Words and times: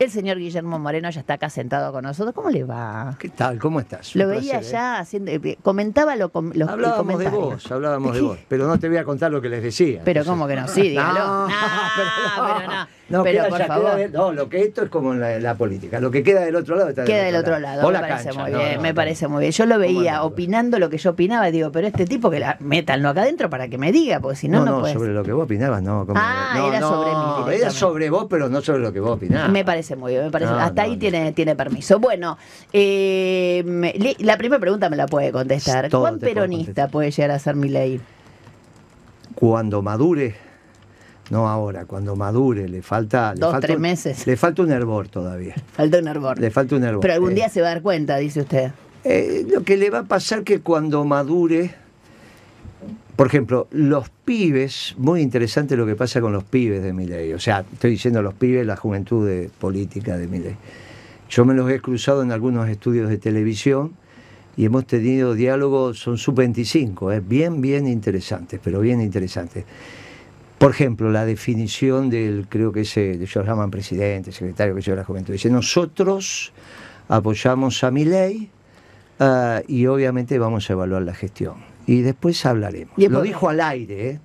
El 0.00 0.10
señor 0.10 0.38
Guillermo 0.38 0.78
Moreno 0.78 1.10
ya 1.10 1.20
está 1.20 1.34
acá 1.34 1.50
sentado 1.50 1.92
con 1.92 2.04
nosotros. 2.04 2.34
¿Cómo 2.34 2.48
le 2.48 2.64
va? 2.64 3.14
¿Qué 3.18 3.28
tal? 3.28 3.58
¿Cómo 3.58 3.80
estás? 3.80 4.16
Lo 4.16 4.28
veía 4.28 4.52
placer, 4.52 4.68
¿eh? 4.68 4.72
ya 4.72 4.98
haciendo, 4.98 5.30
eh, 5.30 5.58
comentaba 5.62 6.16
lo, 6.16 6.30
los 6.54 6.68
Hablábamos 6.70 7.18
de 7.18 7.28
vos, 7.28 7.70
hablábamos 7.70 8.14
de 8.14 8.22
vos, 8.22 8.38
pero 8.48 8.66
no 8.66 8.78
te 8.78 8.88
voy 8.88 8.96
a 8.96 9.04
contar 9.04 9.30
lo 9.30 9.42
que 9.42 9.50
les 9.50 9.62
decía. 9.62 10.00
Pero 10.02 10.22
entonces. 10.22 10.30
cómo 10.30 10.48
que 10.48 10.56
no, 10.56 10.68
sí, 10.68 10.82
dígalo. 10.88 11.48
No, 11.48 11.48
No, 11.48 12.46
pero 12.46 12.66
no. 12.66 12.72
No, 12.72 12.86
pero 13.22 13.44
queda- 13.44 13.48
por 13.48 13.62
favor. 13.66 13.96
de- 13.96 14.08
no, 14.08 14.32
lo 14.32 14.48
que 14.48 14.62
esto 14.62 14.82
es 14.84 14.88
como 14.90 15.12
la, 15.14 15.38
la 15.40 15.54
política. 15.56 16.00
Lo 16.00 16.10
que 16.10 16.22
queda 16.22 16.40
del 16.42 16.54
otro 16.56 16.76
lado 16.76 16.90
está 16.90 17.04
Queda 17.04 17.24
del 17.24 17.36
otro 17.36 17.58
lado, 17.58 17.86
O 17.86 17.90
me 17.90 17.98
parece 17.98 18.24
cancha, 18.28 18.40
muy 18.42 18.50
no, 18.52 18.58
bien, 18.58 18.76
no, 18.76 18.82
me 18.82 18.88
no. 18.90 18.94
parece 18.94 19.28
muy 19.28 19.40
bien. 19.40 19.52
Yo 19.52 19.66
lo 19.66 19.74
¿Cómo 19.74 19.80
veía 19.86 20.16
no? 20.16 20.24
opinando 20.24 20.78
lo 20.78 20.88
que 20.90 20.98
yo 20.98 21.10
opinaba, 21.10 21.50
digo, 21.50 21.72
pero 21.72 21.86
este 21.86 22.06
tipo 22.06 22.30
que 22.30 22.38
la 22.40 22.56
métanlo 22.60 23.08
acá 23.08 23.22
adentro 23.22 23.50
para 23.50 23.68
que 23.68 23.78
me 23.78 23.92
diga, 23.92 24.20
porque 24.20 24.36
si 24.36 24.48
no, 24.48 24.60
No, 24.60 24.64
no, 24.64 24.70
no, 24.76 24.80
puede 24.80 24.94
sobre 24.94 25.12
lo 25.12 25.22
que 25.24 25.32
vos 25.32 25.44
opinabas, 25.44 25.82
no. 25.82 26.06
como- 26.06 26.20
Ah, 26.22 26.52
no, 26.56 26.68
era 26.68 26.80
no, 26.80 26.88
sobre 26.88 27.10
mí 27.10 27.60
Era 27.60 27.70
sobre 27.70 28.10
vos, 28.10 28.26
pero 28.30 28.48
no 28.48 28.60
sobre 28.60 28.78
lo 28.80 28.92
que 28.92 29.00
vos 29.00 29.10
opinabas. 29.12 29.50
Me 29.50 29.64
parece 29.64 29.96
muy 29.96 30.12
bien, 30.12 30.24
me 30.24 30.30
parece. 30.30 30.52
No, 30.52 30.58
Hasta 30.58 30.82
no, 30.82 30.88
ahí 30.88 30.94
no. 30.94 31.00
tiene, 31.00 31.32
tiene 31.32 31.56
permiso. 31.56 31.98
Bueno, 31.98 32.38
eh, 32.72 34.16
la 34.20 34.36
primera 34.38 34.60
pregunta 34.60 34.88
me 34.88 34.96
la 34.96 35.06
puede 35.06 35.32
contestar. 35.32 35.88
Todo 35.88 36.02
¿Cuán 36.02 36.18
peronista 36.18 36.66
contestar. 36.66 36.90
puede 36.90 37.10
llegar 37.10 37.30
a 37.32 37.38
ser 37.38 37.56
mi 37.56 37.68
ley? 37.68 38.00
Cuando 39.34 39.82
madure, 39.82 40.34
no 41.30 41.48
ahora, 41.48 41.84
cuando 41.86 42.16
madure, 42.16 42.68
le 42.68 42.82
falta. 42.82 43.32
le 43.34 43.40
Dos, 43.40 43.52
falta 43.52 43.66
tres 43.66 43.78
meses. 43.78 44.26
Le 44.26 44.36
falta 44.36 44.62
un 44.62 44.72
hervor 44.72 45.08
todavía. 45.08 45.54
Falta 45.72 45.98
un 45.98 46.08
hervor. 46.08 46.38
Le 46.38 46.50
falta 46.50 46.76
un 46.76 46.84
hervor. 46.84 47.00
Pero 47.00 47.14
algún 47.14 47.32
Eh, 47.32 47.34
día 47.36 47.48
se 47.48 47.60
va 47.62 47.68
a 47.68 47.70
dar 47.74 47.82
cuenta, 47.82 48.16
dice 48.18 48.40
usted. 48.40 48.72
Eh, 49.04 49.46
lo 49.48 49.62
que 49.62 49.76
le 49.76 49.88
va 49.90 50.00
a 50.00 50.04
pasar 50.04 50.42
que 50.44 50.60
cuando 50.60 51.04
madure, 51.04 51.70
por 53.16 53.26
ejemplo, 53.28 53.68
los 53.70 54.10
pibes, 54.24 54.94
muy 54.98 55.20
interesante 55.22 55.76
lo 55.76 55.86
que 55.86 55.94
pasa 55.96 56.20
con 56.20 56.32
los 56.32 56.44
pibes 56.44 56.82
de 56.82 56.92
Miley. 56.92 57.32
O 57.32 57.38
sea, 57.38 57.64
estoy 57.72 57.92
diciendo 57.92 58.22
los 58.22 58.34
pibes, 58.34 58.66
la 58.66 58.76
juventud 58.76 59.26
de 59.26 59.50
política 59.58 60.16
de 60.18 60.26
Miley. 60.26 60.56
Yo 61.30 61.44
me 61.44 61.54
los 61.54 61.70
he 61.70 61.80
cruzado 61.80 62.22
en 62.22 62.32
algunos 62.32 62.68
estudios 62.68 63.08
de 63.08 63.18
televisión 63.18 63.92
y 64.56 64.64
hemos 64.64 64.84
tenido 64.86 65.34
diálogos, 65.34 65.98
son 66.00 66.18
sub-25, 66.18 67.14
eh, 67.14 67.22
bien, 67.24 67.60
bien 67.60 67.86
interesantes, 67.86 68.58
pero 68.62 68.80
bien 68.80 69.00
interesantes. 69.00 69.64
Por 70.60 70.72
ejemplo, 70.72 71.10
la 71.10 71.24
definición 71.24 72.10
del, 72.10 72.44
creo 72.46 72.70
que 72.70 72.82
ese, 72.82 73.12
ellos 73.12 73.46
llaman 73.46 73.70
presidente, 73.70 74.30
secretario 74.30 74.74
que 74.74 74.82
yo 74.82 74.92
de 74.92 74.98
la 74.98 75.04
juventud, 75.04 75.32
dice, 75.32 75.48
nosotros 75.48 76.52
apoyamos 77.08 77.82
a 77.82 77.90
Milei 77.90 78.50
ah, 79.20 79.62
y 79.66 79.86
obviamente 79.86 80.38
vamos 80.38 80.68
a 80.68 80.74
evaluar 80.74 81.00
la 81.00 81.14
gestión. 81.14 81.54
Y 81.86 82.02
después 82.02 82.44
hablaremos. 82.44 82.92
Y 82.98 83.04
Lo 83.04 83.20
después- 83.20 83.24
dijo 83.28 83.48
al 83.48 83.60
aire, 83.62 84.10
¿eh? 84.10 84.20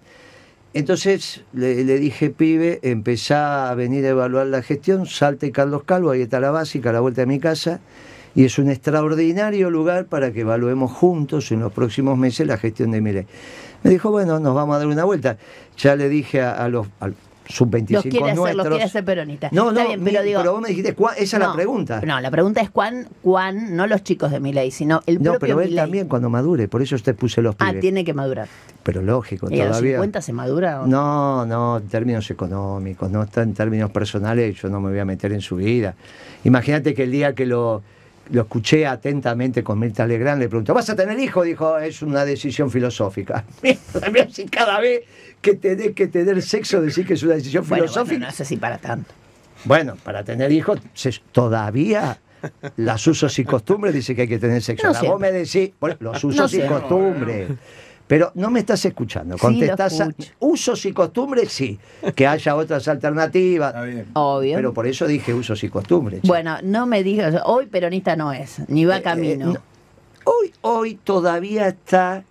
Entonces 0.74 1.46
le, 1.54 1.86
le 1.86 2.00
dije, 2.00 2.32
pibe, 2.32 2.80
empezá 2.82 3.70
a 3.72 3.76
venir 3.76 4.06
a 4.06 4.10
evaluar 4.10 4.48
la 4.48 4.62
gestión, 4.62 5.06
salte 5.06 5.54
Carlos 5.54 5.84
Calvo, 5.86 6.12
ahí 6.12 6.22
está 6.22 6.42
la 6.42 6.52
básica, 6.52 6.90
a 6.90 6.94
la 6.94 7.00
vuelta 7.00 7.22
de 7.22 7.28
mi 7.28 7.40
casa, 7.40 7.80
y 8.36 8.44
es 8.44 8.60
un 8.60 8.70
extraordinario 8.70 9.70
lugar 9.70 10.08
para 10.08 10.34
que 10.34 10.42
evaluemos 10.42 10.92
juntos 10.92 11.54
en 11.54 11.62
los 11.62 11.72
próximos 11.72 12.18
meses 12.18 12.46
la 12.46 12.58
gestión 12.58 12.92
de 12.92 13.00
Milei. 13.00 13.26
Me 13.84 13.92
dijo, 13.92 14.12
bueno, 14.12 14.40
nos 14.40 14.56
vamos 14.56 14.76
a 14.76 14.80
dar 14.80 14.88
una 14.88 15.04
vuelta. 15.04 15.38
Ya 15.78 15.96
le 15.96 16.10
dije 16.10 16.42
a, 16.42 16.54
a 16.64 16.70
los 16.70 16.88
al 17.00 17.16
sub-25 17.48 17.92
Los 17.92 18.02
quiere 18.04 18.18
hacer, 18.26 18.36
nuestros... 18.38 18.56
los 18.58 18.68
quiere 18.70 18.84
hacer 18.84 19.06
peronistas. 19.06 19.52
No, 19.54 19.70
Está 19.70 19.82
no, 19.84 19.88
bien, 19.90 20.04
mi- 20.04 20.12
pero 20.12 20.54
vos 20.54 20.62
me 20.62 20.70
dijiste, 20.70 20.96
¿cuá- 20.96 21.14
esa 21.14 21.38
es 21.38 21.44
no, 21.44 21.50
la 21.50 21.54
pregunta. 21.54 22.02
No, 22.04 22.20
la 22.20 22.32
pregunta 22.32 22.62
es 22.62 22.72
cuán, 22.72 23.08
cuán, 23.22 23.76
no 23.76 23.86
los 23.86 24.02
chicos 24.04 24.32
de 24.32 24.40
mi 24.40 24.52
ley, 24.52 24.72
sino 24.72 25.02
el 25.06 25.18
No, 25.22 25.34
propio 25.34 25.40
pero 25.40 25.62
él 25.62 25.70
Milei. 25.70 25.84
también 25.84 26.08
cuando 26.08 26.28
madure, 26.32 26.68
por 26.68 26.82
eso 26.82 26.98
te 26.98 27.14
puse 27.14 27.44
los 27.44 27.54
Ah, 27.60 27.68
pibes. 27.68 27.82
tiene 27.82 28.04
que 28.04 28.16
madurar. 28.16 28.48
Pero 28.82 29.04
lógico, 29.04 29.48
¿Y 29.52 29.60
a 29.62 29.66
los 29.66 29.74
todavía. 29.74 29.98
50 29.98 30.22
se 30.24 30.34
madura? 30.34 30.82
o- 30.82 30.88
No, 30.88 31.46
no, 31.46 31.78
en 31.78 31.88
términos 31.88 32.32
económicos, 32.32 33.12
no 33.12 33.22
está 33.22 33.44
en 33.44 33.54
términos 33.54 33.92
personales, 33.92 34.60
yo 34.60 34.70
no 34.70 34.80
me 34.82 34.90
voy 34.90 35.00
a 35.00 35.06
meter 35.06 35.32
en 35.32 35.42
su 35.42 35.58
vida. 35.58 35.94
Imagínate 36.46 36.96
que 36.96 37.04
el 37.04 37.12
día 37.12 37.36
que 37.36 37.46
lo, 37.46 37.84
lo 38.32 38.42
escuché 38.42 38.86
atentamente 38.88 39.64
con 39.64 39.78
Mirta 39.80 40.06
Legrand, 40.08 40.42
le 40.42 40.48
preguntó, 40.50 40.74
¿vas 40.74 40.90
a 40.90 40.96
tener 40.96 41.20
hijo? 41.20 41.44
Dijo, 41.44 41.78
es 41.78 42.02
una 42.02 42.26
decisión 42.26 42.70
filosófica. 42.72 43.46
Si 44.32 44.46
cada 44.46 44.80
vez 44.80 45.04
que 45.42 45.56
tenés 45.56 45.92
que 45.94 46.08
tener 46.08 46.42
sexo 46.42 46.82
decir 46.82 47.06
que 47.06 47.14
es 47.14 47.24
una 47.24 47.36
decisión 47.36 47.64
Bueno, 47.68 47.84
filosófica. 47.84 48.14
bueno, 48.16 48.26
no 48.28 48.32
sé 48.32 48.46
si 48.46 48.58
para 48.58 48.78
tanto. 48.78 49.14
Bueno, 49.64 49.96
para 50.04 50.24
tener 50.24 50.52
hijos, 50.52 50.80
todavía 51.32 52.20
las 52.78 53.06
usos 53.08 53.38
y 53.40 53.46
costumbres 53.46 53.94
dice 53.94 54.16
que 54.16 54.24
hay 54.24 54.28
que 54.28 54.40
tener 54.40 54.62
sexo. 54.62 54.88
No 54.88 54.94
Ahora, 54.96 55.10
vos 55.10 55.20
me 55.20 55.32
decís, 55.32 55.72
bueno, 55.80 55.96
los 56.00 56.24
usos 56.24 56.38
No 56.38 56.46
y 56.46 56.50
siempre. 56.50 56.70
costumbres. 56.80 57.48
Pero 58.08 58.32
no 58.36 58.52
me 58.52 58.60
estás 58.60 58.86
escuchando. 58.86 59.36
Sí, 59.36 59.42
lo 59.42 59.48
Contestás 59.50 60.00
a- 60.02 60.10
usos 60.40 60.86
y 60.86 60.94
costumbres, 60.94 61.52
sí. 61.52 61.80
Que 62.16 62.28
haya 62.28 62.56
otras 62.56 62.88
alternativas. 62.88 63.70
Está 63.70 63.82
bien. 63.84 64.06
Obvio. 64.14 64.56
Pero 64.56 64.74
por 64.74 64.86
eso 64.86 65.08
dije 65.08 65.34
usos 65.34 65.64
y 65.64 65.70
costumbres. 65.70 66.22
Bueno, 66.24 66.58
no 66.64 66.86
me 66.86 67.02
digas, 67.04 67.36
hoy 67.46 67.66
peronista 67.66 68.16
no 68.16 68.32
es, 68.32 68.62
ni 68.70 68.86
va 68.86 68.98
Eh, 68.98 69.02
camino. 69.02 69.52
eh, 69.52 69.54
no. 69.54 69.60
Hoy, 70.32 70.52
hoy 70.62 70.96
todavía 71.04 71.68
está 71.68 72.24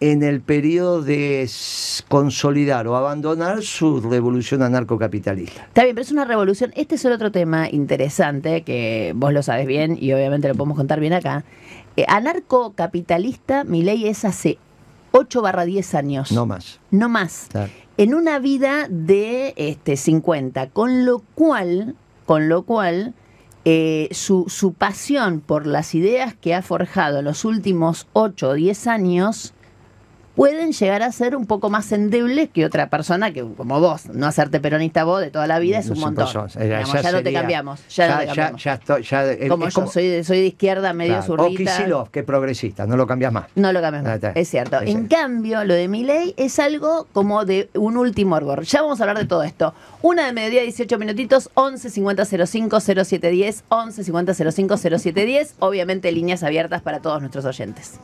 en 0.00 0.22
el 0.22 0.40
periodo 0.40 1.02
de 1.02 1.48
consolidar 2.08 2.86
o 2.86 2.96
abandonar 2.96 3.62
su 3.62 4.00
revolución 4.00 4.62
anarcocapitalista. 4.62 5.62
Está 5.64 5.82
bien, 5.82 5.94
pero 5.94 6.04
es 6.04 6.12
una 6.12 6.24
revolución. 6.24 6.72
Este 6.76 6.94
es 6.94 7.04
el 7.04 7.12
otro 7.12 7.32
tema 7.32 7.68
interesante 7.68 8.62
que 8.62 9.12
vos 9.16 9.32
lo 9.32 9.42
sabes 9.42 9.66
bien 9.66 9.98
y 10.00 10.12
obviamente 10.12 10.46
lo 10.48 10.54
podemos 10.54 10.76
contar 10.76 11.00
bien 11.00 11.14
acá. 11.14 11.44
Eh, 11.96 12.04
anarcocapitalista, 12.06 13.64
mi 13.64 13.82
ley 13.82 14.06
es 14.06 14.24
hace 14.24 14.58
8 15.12 15.42
barra 15.42 15.64
10 15.64 15.94
años. 15.94 16.32
No 16.32 16.46
más. 16.46 16.80
No 16.90 17.08
más. 17.08 17.46
Claro. 17.50 17.72
En 17.96 18.14
una 18.14 18.38
vida 18.38 18.86
de 18.88 19.54
este, 19.56 19.96
50. 19.96 20.70
Con 20.70 21.04
lo 21.04 21.20
cual, 21.34 21.96
con 22.26 22.48
lo 22.48 22.62
cual, 22.62 23.14
eh, 23.64 24.08
su, 24.12 24.46
su 24.48 24.72
pasión 24.72 25.40
por 25.40 25.66
las 25.66 25.94
ideas 25.94 26.34
que 26.34 26.54
ha 26.54 26.62
forjado 26.62 27.18
en 27.18 27.24
los 27.24 27.44
últimos 27.44 28.06
8 28.12 28.50
o 28.50 28.54
10 28.54 28.86
años 28.86 29.54
pueden 30.38 30.70
llegar 30.70 31.02
a 31.02 31.10
ser 31.10 31.34
un 31.34 31.46
poco 31.46 31.68
más 31.68 31.90
endebles 31.90 32.48
que 32.48 32.64
otra 32.64 32.88
persona 32.88 33.32
que, 33.32 33.42
como 33.44 33.80
vos, 33.80 34.06
no 34.06 34.24
hacerte 34.28 34.60
peronista 34.60 35.02
vos 35.02 35.20
de 35.20 35.32
toda 35.32 35.48
la 35.48 35.58
vida 35.58 35.80
es 35.80 35.90
un 35.90 35.98
montón. 35.98 36.28
Eh, 36.56 36.64
Digamos, 36.64 37.02
ya, 37.02 37.10
no 37.12 37.22
te 37.24 37.32
cambiamos. 37.32 37.80
Ya, 37.88 38.08
no 38.08 38.18
te 38.20 38.26
cambiamos. 38.26 38.62
ya 38.62 38.74
estoy- 38.74 39.02
ya- 39.02 39.48
como 39.48 39.68
yo 39.68 39.86
soy, 39.88 40.06
de, 40.06 40.22
soy 40.22 40.38
de 40.38 40.46
izquierda, 40.46 40.92
medio 40.92 41.14
claro. 41.18 41.24
O 41.42 41.48
zurdita. 41.48 41.76
Kicillof, 41.76 42.10
que 42.10 42.20
es 42.20 42.24
progresista, 42.24 42.86
no 42.86 42.96
lo 42.96 43.08
cambias 43.08 43.32
más. 43.32 43.46
No 43.56 43.72
lo 43.72 43.80
cambiamos. 43.80 44.08
Ah, 44.12 44.18
más. 44.22 44.36
Es 44.36 44.48
cierto. 44.48 44.80
En 44.80 45.08
cambio, 45.08 45.64
lo 45.64 45.74
de 45.74 45.88
mi 45.88 46.04
ley 46.04 46.34
es 46.36 46.60
algo 46.60 47.08
como 47.12 47.44
de 47.44 47.68
un 47.74 47.96
último 47.96 48.36
hervor. 48.36 48.62
Ya 48.62 48.82
vamos 48.82 49.00
a 49.00 49.02
hablar 49.02 49.18
de 49.18 49.24
todo 49.26 49.42
esto. 49.42 49.74
Una 50.02 50.24
de 50.26 50.32
mediodía, 50.32 50.62
18 50.62 50.98
minutitos, 51.00 51.50
11 51.54 51.90
50 51.90 52.24
05 52.24 52.78
0710, 52.78 53.64
11 53.70 54.04
50 54.04 54.34
05 54.34 54.76
0710. 54.76 55.54
Obviamente, 55.58 56.12
líneas 56.12 56.44
abiertas 56.44 56.80
para 56.80 57.00
todos 57.00 57.20
nuestros 57.20 57.44
oyentes. 57.44 57.98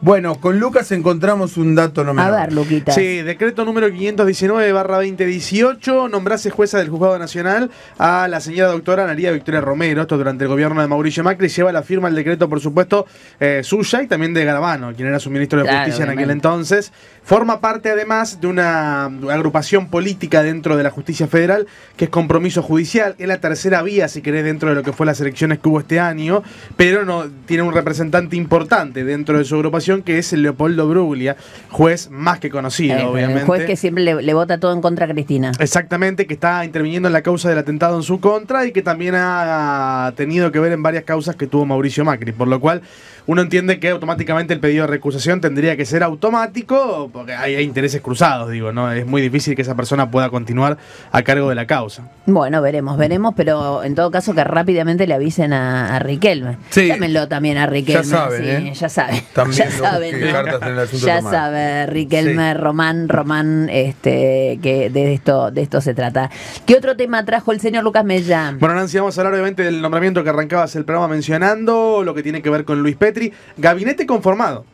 Bueno, 0.00 0.36
con 0.36 0.60
Lucas 0.60 0.92
encontramos 0.92 1.56
un 1.56 1.74
dato 1.74 2.04
no 2.04 2.12
A 2.12 2.14
menor. 2.14 2.30
ver, 2.32 2.52
Luquita. 2.52 2.92
Sí, 2.92 3.20
decreto 3.22 3.64
número 3.64 3.90
519 3.90 4.70
barra 4.70 4.98
2018, 4.98 6.08
nombrase 6.08 6.50
jueza 6.50 6.78
del 6.78 6.88
Juzgado 6.88 7.18
Nacional 7.18 7.68
a 7.98 8.28
la 8.28 8.40
señora 8.40 8.70
doctora 8.70 9.06
María 9.06 9.32
Victoria 9.32 9.60
Romero, 9.60 10.02
esto 10.02 10.16
durante 10.16 10.44
el 10.44 10.48
gobierno 10.50 10.80
de 10.80 10.86
Mauricio 10.86 11.24
Macri, 11.24 11.48
lleva 11.48 11.72
la 11.72 11.82
firma 11.82 12.06
el 12.06 12.14
decreto, 12.14 12.48
por 12.48 12.60
supuesto, 12.60 13.06
eh, 13.40 13.62
suya 13.64 14.00
y 14.00 14.06
también 14.06 14.32
de 14.34 14.44
Garabano, 14.44 14.92
quien 14.94 15.08
era 15.08 15.18
su 15.18 15.30
ministro 15.30 15.58
de 15.58 15.64
Claro, 15.64 15.78
Justicia 15.86 16.04
en 16.04 16.10
aquel 16.10 16.30
entonces. 16.30 16.92
Forma 17.24 17.60
parte 17.60 17.90
además 17.90 18.40
de 18.40 18.46
una 18.46 19.06
agrupación 19.06 19.88
política 19.90 20.44
dentro 20.44 20.76
de 20.76 20.84
la 20.84 20.90
justicia 20.90 21.26
federal, 21.26 21.66
que 21.96 22.04
es 22.04 22.10
compromiso 22.10 22.62
judicial, 22.62 23.16
es 23.18 23.26
la 23.26 23.38
tercera 23.40 23.82
vía, 23.82 24.06
si 24.06 24.22
querés, 24.22 24.44
dentro 24.44 24.68
de 24.68 24.76
lo 24.76 24.84
que 24.84 24.92
fue 24.92 25.06
las 25.06 25.20
elecciones 25.20 25.58
que 25.58 25.68
hubo 25.68 25.80
este 25.80 25.98
año, 25.98 26.44
pero 26.76 27.04
no 27.04 27.24
tiene 27.46 27.64
un 27.64 27.74
representante 27.74 28.36
importante 28.36 29.02
dentro 29.02 29.36
de 29.38 29.44
su 29.44 29.56
agrupación, 29.56 29.87
que 30.02 30.18
es 30.18 30.32
Leopoldo 30.32 30.88
Bruglia, 30.88 31.36
juez 31.70 32.10
más 32.10 32.38
que 32.38 32.50
conocido, 32.50 32.96
Eh, 32.98 33.04
obviamente. 33.04 33.40
El 33.40 33.46
juez 33.46 33.64
que 33.66 33.76
siempre 33.76 34.04
le, 34.04 34.22
le 34.22 34.34
vota 34.34 34.58
todo 34.60 34.72
en 34.72 34.80
contra 34.80 35.06
a 35.06 35.08
Cristina. 35.08 35.52
Exactamente, 35.58 36.26
que 36.26 36.34
está 36.34 36.64
interviniendo 36.64 37.08
en 37.08 37.12
la 37.12 37.22
causa 37.22 37.48
del 37.48 37.58
atentado 37.58 37.96
en 37.96 38.02
su 38.02 38.20
contra 38.20 38.66
y 38.66 38.72
que 38.72 38.82
también 38.82 39.14
ha 39.16 40.12
tenido 40.16 40.52
que 40.52 40.60
ver 40.60 40.72
en 40.72 40.82
varias 40.82 41.04
causas 41.04 41.36
que 41.36 41.46
tuvo 41.46 41.66
Mauricio 41.66 42.04
Macri, 42.04 42.32
por 42.32 42.48
lo 42.48 42.60
cual 42.60 42.82
uno 43.28 43.42
entiende 43.42 43.78
que 43.78 43.90
automáticamente 43.90 44.54
el 44.54 44.60
pedido 44.60 44.86
de 44.86 44.86
recusación 44.86 45.42
tendría 45.42 45.76
que 45.76 45.84
ser 45.84 46.02
automático, 46.02 47.10
porque 47.12 47.34
hay, 47.34 47.56
hay 47.56 47.64
intereses 47.64 48.00
cruzados, 48.00 48.50
digo, 48.50 48.72
¿no? 48.72 48.90
Es 48.90 49.06
muy 49.06 49.20
difícil 49.20 49.54
que 49.54 49.60
esa 49.60 49.74
persona 49.74 50.10
pueda 50.10 50.30
continuar 50.30 50.78
a 51.12 51.22
cargo 51.22 51.50
de 51.50 51.54
la 51.54 51.66
causa. 51.66 52.10
Bueno, 52.24 52.62
veremos, 52.62 52.96
veremos, 52.96 53.34
pero 53.36 53.84
en 53.84 53.94
todo 53.94 54.10
caso 54.10 54.34
que 54.34 54.44
rápidamente 54.44 55.06
le 55.06 55.12
avisen 55.12 55.52
a, 55.52 55.94
a 55.94 55.98
Riquelme. 55.98 56.56
Sí. 56.70 56.86
Llámenlo 56.86 57.28
también 57.28 57.58
a 57.58 57.66
Riquelme. 57.66 58.02
Ya 58.02 58.08
saben, 58.08 58.42
sí, 58.42 58.48
¿eh? 58.48 58.72
Ya 58.72 58.88
saben. 58.88 59.22
También 59.34 59.58
ya 59.58 59.70
saben, 59.70 60.20
¿no? 60.20 60.84
Ya 60.94 61.20
sabe 61.20 61.86
Riquelme, 61.86 62.52
Sí. 62.52 62.58
Román, 62.58 63.10
Román, 63.10 63.68
este, 63.70 64.58
que 64.62 64.88
de 64.88 65.12
esto, 65.12 65.50
de 65.50 65.60
esto 65.60 65.82
se 65.82 65.92
trata. 65.92 66.30
¿Qué 66.64 66.76
otro 66.76 66.96
tema 66.96 67.22
trajo 67.26 67.52
el 67.52 67.60
señor 67.60 67.84
Lucas 67.84 68.06
Mellán? 68.06 68.58
Bueno, 68.58 68.74
Nancy, 68.74 68.96
vamos 68.96 69.18
a 69.18 69.20
hablar 69.20 69.34
obviamente 69.34 69.64
del 69.64 69.82
nombramiento 69.82 70.24
que 70.24 70.30
arrancabas 70.30 70.74
el 70.76 70.86
programa 70.86 71.08
mencionando, 71.08 72.02
lo 72.02 72.14
que 72.14 72.22
tiene 72.22 72.40
que 72.40 72.48
ver 72.48 72.64
con 72.64 72.82
Luis 72.82 72.96
Petri. 73.18 73.32
Gabinete 73.56 74.06
conformado. 74.06 74.64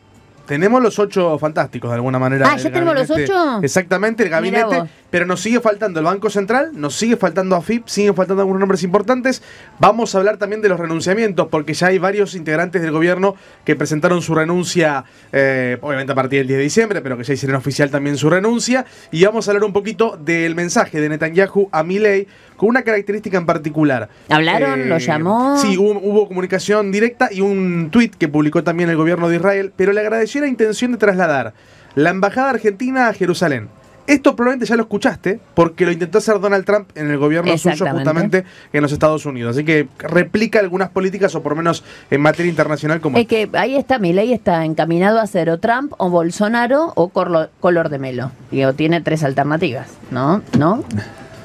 Tenemos 0.45 0.81
los 0.81 0.99
ocho 0.99 1.39
fantásticos 1.39 1.89
de 1.89 1.95
alguna 1.95 2.19
manera. 2.19 2.47
Ah, 2.51 2.57
¿ya 2.57 2.71
tenemos 2.71 2.93
los 2.93 3.09
ocho? 3.09 3.59
Exactamente, 3.63 4.23
el 4.23 4.29
gabinete. 4.29 4.83
Pero 5.15 5.25
nos 5.25 5.39
sigue 5.39 5.61
faltando 5.61 6.01
el 6.01 6.05
Banco 6.05 6.29
Central, 6.29 6.71
nos 6.73 6.93
sigue 6.93 7.15
faltando 7.15 7.55
AFIP, 7.55 7.87
siguen 7.87 8.15
faltando 8.15 8.41
algunos 8.41 8.59
nombres 8.59 8.83
importantes. 8.83 9.41
Vamos 9.79 10.13
a 10.13 10.17
hablar 10.17 10.35
también 10.35 10.61
de 10.61 10.67
los 10.67 10.77
renunciamientos, 10.77 11.47
porque 11.47 11.73
ya 11.73 11.87
hay 11.87 11.99
varios 11.99 12.35
integrantes 12.35 12.81
del 12.81 12.91
gobierno 12.91 13.37
que 13.63 13.77
presentaron 13.77 14.21
su 14.21 14.35
renuncia, 14.35 15.05
eh, 15.31 15.77
obviamente 15.79 16.11
a 16.11 16.15
partir 16.15 16.39
del 16.39 16.47
10 16.47 16.57
de 16.57 16.63
diciembre, 16.65 17.01
pero 17.01 17.17
que 17.17 17.23
ya 17.23 17.33
hicieron 17.33 17.55
oficial 17.55 17.89
también 17.89 18.17
su 18.17 18.29
renuncia. 18.29 18.85
Y 19.09 19.23
vamos 19.23 19.47
a 19.47 19.51
hablar 19.51 19.63
un 19.63 19.71
poquito 19.71 20.17
del 20.17 20.53
mensaje 20.53 20.99
de 20.99 21.07
Netanyahu 21.07 21.69
a 21.71 21.81
Milei 21.83 22.27
con 22.57 22.67
una 22.67 22.81
característica 22.81 23.37
en 23.37 23.45
particular. 23.45 24.09
¿Hablaron? 24.27 24.89
¿Lo 24.89 24.97
llamó? 24.97 25.57
Sí, 25.57 25.77
hubo, 25.77 25.97
hubo 25.97 26.27
comunicación 26.27 26.91
directa 26.91 27.29
y 27.31 27.39
un 27.39 27.87
tuit 27.89 28.13
que 28.15 28.27
publicó 28.27 28.65
también 28.65 28.89
el 28.89 28.97
gobierno 28.97 29.29
de 29.29 29.37
Israel, 29.37 29.71
pero 29.77 29.93
le 29.93 30.01
agradeció 30.01 30.41
la 30.41 30.47
intención 30.47 30.91
de 30.91 30.97
trasladar 30.97 31.53
la 31.95 32.09
embajada 32.09 32.49
argentina 32.49 33.07
a 33.07 33.13
Jerusalén. 33.13 33.69
Esto 34.07 34.35
probablemente 34.35 34.67
ya 34.67 34.75
lo 34.75 34.83
escuchaste, 34.83 35.39
porque 35.55 35.85
lo 35.85 35.91
intentó 35.91 36.19
hacer 36.19 36.39
Donald 36.39 36.63
Trump 36.63 36.89
en 36.95 37.09
el 37.09 37.17
gobierno 37.17 37.57
suyo 37.57 37.85
justamente 37.91 38.43
en 38.71 38.81
los 38.83 38.91
Estados 38.91 39.25
Unidos. 39.25 39.55
Así 39.55 39.65
que 39.65 39.87
replica 39.97 40.59
algunas 40.59 40.89
políticas, 40.89 41.33
o 41.33 41.41
por 41.41 41.53
lo 41.53 41.57
menos 41.57 41.83
en 42.11 42.21
materia 42.21 42.49
internacional, 42.49 43.01
como 43.01 43.17
Es 43.17 43.25
que 43.27 43.49
ahí 43.53 43.75
está, 43.75 43.97
mi 43.97 44.13
ley 44.13 44.31
está 44.31 44.63
encaminado 44.63 45.19
a 45.19 45.25
ser 45.27 45.49
o 45.49 45.59
Trump 45.59 45.93
o 45.97 46.09
Bolsonaro 46.09 46.93
o 46.95 47.09
Corlo- 47.09 47.49
color 47.59 47.89
de 47.89 47.97
melo. 47.99 48.31
Digo, 48.51 48.73
tiene 48.73 49.01
tres 49.01 49.23
alternativas, 49.23 49.87
¿no? 50.11 50.41
¿No? 50.57 50.83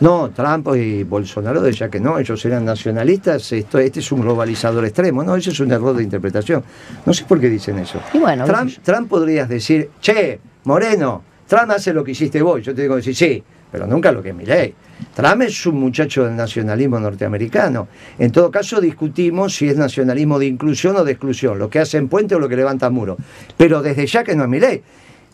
No, 0.00 0.30
Trump 0.30 0.68
y 0.76 1.02
Bolsonaro, 1.04 1.60
de 1.60 1.72
ya 1.72 1.90
que 1.90 2.00
no, 2.00 2.18
ellos 2.18 2.42
eran 2.46 2.64
nacionalistas, 2.64 3.52
esto, 3.52 3.78
este 3.78 4.00
es 4.00 4.12
un 4.12 4.22
globalizador 4.22 4.84
extremo, 4.86 5.22
no, 5.22 5.36
ese 5.36 5.50
es 5.50 5.60
un 5.60 5.70
error 5.72 5.94
de 5.94 6.02
interpretación. 6.02 6.64
No 7.04 7.12
sé 7.12 7.24
por 7.24 7.38
qué 7.38 7.50
dicen 7.50 7.78
eso. 7.78 8.00
Y 8.14 8.18
bueno. 8.18 8.44
Trump 8.82 9.08
podrías 9.10 9.46
decir, 9.48 9.90
che, 10.00 10.40
Moreno, 10.64 11.22
Trump 11.50 11.72
hace 11.72 11.92
lo 11.92 12.04
que 12.04 12.12
hiciste 12.12 12.40
vos, 12.42 12.62
yo 12.62 12.72
te 12.72 12.82
digo 12.82 12.94
decir 12.94 13.12
sí, 13.12 13.42
pero 13.72 13.84
nunca 13.84 14.12
lo 14.12 14.22
que 14.22 14.28
es 14.28 14.34
mi. 14.36 14.44
Trump 14.44 15.42
es 15.42 15.66
un 15.66 15.80
muchacho 15.80 16.24
del 16.24 16.36
nacionalismo 16.36 17.00
norteamericano. 17.00 17.88
En 18.20 18.30
todo 18.30 18.52
caso, 18.52 18.80
discutimos 18.80 19.56
si 19.56 19.68
es 19.68 19.76
nacionalismo 19.76 20.38
de 20.38 20.46
inclusión 20.46 20.94
o 20.94 21.02
de 21.02 21.10
exclusión, 21.10 21.58
lo 21.58 21.68
que 21.68 21.80
hacen 21.80 22.08
puente 22.08 22.36
o 22.36 22.38
lo 22.38 22.48
que 22.48 22.54
levanta 22.54 22.88
muro. 22.88 23.16
Pero 23.56 23.82
desde 23.82 24.06
ya 24.06 24.22
que 24.22 24.36
no 24.36 24.44
es. 24.44 24.80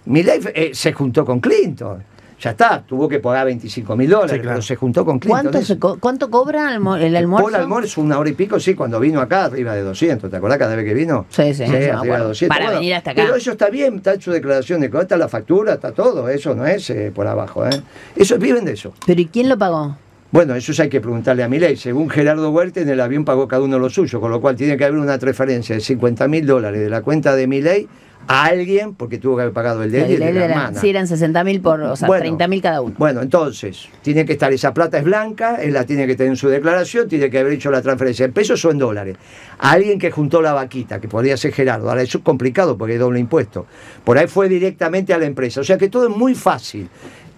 Mi 0.07 0.23
ley 0.23 0.41
eh, 0.55 0.71
se 0.73 0.95
juntó 0.95 1.23
con 1.23 1.39
Clinton. 1.39 2.03
Ya 2.39 2.51
está, 2.51 2.83
tuvo 2.83 3.09
que 3.09 3.19
pagar 3.19 3.47
25 3.47 3.97
mil 3.97 4.11
dólares, 4.11 4.33
Sí, 4.33 4.41
claro. 4.41 4.57
pero 4.57 4.63
se 4.63 4.77
juntó 4.77 5.05
con 5.07 5.19
Clinton. 5.19 5.41
¿Cuánto, 5.43 5.59
Es- 5.59 5.67
se 5.69 5.79
co- 5.79 5.97
¿Cuánto 5.99 6.31
cobra 6.31 6.75
el, 6.75 7.17
almuerzo? 7.17 7.45
Paul 7.45 7.55
almuerzo 7.55 8.01
una 8.03 8.19
hora 8.19 8.29
y 8.29 8.35
pico, 8.35 8.61
sí, 8.61 8.75
cuando 8.75 9.01
vino 9.01 9.21
acá 9.23 9.47
arriba 9.47 9.75
de 9.75 9.83
200, 9.83 10.31
¿te 10.31 10.37
acordás 10.37 10.59
cada 10.59 10.77
vez 10.77 10.85
que 10.85 10.93
vino? 10.93 11.25
Sí, 11.31 11.55
sí, 11.55 11.65
sí, 11.65 11.71
me 11.73 11.77
arriba 11.79 11.95
acuerdo. 11.97 12.25
de 12.25 12.29
200. 12.29 12.57
Para 12.59 12.71
venir 12.73 12.95
hasta 12.95 13.11
acá. 13.13 13.23
Pero 13.23 13.37
eso 13.37 13.53
está 13.53 13.71
bien, 13.71 13.97
está 13.97 14.13
en 14.15 14.21
su 14.21 14.31
declaración 14.33 14.81
de 14.83 14.91
que 14.91 14.99
está 14.99 15.17
la 15.17 15.29
factura, 15.29 15.73
está 15.75 15.93
todo, 15.93 16.29
eso 16.29 16.55
no 16.55 16.67
es 16.67 16.91
eh, 16.91 17.11
por 17.15 17.27
abajo, 17.27 17.67
¿eh? 17.67 17.71
Eso 18.15 18.37
viven 18.39 18.67
de 18.67 18.73
eso. 18.73 18.93
¿Pero 19.07 19.21
y 19.21 19.27
quién 19.27 19.49
lo 19.49 19.57
pagó? 19.57 19.97
Bueno, 20.31 20.55
eso 20.57 20.75
sí 20.75 20.83
hay 20.83 20.89
que 20.91 21.01
preguntarle 21.01 21.43
a 21.45 21.49
mi 21.49 21.59
ley. 21.59 21.77
Según 21.77 22.11
Gerardo 22.11 22.51
Huerta, 22.51 22.81
en 22.81 22.89
el 22.91 23.01
avión 23.01 23.25
pagó 23.25 23.49
cada 23.49 23.63
uno 23.63 23.79
lo 23.79 23.89
suyo, 23.89 24.21
con 24.21 24.31
lo 24.31 24.41
cual 24.43 24.57
tiene 24.57 24.77
que 24.77 24.85
haber 24.85 24.99
una 24.99 25.19
transferencia 25.19 25.75
de 25.75 25.81
50 25.81 26.29
mil 26.29 26.45
dólares 26.45 26.81
de 26.83 26.91
la 26.91 27.01
cuenta 27.01 27.35
de 27.35 27.47
mi 27.47 27.63
ley 27.63 27.89
a 28.29 28.45
alguien, 28.47 28.95
porque 28.95 29.19
tuvo 29.19 29.37
que 29.37 29.43
haber 29.43 29.55
pagado 29.55 29.83
el 29.83 29.93
de 29.93 30.05
él 30.05 30.11
y 30.11 30.15
el 30.15 30.21
de 30.21 30.33
la 30.33 30.45
Era- 30.45 30.55
hermana. 30.55 30.81
sí, 30.81 30.89
eran 30.91 31.07
60 31.07 31.45
mil 31.45 31.61
por, 31.61 31.81
o 31.81 31.95
sea, 31.97 32.09
Bueno. 32.09 32.23
30 32.23 32.49
mil 32.49 32.61
cada 32.63 32.81
uno. 32.81 32.95
Bueno, 32.99 33.23
entonces, 33.23 33.89
tiene 34.03 34.25
que 34.25 34.33
estar, 34.33 34.53
esa 34.53 34.75
plata 34.75 34.99
es 34.99 35.05
blanca, 35.05 35.57
él 35.57 35.73
la 35.73 35.85
tiene 35.85 36.07
que 36.07 36.17
tener 36.17 36.31
en 36.33 36.37
su 36.37 36.49
declaración, 36.49 37.09
tiene 37.09 37.31
que 37.31 37.39
haber 37.39 37.53
hecho 37.53 37.71
la 37.71 37.83
transferencia 37.83 38.25
en 38.27 38.33
pesos 38.33 38.65
o 38.65 38.71
en 38.71 38.79
dólares. 38.79 39.17
A 39.59 39.71
alguien 39.73 39.99
que 39.99 40.11
juntó 40.11 40.43
la 40.43 40.53
vaquita, 40.53 41.01
que 41.01 41.09
podría 41.09 41.37
ser 41.37 41.53
Gerardo, 41.53 41.89
ahora 41.89 42.03
eso 42.03 42.19
es 42.19 42.25
complicado 42.25 42.77
porque 42.77 42.93
hay 42.95 42.99
doble 42.99 43.21
impuesto. 43.21 43.67
Por 44.05 44.19
ahí 44.19 44.27
fue 44.27 44.49
directamente 44.49 45.15
a 45.15 45.19
la 45.19 45.27
empresa. 45.27 45.61
O 45.61 45.65
sea 45.65 45.79
que 45.79 45.89
todo 45.89 46.09
es 46.09 46.17
muy 46.17 46.35
fácil. 46.35 46.89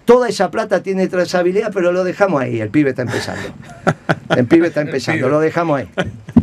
Toda 0.08 0.26
esa 0.31 0.50
plata 0.50 0.82
tiene 0.82 1.06
trazabilidad, 1.06 1.70
pero 1.70 1.93
lo 1.93 2.02
dejamos 2.02 2.40
ahí, 2.40 2.62
el 2.62 2.70
pibe 2.70 2.88
está 2.90 3.02
empezando. 3.02 3.43
El 4.34 4.46
pibe 4.46 4.69
está 4.69 4.81
empezando, 4.81 5.28
lo 5.28 5.38
dejamos 5.38 5.81
ahí. 5.81 5.88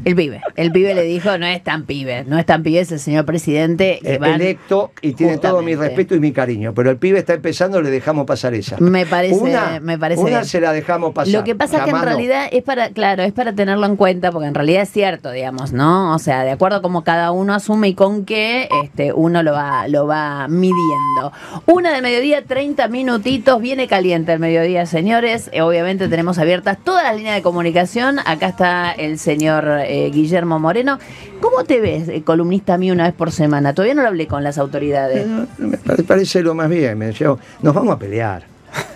El 0.03 0.15
pibe. 0.15 0.39
El 0.55 0.71
pibe 0.71 0.93
le 0.93 1.01
dijo, 1.01 1.35
no 1.39 1.47
es 1.47 1.63
tan 1.63 1.85
pibe, 1.85 2.25
no 2.27 2.37
es 2.37 2.45
tan 2.45 2.61
pibe 2.61 2.79
ese 2.81 2.99
señor 2.99 3.25
presidente. 3.25 3.97
que 4.03 4.13
Eh, 4.13 4.19
electo 4.21 4.91
y 5.01 5.13
tiene 5.13 5.39
todo 5.39 5.63
mi 5.63 5.73
respeto 5.73 6.13
y 6.13 6.19
mi 6.19 6.31
cariño, 6.31 6.73
pero 6.75 6.91
el 6.91 6.97
pibe 6.97 7.17
está 7.17 7.33
empezando, 7.33 7.81
le 7.81 7.89
dejamos 7.89 8.27
pasar 8.27 8.53
esa. 8.53 8.77
Me 8.77 9.07
parece- 9.07 9.33
una, 9.35 9.79
me 9.81 9.97
parece 9.97 10.21
una 10.21 10.29
bien. 10.29 10.45
se 10.45 10.61
la 10.61 10.71
dejamos 10.71 11.13
pasar. 11.15 11.33
Lo 11.33 11.43
que 11.43 11.55
pasa 11.55 11.77
es 11.77 11.83
que 11.85 11.89
en 11.89 12.01
realidad 12.03 12.47
es 12.51 12.61
para, 12.61 12.89
claro, 12.89 13.23
es 13.23 13.33
para 13.33 13.53
tenerlo 13.53 13.87
en 13.87 13.95
cuenta, 13.95 14.31
porque 14.31 14.47
en 14.47 14.53
realidad 14.53 14.83
es 14.83 14.91
cierto, 14.91 15.31
digamos, 15.31 15.73
¿no? 15.73 16.13
O 16.13 16.19
sea, 16.19 16.43
de 16.43 16.51
acuerdo 16.51 16.77
a 16.77 16.81
cómo 16.83 17.03
cada 17.03 17.31
uno 17.31 17.55
asume 17.55 17.87
y 17.87 17.93
con 17.95 18.25
qué 18.25 18.69
este, 18.83 19.11
uno 19.11 19.41
lo 19.41 19.53
va, 19.53 19.87
lo 19.87 20.05
va 20.05 20.47
midiendo. 20.47 21.31
Una 21.65 21.91
de 21.91 22.03
mediodía, 22.03 22.43
30 22.45 22.87
minutitos, 22.89 23.54
viene 23.61 23.87
caliente 23.87 24.33
el 24.33 24.39
mediodía, 24.39 24.85
señores. 24.85 25.49
Eh, 25.53 25.61
obviamente 25.61 26.07
tenemos 26.07 26.37
abiertas 26.37 26.77
todas 26.83 27.03
las 27.03 27.15
líneas 27.15 27.35
de 27.35 27.41
comunicación. 27.41 28.19
Acá 28.25 28.47
está 28.47 28.91
el 28.91 29.17
señor 29.19 29.65
eh, 29.85 30.09
Guillermo 30.13 30.59
Moreno. 30.59 30.99
¿Cómo 31.41 31.63
te 31.63 31.79
ves, 31.79 32.07
eh, 32.09 32.23
columnista 32.23 32.77
mío, 32.77 32.93
una 32.93 33.05
vez 33.05 33.13
por 33.13 33.31
semana? 33.31 33.73
Todavía 33.73 33.93
no 33.95 34.01
lo 34.01 34.07
hablé 34.09 34.27
con 34.27 34.43
las 34.43 34.57
autoridades. 34.57 35.27
No, 35.27 35.47
me 35.57 35.77
pare- 35.77 36.03
parece 36.03 36.41
lo 36.41 36.53
más 36.55 36.69
bien. 36.69 36.97
me 36.97 37.07
decía, 37.07 37.27
nos 37.61 37.73
vamos 37.73 37.95
a 37.95 37.99
pelear. 37.99 38.43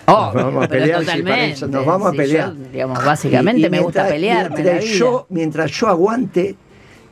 Oh, 0.06 0.32
nos 0.34 0.44
vamos 0.44 0.64
a 0.64 0.68
pelear, 0.68 1.00
totalmente. 1.00 1.30
para 1.30 1.44
eso, 1.46 1.66
nos 1.68 1.86
vamos 1.86 2.08
a 2.08 2.12
pelear. 2.12 2.52
yo, 2.54 2.64
digamos, 2.72 3.04
básicamente 3.04 3.60
Y- 3.62 3.66
y 3.66 3.70
me 3.70 3.80
gusta 3.80 4.08
mientras- 4.10 4.50
mientras 4.50 4.84
yo, 4.84 5.26
mientras 5.30 5.70
yo 5.70 5.88
aguante, 5.88 6.56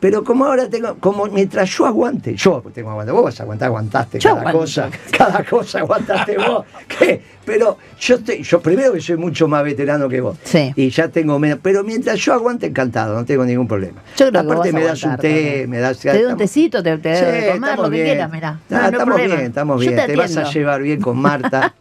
pero 0.01 0.23
como 0.23 0.45
ahora 0.45 0.69
tengo, 0.69 0.97
como 1.01 1.27
mientras 1.27 1.69
yo 1.71 1.87
aguante, 1.87 2.35
yo 2.37 2.63
tengo 2.73 2.91
aguante, 2.91 3.13
vos 3.13 3.25
vas 3.25 3.41
a 3.41 3.43
aguantar, 3.43 3.67
aguantaste 3.67 4.19
Yo 4.21 4.31
cada 4.31 4.41
aguanto. 4.41 4.59
cosa, 4.61 4.91
cada 5.17 5.45
cosa 5.45 5.79
aguantaste 5.81 6.37
vos. 6.39 6.65
¿Qué? 6.99 7.21
Pero 7.45 7.79
yo 7.99 8.17
estoy, 8.17 8.43
yo 8.43 8.61
primero 8.61 8.93
que 8.93 9.01
soy 9.01 9.17
mucho 9.17 9.49
más 9.49 9.65
veterano 9.65 10.09
que 10.09 10.21
vos. 10.21 10.37
Sí. 10.45 10.73
Y 10.77 10.91
ya 10.91 11.09
tengo 11.09 11.39
menos, 11.39 11.59
pero 11.63 11.83
mientras 11.83 12.19
yo 12.21 12.35
aguante 12.35 12.67
encantado, 12.67 13.15
no 13.15 13.25
tengo 13.25 13.45
ningún 13.45 13.67
problema. 13.67 14.03
Yo 14.17 14.29
creo 14.29 14.33
que 14.33 14.39
Aparte 14.53 14.73
me 14.73 14.85
das 14.85 15.03
un 15.03 15.17
té, 15.17 15.29
también. 15.29 15.71
me 15.71 15.79
das 15.79 15.99
Te 15.99 16.13
doy 16.23 16.33
un 16.33 16.37
tecito, 16.37 16.83
te, 16.83 16.99
te 16.99 17.09
doy 17.11 17.21
de 17.33 17.49
estamos 17.55 17.77
lo 17.87 17.91
que 17.91 18.05
quieras, 18.05 18.31
mirá. 18.31 18.61
No, 18.69 18.79
no 18.79 18.85
estamos 18.85 19.05
problema. 19.07 19.35
bien, 19.37 19.47
estamos 19.47 19.81
Yo 19.85 19.91
bien. 19.91 20.01
te 20.07 20.13
Te, 20.13 20.17
vas 20.17 20.37
a 20.37 20.45
llevar 20.45 20.83
bien 20.83 21.01
con 21.01 21.19
Marta. 21.19 21.75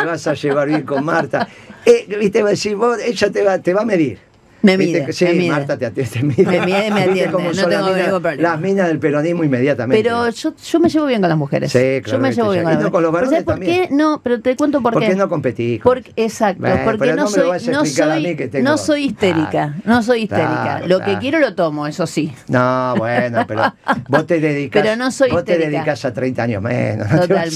te 0.00 0.06
vas 0.06 0.26
a 0.26 0.34
llevar 0.34 0.68
bien 0.68 0.82
con 0.82 1.04
Marta. 1.04 1.48
Eh, 1.86 2.06
viste, 2.20 2.42
va 2.42 2.48
a 2.48 2.50
decir, 2.50 2.76
vos, 2.76 2.98
ella 3.02 3.30
te 3.32 3.42
va, 3.42 3.58
te 3.58 3.72
va 3.72 3.80
a 3.82 3.84
medir. 3.86 4.18
Me 4.62 4.76
mide, 4.78 5.06
que 5.06 5.12
sí, 5.12 5.24
me 5.24 5.32
mide. 5.34 5.50
Marta 5.50 5.78
te 5.78 5.86
atiende. 5.86 6.10
te 6.12 6.22
mide. 6.22 6.44
Me 6.46 6.60
mide 6.66 6.86
y 6.86 6.90
me 6.90 7.00
atiende, 7.04 7.26
no 7.32 7.36
tengo 7.38 7.50
las 7.50 7.66
minas- 7.66 7.96
ningún 8.06 8.22
problema. 8.22 8.42
Las 8.50 8.60
minas 8.60 8.88
del 8.88 8.98
peronismo 8.98 9.44
inmediatamente. 9.44 10.02
Pero 10.02 10.28
yo, 10.30 10.54
yo 10.56 10.80
me 10.80 10.88
llevo 10.88 11.06
bien 11.06 11.20
con 11.20 11.28
las 11.28 11.38
mujeres. 11.38 11.72
Sí, 11.72 11.78
yo 11.96 12.02
claro 12.02 12.18
me 12.20 12.28
que 12.30 12.34
llevo 12.36 12.50
bien 12.52 12.64
con 12.64 12.72
Y 12.72 12.74
las 12.76 12.84
no 12.84 12.90
con 12.92 13.02
los 13.02 13.10
mujeres. 13.12 13.30
varones 13.30 13.44
¿Pero 13.46 13.56
¿Sabes 13.68 13.80
por 13.80 13.88
qué? 13.88 13.94
No, 13.94 14.20
pero 14.22 14.40
te 14.40 14.56
cuento 14.56 14.80
por 14.82 14.92
¿Por 14.92 15.02
qué. 15.02 15.08
qué 15.08 15.14
no 15.16 15.28
competís? 15.28 15.80
Porque, 15.82 16.12
exacto, 16.16 16.60
Bueno, 16.60 16.80
porque 16.84 17.12
no, 17.14 17.24
me 17.24 17.30
soy, 17.30 17.72
no 17.72 17.84
soy, 17.84 18.36
que 18.36 18.48
tengo- 18.48 18.68
no 18.70 18.76
soy 18.78 19.04
histérica, 19.04 19.74
no 19.84 20.02
soy 20.02 20.22
histérica. 20.22 20.62
Claro, 20.62 20.86
lo 20.86 20.98
que 20.98 21.04
claro. 21.04 21.20
quiero 21.20 21.38
lo 21.40 21.54
tomo, 21.54 21.86
eso 21.86 22.06
sí. 22.06 22.32
No, 22.48 22.94
bueno, 22.96 23.44
pero 23.48 23.74
vos 24.08 24.26
te 24.26 24.40
dedicas. 24.40 24.82
Pero 24.82 24.96
no 24.96 25.10
soy 25.10 25.30
Vos 25.30 25.44
te 25.44 25.52
histérica. 25.52 25.78
dedicas 25.78 26.04
a 26.04 26.12
30 26.12 26.42
años 26.42 26.62
menos. 26.62 27.10
No 27.10 27.20
te 27.20 27.28
Total. 27.28 27.50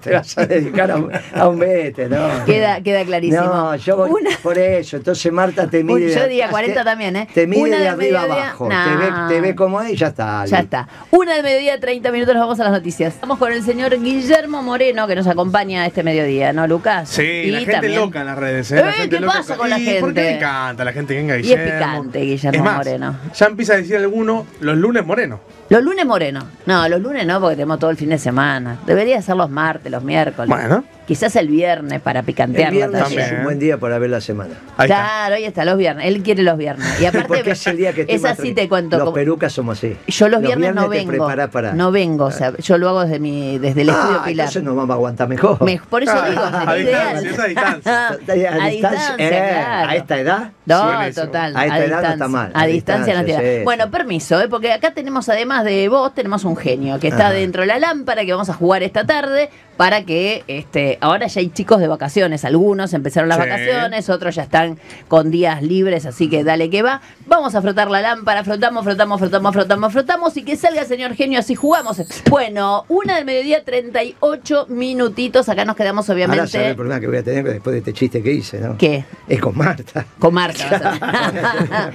te 0.00 0.12
vas 0.12 0.38
a 0.38 0.46
dedicar 0.46 0.90
a 1.34 1.48
un, 1.48 1.58
vete, 1.58 2.08
¿no? 2.08 2.44
Queda, 2.44 2.80
queda 2.82 3.04
clarísimo. 3.04 3.42
No, 3.42 3.76
yo 3.76 3.96
voy 3.96 4.10
por 4.42 4.56
eso. 4.58 4.96
Entonces 4.96 5.32
Marta 5.32 5.68
te 5.68 5.82
mide. 5.84 6.29
De- 6.30 6.34
diría 6.36 6.48
40 6.50 6.84
también, 6.84 7.16
¿eh? 7.16 7.28
Te 7.34 7.46
mide 7.46 7.62
Una 7.62 7.76
de 7.76 7.82
de 7.82 7.88
arriba 7.88 8.20
mediodía, 8.22 8.44
abajo. 8.44 8.68
nah. 8.68 8.84
Te, 8.84 8.96
ve, 8.96 9.12
te 9.34 9.40
ve 9.40 9.54
como 9.54 9.80
es 9.80 9.90
y 9.90 9.96
ya 9.96 10.08
está. 10.08 10.44
Ya 10.46 10.58
está. 10.60 10.88
Una 11.10 11.34
del 11.34 11.42
mediodía, 11.42 11.78
30 11.78 12.10
minutos, 12.12 12.34
nos 12.34 12.42
vamos 12.42 12.60
a 12.60 12.64
las 12.64 12.72
noticias. 12.72 13.14
Vamos 13.20 13.38
con 13.38 13.52
el 13.52 13.62
señor 13.62 14.00
Guillermo 14.00 14.62
Moreno, 14.62 15.06
que 15.06 15.14
nos 15.16 15.26
acompaña 15.26 15.84
este 15.86 16.02
mediodía, 16.02 16.52
¿no, 16.52 16.66
Lucas? 16.66 17.08
Sí, 17.08 17.22
Y 17.22 17.50
la 17.50 17.58
gente 17.58 17.72
también- 17.72 17.96
loca 18.00 18.20
en 18.20 18.26
las 18.26 18.38
redes. 18.38 18.70
¿eh? 18.72 18.76
La 18.76 18.90
¡Eh, 18.90 18.92
gente 18.94 19.16
qué 19.16 19.20
loca 19.22 19.32
pasa 19.38 19.56
con 19.56 19.68
la 19.70 19.78
Y 19.78 19.84
Porque 20.00 20.20
gente? 20.20 20.22
me 20.22 20.36
encanta 20.36 20.84
la 20.84 20.92
gente 20.92 21.14
que 21.14 21.20
venga 21.20 21.36
Y 21.36 21.40
es 21.40 21.46
Guillermo. 21.46 21.74
picante, 21.78 22.18
Guillermo 22.20 22.56
Es 22.58 22.62
más, 22.64 22.76
Moreno. 22.76 23.16
Ya 23.34 23.46
empieza 23.46 23.72
a 23.74 23.76
decir 23.76 23.96
alguno, 23.96 24.46
los 24.60 24.76
lunes 24.76 25.04
Moreno. 25.04 25.40
Los 25.70 25.82
lunes 25.84 26.04
Moreno. 26.04 26.40
No, 26.66 26.88
los 26.88 27.00
lunes 27.00 27.24
no, 27.26 27.40
porque 27.40 27.56
tenemos 27.56 27.78
todo 27.78 27.90
el 27.90 27.96
fin 27.96 28.10
de 28.10 28.18
semana. 28.18 28.76
Debería 28.86 29.22
ser 29.22 29.36
los 29.36 29.48
martes, 29.48 29.90
los 29.90 30.02
miércoles. 30.02 30.48
Bueno. 30.48 30.84
Quizás 31.06 31.34
el 31.34 31.48
viernes 31.48 32.00
para 32.00 32.20
El 32.20 32.26
picantearla 32.26 32.70
viernes 32.70 33.02
también. 33.02 33.20
es 33.22 33.32
un 33.32 33.42
buen 33.42 33.58
día 33.58 33.78
para 33.78 33.98
ver 33.98 34.10
la 34.10 34.20
semana. 34.20 34.54
Ahí 34.76 34.84
está. 34.88 35.02
Claro, 35.02 35.34
ahí 35.34 35.44
está, 35.44 35.64
los 35.64 35.76
viernes. 35.76 36.06
Él 36.06 36.22
quiere 36.22 36.44
los 36.44 36.56
viernes. 36.56 36.86
Y 37.00 37.06
aparte, 37.06 37.26
Porque 37.26 37.50
es 37.50 37.66
el 37.66 37.76
día 37.78 37.92
que 37.92 38.06
estoy 38.08 38.54
te 38.54 38.68
cuento. 38.68 38.96
Los 38.96 39.12
perucas 39.12 39.52
somos 39.52 39.78
así. 39.78 39.96
yo 40.06 40.28
los 40.28 40.40
viernes, 40.40 40.72
no 40.72 40.88
vengo. 40.88 41.26
para. 41.50 41.72
No 41.72 41.90
vengo, 41.90 42.26
o 42.26 42.30
sea, 42.30 42.52
yo 42.58 42.78
lo 42.78 42.88
hago 42.90 43.02
desde 43.02 43.18
mi, 43.18 43.58
desde 43.58 43.82
el 43.82 43.88
estudio 43.88 44.18
ah, 44.20 44.24
Pilar. 44.24 44.44
entonces 44.44 44.62
nos 44.62 44.76
vamos 44.76 44.90
a 44.90 44.94
aguantar 44.94 45.28
mejor. 45.28 45.60
Me- 45.64 45.80
por 45.90 46.02
eso 46.04 46.12
Ah, 46.14 46.28
digo, 46.28 46.42
a 46.42 46.74
distancia, 46.74 48.50
a 48.52 48.68
distancia. 48.68 49.14
A 49.14 49.16
eh, 49.18 49.28
claro. 49.28 49.90
a 49.90 49.96
esta 49.96 50.18
edad. 50.20 50.50
No, 50.66 50.84
Buenísimo. 50.96 51.26
total. 51.26 51.56
A 51.56 51.64
esta 51.66 51.84
edad 51.84 52.02
no 52.02 52.08
está 52.10 52.28
mal, 52.28 52.50
A, 52.54 52.60
a 52.62 52.66
distancia, 52.66 53.14
no 53.14 53.20
está- 53.26 53.40
sí, 53.40 53.64
Bueno, 53.64 53.90
permiso, 53.90 54.40
¿eh? 54.40 54.46
porque 54.48 54.72
acá 54.72 54.92
tenemos, 54.92 55.28
además 55.28 55.59
de 55.64 55.88
vos, 55.88 56.14
tenemos 56.14 56.44
un 56.44 56.56
genio 56.56 56.98
que 56.98 57.08
está 57.08 57.26
Ajá. 57.28 57.34
dentro 57.34 57.62
de 57.62 57.68
la 57.68 57.78
lámpara 57.78 58.24
que 58.24 58.32
vamos 58.32 58.48
a 58.48 58.54
jugar 58.54 58.82
esta 58.82 59.04
tarde 59.06 59.50
para 59.80 60.04
que 60.04 60.44
este, 60.46 60.98
ahora 61.00 61.26
ya 61.26 61.40
hay 61.40 61.48
chicos 61.48 61.80
de 61.80 61.88
vacaciones, 61.88 62.44
algunos 62.44 62.92
empezaron 62.92 63.30
las 63.30 63.38
Sí. 63.38 63.48
vacaciones, 63.48 64.10
otros 64.10 64.34
ya 64.34 64.42
están 64.42 64.78
con 65.08 65.30
días 65.30 65.62
libres, 65.62 66.04
así 66.04 66.28
que 66.28 66.44
dale 66.44 66.68
que 66.68 66.82
va. 66.82 67.00
Vamos 67.26 67.54
a 67.54 67.62
frotar 67.62 67.90
la 67.90 68.02
lámpara, 68.02 68.44
frotamos, 68.44 68.84
frotamos, 68.84 69.18
frotamos, 69.18 69.54
frotamos, 69.54 69.92
frotamos 69.94 70.36
y 70.36 70.42
que 70.42 70.58
salga 70.58 70.82
el 70.82 70.86
señor 70.86 71.14
genio, 71.14 71.38
así 71.38 71.54
jugamos. 71.54 71.96
Bueno, 72.28 72.84
una 72.88 73.16
del 73.16 73.24
mediodía, 73.24 73.64
38 73.64 74.66
minutitos, 74.68 75.48
acá 75.48 75.64
nos 75.64 75.76
quedamos 75.76 76.10
Ahora 76.10 76.18
sabes 76.18 76.34
el 76.36 76.42
obviamente 76.50 76.74
problema 76.74 77.00
que 77.00 77.06
voy 77.06 77.16
a 77.16 77.22
tener 77.22 77.44
después 77.44 77.72
de 77.72 77.78
este 77.78 77.94
chiste 77.94 78.22
que 78.22 78.32
hice, 78.32 78.60
¿no? 78.60 78.76
¿Qué? 78.76 79.06
Es 79.26 79.40
con 79.40 79.56
Marta. 79.56 80.04
con 80.18 80.34
Marta. 80.34 80.98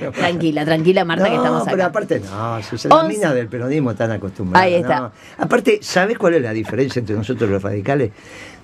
tranquila, 0.15 0.65
tranquila 0.65 1.05
Marta, 1.05 1.29
que 1.29 1.35
estamos 1.35 1.61
pero 1.65 1.75
acá. 1.75 1.85
aparte 1.85 2.19
no, 2.19 2.63
se 2.63 2.89
las 2.89 3.07
minas 3.07 3.35
del 3.35 3.47
peronismo 3.47 3.91
están 3.91 4.09
acostumbradas. 4.11 4.65
Ahí 4.65 4.73
está. 4.73 5.01
no. 5.01 5.11
Aparte, 5.37 5.77
¿sabes 5.83 6.17
cuál 6.17 6.33
es 6.33 6.41
la 6.41 6.51
diferencia 6.51 6.99
entre 6.99 7.15
nosotros 7.15 7.47
los 7.47 7.61
radicales? 7.75 8.11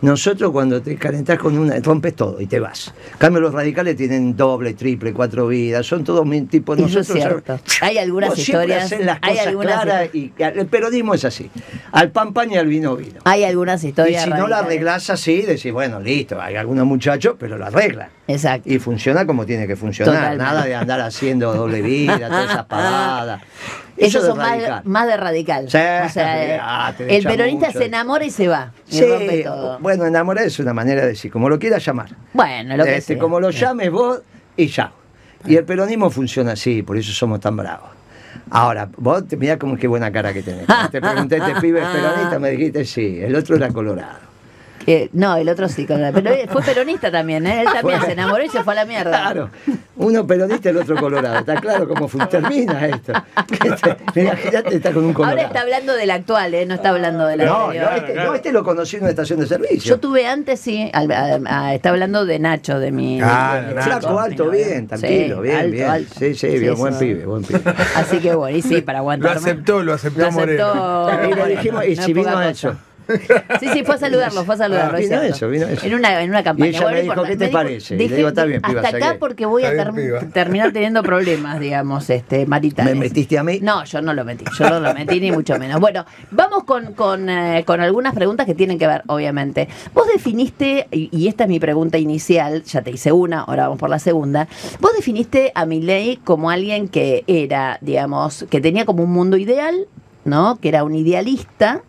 Nosotros 0.01 0.51
cuando 0.51 0.81
te 0.81 0.95
calentás 0.95 1.37
con 1.37 1.55
una, 1.57 1.79
rompes 1.79 2.15
todo 2.15 2.41
y 2.41 2.47
te 2.47 2.59
vas. 2.59 2.91
Cambio, 3.19 3.39
los 3.39 3.53
radicales 3.53 3.95
tienen 3.95 4.35
doble, 4.35 4.73
triple, 4.73 5.13
cuatro 5.13 5.47
vidas, 5.47 5.85
son 5.85 6.03
todos 6.03 6.25
mi 6.25 6.41
tipo. 6.41 6.73
Eso 6.73 6.85
es 6.85 6.95
Nosotros 6.95 7.17
cierto. 7.19 7.59
Hay 7.81 7.99
algunas 7.99 8.35
historias. 8.37 8.91
las 8.99 9.19
hay 9.21 9.37
algunas, 9.37 10.15
y 10.15 10.33
el 10.39 10.65
peronismo 10.65 11.13
es 11.13 11.25
así. 11.25 11.51
Al 11.91 12.09
pan 12.09 12.33
pan 12.33 12.49
y 12.51 12.57
al 12.57 12.65
vino 12.65 12.95
vino. 12.95 13.19
hay 13.25 13.43
algunas 13.43 13.83
Y 13.83 13.89
historias. 13.89 14.23
si 14.23 14.31
no 14.31 14.47
la 14.47 14.59
arreglás 14.59 15.09
así, 15.11 15.43
decís, 15.43 15.71
bueno, 15.71 15.99
listo, 15.99 16.41
hay 16.41 16.55
algunos 16.55 16.87
muchachos, 16.87 17.35
pero 17.37 17.59
lo 17.59 17.65
arreglan. 17.65 18.09
Exacto. 18.31 18.69
Y 18.71 18.79
funciona 18.79 19.25
como 19.25 19.45
tiene 19.45 19.67
que 19.67 19.75
funcionar. 19.75 20.13
Totalmente. 20.15 20.43
Nada 20.43 20.65
de 20.65 20.75
andar 20.75 21.01
haciendo 21.01 21.53
doble 21.53 21.81
vida, 21.81 22.27
todas 22.27 22.49
esas 22.51 22.65
pavadas. 22.65 23.41
Eso 23.97 24.19
de 24.21 24.27
son 24.27 24.37
más, 24.85 25.07
de 25.07 25.17
radical. 25.17 25.63
Sí, 25.69 25.77
o 25.77 26.09
sea, 26.09 26.09
olvidate, 26.09 27.05
de 27.05 27.17
el 27.17 27.23
peronista 27.23 27.71
se 27.71 27.85
enamora 27.85 28.25
y 28.25 28.31
se 28.31 28.47
va. 28.47 28.71
Y 28.89 28.95
Sí, 28.97 29.05
rompe 29.05 29.43
todo. 29.43 29.77
bueno, 29.79 30.05
enamorar 30.05 30.45
es 30.45 30.57
una 30.59 30.73
manera 30.73 31.01
de 31.01 31.07
decir, 31.09 31.31
como 31.31 31.49
lo 31.49 31.59
quieras 31.59 31.85
llamar. 31.85 32.09
Bueno, 32.33 32.77
lo 32.77 32.83
que 32.83 32.95
Este, 32.97 33.13
sea. 33.13 33.21
como 33.21 33.39
lo 33.39 33.51
llames 33.51 33.91
vos 33.91 34.21
y 34.57 34.67
ya. 34.67 34.91
Y 35.45 35.55
el 35.55 35.65
peronismo 35.65 36.09
funciona 36.09 36.53
así, 36.53 36.81
por 36.83 36.97
eso 36.97 37.11
somos 37.11 37.39
tan 37.39 37.57
bravos. 37.57 37.89
Ahora, 38.49 38.89
vos 38.97 39.23
mirá 39.37 39.57
como 39.59 39.77
qué 39.77 39.87
buena 39.87 40.11
cara 40.11 40.33
que 40.33 40.41
tenés. 40.41 40.65
Te 40.91 40.99
pregunté, 41.01 41.37
¿este 41.37 41.55
pibe 41.61 41.81
es 41.81 41.87
peronista? 41.87 42.39
Me 42.39 42.49
dijiste 42.51 42.85
sí. 42.85 43.19
El 43.21 43.35
otro 43.35 43.55
era 43.55 43.69
colorado. 43.69 44.30
Que- 44.85 45.09
no, 45.13 45.35
el 45.37 45.47
otro 45.49 45.67
sí. 45.69 45.85
con 45.85 46.01
la- 46.01 46.11
Pero 46.11 46.31
él 46.33 46.47
fue 46.51 46.61
peronista 46.61 47.11
también, 47.11 47.45
¿eh? 47.47 47.61
Él 47.61 47.67
también 47.73 48.01
se 48.01 48.11
enamoró 48.13 48.43
y 48.43 48.49
se 48.49 48.63
fue 48.63 48.73
a 48.73 48.75
la 48.77 48.85
mierda. 48.85 49.09
Claro. 49.11 49.49
Uno 49.97 50.25
peronista 50.25 50.69
y 50.69 50.71
el 50.71 50.77
otro 50.77 50.95
colorado. 50.95 51.39
Está 51.39 51.55
claro 51.55 51.87
cómo 51.87 52.07
termina 52.27 52.87
esto. 52.87 53.13
Imagínate, 54.15 54.75
está 54.75 54.91
con 54.91 55.05
un 55.05 55.13
colorado. 55.13 55.37
Ahora 55.37 55.47
está 55.47 55.61
hablando 55.61 55.93
del 55.93 56.11
actual, 56.11 56.53
¿eh? 56.53 56.65
No 56.65 56.73
está 56.75 56.89
hablando 56.89 57.25
del 57.27 57.45
No, 57.45 57.65
anterior. 57.65 57.89
no, 57.91 57.97
este, 57.97 58.13
no, 58.15 58.33
este 58.35 58.51
lo 58.51 58.63
conocí 58.63 58.95
en 58.97 59.03
una 59.03 59.11
estación 59.11 59.39
de 59.39 59.47
servicio. 59.47 59.95
Yo 59.95 59.99
tuve 59.99 60.25
antes, 60.27 60.59
sí, 60.59 60.89
al- 60.93 61.11
a- 61.11 61.39
a- 61.45 61.75
está 61.75 61.89
hablando 61.89 62.25
de 62.25 62.39
Nacho, 62.39 62.79
de 62.79 62.91
mi. 62.91 63.19
Claro, 63.19 63.61
de 63.61 63.67
mi 63.69 63.73
Nacho. 63.75 63.85
Flaco, 63.87 64.01
chico, 64.07 64.19
alto, 64.19 64.45
mi 64.45 64.57
bien, 64.57 64.87
tranquilo, 64.87 65.35
Sí, 65.37 65.41
bien, 65.43 65.55
alto, 65.57 65.71
bien. 65.71 65.89
alto. 65.89 66.15
Sí, 66.19 66.35
sí, 66.35 66.47
bien, 66.59 66.75
buen 66.75 66.93
sí. 66.93 66.99
pibe, 67.05 67.25
buen 67.25 67.43
pibe. 67.43 67.61
Así 67.95 68.19
que 68.19 68.33
bueno, 68.35 68.57
y 68.57 68.61
sí, 68.61 68.81
para 68.81 68.99
Lo 68.99 69.01
aguantar. 69.03 69.37
aceptó, 69.37 69.83
lo 69.83 69.93
aceptó, 69.93 70.31
Moreno. 70.31 71.09
Y 71.29 71.33
le 71.33 71.45
dijimos, 71.55 71.85
y 71.85 71.95
si 71.95 72.13
vino 72.13 72.41
eso. 72.41 72.75
Sí, 73.59 73.67
sí, 73.73 73.83
fue 73.83 73.95
a 73.95 73.97
saludarlo, 73.97 74.45
fue 74.45 74.55
a 74.55 74.57
saludarlo. 74.57 74.97
Ah, 74.97 74.99
es 75.01 75.09
vino 75.09 75.19
cierto. 75.21 75.35
eso, 75.37 75.49
vino 75.49 75.65
eso. 75.67 75.85
En 75.85 75.95
una, 75.95 76.21
en 76.21 76.29
una 76.29 76.43
campaña. 76.43 76.71
Y 76.71 76.75
ella 76.75 76.85
me 76.89 77.01
dijo, 77.01 77.13
importa, 77.13 77.29
¿qué 77.29 77.37
te 77.37 77.47
parece? 77.49 77.95
Y 77.95 78.07
le 78.07 78.15
digo, 78.15 78.29
está 78.29 78.45
bien, 78.45 78.61
piba, 78.61 78.81
Hasta 78.81 78.97
acá 78.97 79.17
porque 79.19 79.45
voy 79.45 79.63
a 79.65 79.71
piba. 79.91 80.19
terminar 80.33 80.71
teniendo 80.71 81.03
problemas, 81.03 81.59
digamos, 81.59 82.09
este, 82.09 82.45
maritales. 82.45 82.93
¿Me 82.93 82.99
metiste 82.99 83.37
a 83.37 83.43
mí? 83.43 83.59
No, 83.61 83.83
yo 83.85 84.01
no 84.01 84.13
lo 84.13 84.23
metí, 84.23 84.45
yo 84.57 84.69
no 84.69 84.79
lo 84.79 84.93
metí 84.93 85.19
ni 85.19 85.31
mucho 85.31 85.57
menos. 85.59 85.79
Bueno, 85.79 86.05
vamos 86.31 86.63
con, 86.63 86.93
con, 86.93 87.29
eh, 87.29 87.63
con 87.65 87.81
algunas 87.81 88.13
preguntas 88.13 88.45
que 88.45 88.55
tienen 88.55 88.77
que 88.79 88.87
ver, 88.87 89.03
obviamente. 89.07 89.67
Vos 89.93 90.07
definiste, 90.07 90.87
y, 90.91 91.09
y 91.11 91.27
esta 91.27 91.43
es 91.43 91.49
mi 91.49 91.59
pregunta 91.59 91.97
inicial, 91.97 92.63
ya 92.63 92.81
te 92.81 92.91
hice 92.91 93.11
una, 93.11 93.41
ahora 93.41 93.63
vamos 93.63 93.79
por 93.79 93.89
la 93.89 93.99
segunda. 93.99 94.47
Vos 94.79 94.91
definiste 94.95 95.51
a 95.55 95.65
Milei 95.65 96.17
como 96.17 96.49
alguien 96.49 96.87
que 96.87 97.23
era, 97.27 97.77
digamos, 97.81 98.45
que 98.49 98.61
tenía 98.61 98.85
como 98.85 99.03
un 99.03 99.11
mundo 99.11 99.37
ideal, 99.37 99.87
¿no? 100.25 100.57
Que 100.61 100.69
era 100.69 100.83
un 100.83 100.95
idealista. 100.95 101.81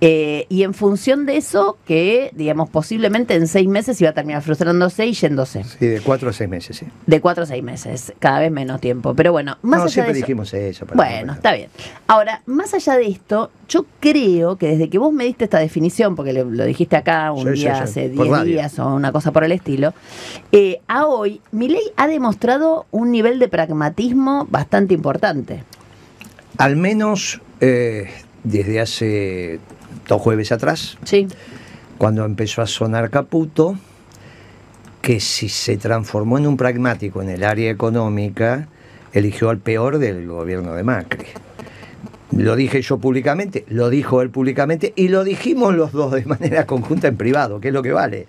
Eh, 0.00 0.46
y 0.48 0.62
en 0.62 0.74
función 0.74 1.26
de 1.26 1.36
eso, 1.36 1.76
que, 1.86 2.30
digamos, 2.34 2.70
posiblemente 2.70 3.34
en 3.34 3.46
seis 3.48 3.68
meses 3.68 4.00
iba 4.00 4.10
a 4.10 4.14
terminar 4.14 4.42
frustrándose 4.42 5.06
y 5.06 5.12
yéndose. 5.12 5.64
Sí, 5.64 5.86
de 5.86 6.00
cuatro 6.00 6.30
a 6.30 6.32
seis 6.32 6.48
meses, 6.48 6.76
sí. 6.76 6.86
De 7.06 7.20
cuatro 7.20 7.44
a 7.44 7.46
seis 7.46 7.62
meses, 7.62 8.12
cada 8.18 8.40
vez 8.40 8.50
menos 8.50 8.80
tiempo. 8.80 9.14
Pero 9.14 9.32
bueno, 9.32 9.58
más 9.62 9.78
no, 9.78 9.84
allá 9.84 9.92
siempre 9.92 10.12
de 10.14 10.18
eso, 10.20 10.26
dijimos 10.26 10.54
eso. 10.54 10.86
para 10.86 10.96
bueno, 10.96 11.26
no- 11.26 11.32
está 11.34 11.52
bien. 11.54 11.68
Ahora, 12.06 12.42
más 12.46 12.74
allá 12.74 12.96
de 12.96 13.06
esto, 13.08 13.50
yo 13.68 13.84
creo 14.00 14.56
que 14.56 14.68
desde 14.68 14.88
que 14.88 14.98
vos 14.98 15.12
me 15.12 15.24
diste 15.24 15.44
esta 15.44 15.58
definición, 15.58 16.16
porque 16.16 16.32
le- 16.32 16.44
lo 16.44 16.64
dijiste 16.64 16.96
acá 16.96 17.32
un 17.32 17.52
día 17.52 17.82
hace 17.82 18.08
por 18.08 18.26
10 18.26 18.38
radio. 18.38 18.52
días 18.52 18.78
o 18.78 18.94
una 18.94 19.12
cosa 19.12 19.32
por 19.32 19.44
el 19.44 19.52
estilo, 19.52 19.92
eh, 20.52 20.80
a 20.88 21.06
hoy, 21.06 21.40
Milei 21.52 21.82
ha 21.96 22.06
demostrado 22.06 22.86
un 22.90 23.10
nivel 23.10 23.38
de 23.38 23.48
pragmatismo 23.48 24.46
bastante 24.50 24.94
importante. 24.94 25.64
Al 26.56 26.76
menos 26.76 27.40
eh, 27.60 28.08
desde 28.44 28.80
hace 28.80 29.60
dos 30.06 30.20
jueves 30.20 30.52
atrás, 30.52 30.98
Sí, 31.04 31.28
cuando 31.98 32.24
empezó 32.24 32.62
a 32.62 32.66
sonar 32.66 33.10
Caputo, 33.10 33.76
que 35.02 35.20
si 35.20 35.48
se 35.48 35.76
transformó 35.76 36.38
en 36.38 36.46
un 36.46 36.56
pragmático 36.56 37.22
en 37.22 37.30
el 37.30 37.44
área 37.44 37.70
económica, 37.70 38.68
eligió 39.12 39.50
al 39.50 39.58
peor 39.58 39.98
del 39.98 40.26
gobierno 40.26 40.74
de 40.74 40.84
Macri. 40.84 41.26
Lo 42.36 42.56
dije 42.56 42.82
yo 42.82 42.98
públicamente, 42.98 43.64
lo 43.68 43.90
dijo 43.90 44.22
él 44.22 44.30
públicamente 44.30 44.92
y 44.96 45.08
lo 45.08 45.24
dijimos 45.24 45.74
los 45.74 45.92
dos 45.92 46.12
de 46.12 46.24
manera 46.24 46.66
conjunta 46.66 47.08
en 47.08 47.16
privado, 47.16 47.60
que 47.60 47.68
es 47.68 47.74
lo 47.74 47.82
que 47.82 47.92
vale. 47.92 48.28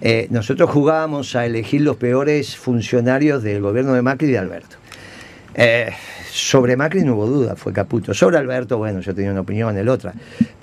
Eh, 0.00 0.28
nosotros 0.30 0.70
jugábamos 0.70 1.34
a 1.34 1.46
elegir 1.46 1.80
los 1.80 1.96
peores 1.96 2.56
funcionarios 2.56 3.42
del 3.42 3.62
gobierno 3.62 3.94
de 3.94 4.02
Macri 4.02 4.28
y 4.28 4.32
de 4.32 4.38
Alberto. 4.38 4.76
Eh, 5.54 5.90
sobre 6.30 6.76
Macri 6.76 7.02
no 7.04 7.14
hubo 7.14 7.26
duda, 7.26 7.54
fue 7.56 7.72
Caputo. 7.72 8.12
Sobre 8.12 8.38
Alberto, 8.38 8.76
bueno, 8.78 9.00
yo 9.00 9.14
tenía 9.14 9.30
una 9.30 9.42
opinión, 9.42 9.76
el 9.78 9.88
otra. 9.88 10.12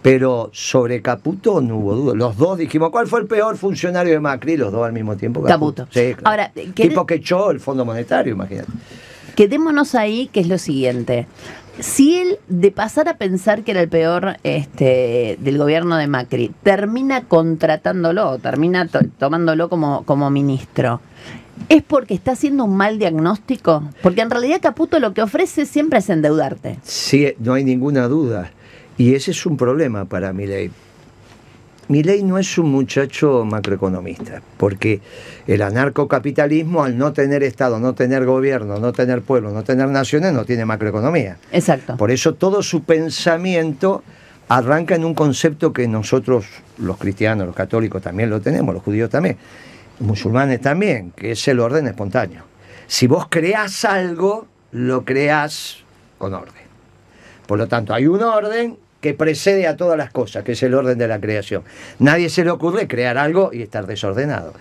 Pero 0.01 0.49
sobre 0.53 1.01
Caputo 1.01 1.61
no 1.61 1.77
hubo 1.77 1.95
duda. 1.95 2.13
Los 2.15 2.35
dos 2.37 2.57
dijimos, 2.57 2.89
¿cuál 2.91 3.07
fue 3.07 3.21
el 3.21 3.27
peor 3.27 3.55
funcionario 3.57 4.13
de 4.13 4.19
Macri? 4.19 4.57
Los 4.57 4.71
dos 4.71 4.85
al 4.85 4.93
mismo 4.93 5.15
tiempo. 5.15 5.41
Caputo. 5.43 5.87
Sí, 5.91 6.13
claro. 6.15 6.21
Ahora, 6.25 6.51
¿querés- 6.53 6.73
tipo 6.89 7.05
que 7.05 7.15
echó 7.15 7.51
el 7.51 7.59
Fondo 7.59 7.85
Monetario, 7.85 8.33
imagínate. 8.33 8.71
quedémonos 9.35 9.95
ahí, 9.95 10.27
que 10.33 10.41
es 10.41 10.47
lo 10.47 10.57
siguiente. 10.57 11.25
Si 11.79 12.19
él, 12.19 12.37
de 12.49 12.69
pasar 12.71 13.07
a 13.07 13.15
pensar 13.15 13.63
que 13.63 13.71
era 13.71 13.79
el 13.79 13.87
peor 13.87 14.35
este, 14.43 15.37
del 15.39 15.57
gobierno 15.57 15.95
de 15.95 16.05
Macri, 16.07 16.51
termina 16.63 17.23
contratándolo, 17.23 18.37
termina 18.39 18.87
to- 18.87 18.99
tomándolo 19.17 19.69
como, 19.69 20.03
como 20.03 20.29
ministro, 20.29 20.99
¿es 21.69 21.83
porque 21.83 22.13
está 22.13 22.31
haciendo 22.31 22.65
un 22.65 22.75
mal 22.75 22.99
diagnóstico? 22.99 23.83
Porque 24.01 24.21
en 24.21 24.29
realidad 24.29 24.59
Caputo 24.61 24.99
lo 24.99 25.13
que 25.13 25.21
ofrece 25.21 25.65
siempre 25.65 25.99
es 25.99 26.09
endeudarte. 26.09 26.77
Sí, 26.83 27.33
no 27.39 27.53
hay 27.53 27.63
ninguna 27.63 28.07
duda. 28.07 28.51
Y 28.97 29.15
ese 29.15 29.31
es 29.31 29.45
un 29.45 29.57
problema 29.57 30.05
para 30.05 30.33
Milei. 30.33 30.71
Milei 31.87 32.23
no 32.23 32.37
es 32.37 32.57
un 32.57 32.71
muchacho 32.71 33.43
macroeconomista, 33.43 34.41
porque 34.57 35.01
el 35.45 35.61
anarcocapitalismo, 35.61 36.83
al 36.83 36.97
no 36.97 37.11
tener 37.11 37.43
Estado, 37.43 37.79
no 37.79 37.93
tener 37.95 38.25
gobierno, 38.25 38.79
no 38.79 38.93
tener 38.93 39.21
pueblo, 39.21 39.51
no 39.51 39.63
tener 39.63 39.89
naciones, 39.89 40.31
no 40.31 40.45
tiene 40.45 40.63
macroeconomía. 40.63 41.37
Exacto. 41.51 41.97
Por 41.97 42.11
eso 42.11 42.35
todo 42.35 42.63
su 42.63 42.83
pensamiento 42.83 44.03
arranca 44.47 44.95
en 44.95 45.03
un 45.03 45.13
concepto 45.13 45.73
que 45.73 45.87
nosotros, 45.87 46.45
los 46.77 46.97
cristianos, 46.97 47.45
los 47.45 47.55
católicos 47.55 48.01
también 48.01 48.29
lo 48.29 48.39
tenemos, 48.39 48.73
los 48.73 48.83
judíos 48.83 49.09
también, 49.09 49.37
musulmanes 50.01 50.61
también, 50.61 51.11
que 51.11 51.31
es 51.31 51.47
el 51.47 51.59
orden 51.59 51.87
espontáneo. 51.87 52.43
Si 52.87 53.07
vos 53.07 53.27
creás 53.29 53.85
algo, 53.85 54.47
lo 54.71 55.05
creás 55.05 55.77
con 56.17 56.33
orden. 56.33 56.63
Por 57.47 57.57
lo 57.57 57.67
tanto, 57.67 57.93
hay 57.93 58.07
un 58.07 58.21
orden 58.21 58.77
que 58.99 59.13
precede 59.13 59.67
a 59.67 59.75
todas 59.75 59.97
las 59.97 60.11
cosas, 60.11 60.43
que 60.43 60.53
es 60.53 60.63
el 60.63 60.73
orden 60.73 60.97
de 60.97 61.07
la 61.07 61.19
creación. 61.19 61.63
Nadie 61.99 62.29
se 62.29 62.43
le 62.43 62.51
ocurre 62.51 62.87
crear 62.87 63.17
algo 63.17 63.51
y 63.51 63.61
estar 63.61 63.87
desordenado. 63.87 64.53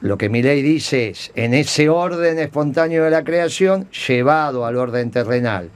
Lo 0.00 0.18
que 0.18 0.28
mi 0.28 0.42
ley 0.42 0.62
dice 0.62 1.08
es, 1.08 1.32
en 1.34 1.54
ese 1.54 1.88
orden 1.88 2.38
espontáneo 2.38 3.04
de 3.04 3.10
la 3.10 3.24
creación, 3.24 3.88
llevado 3.90 4.66
al 4.66 4.76
orden 4.76 5.10
terrenal, 5.10 5.70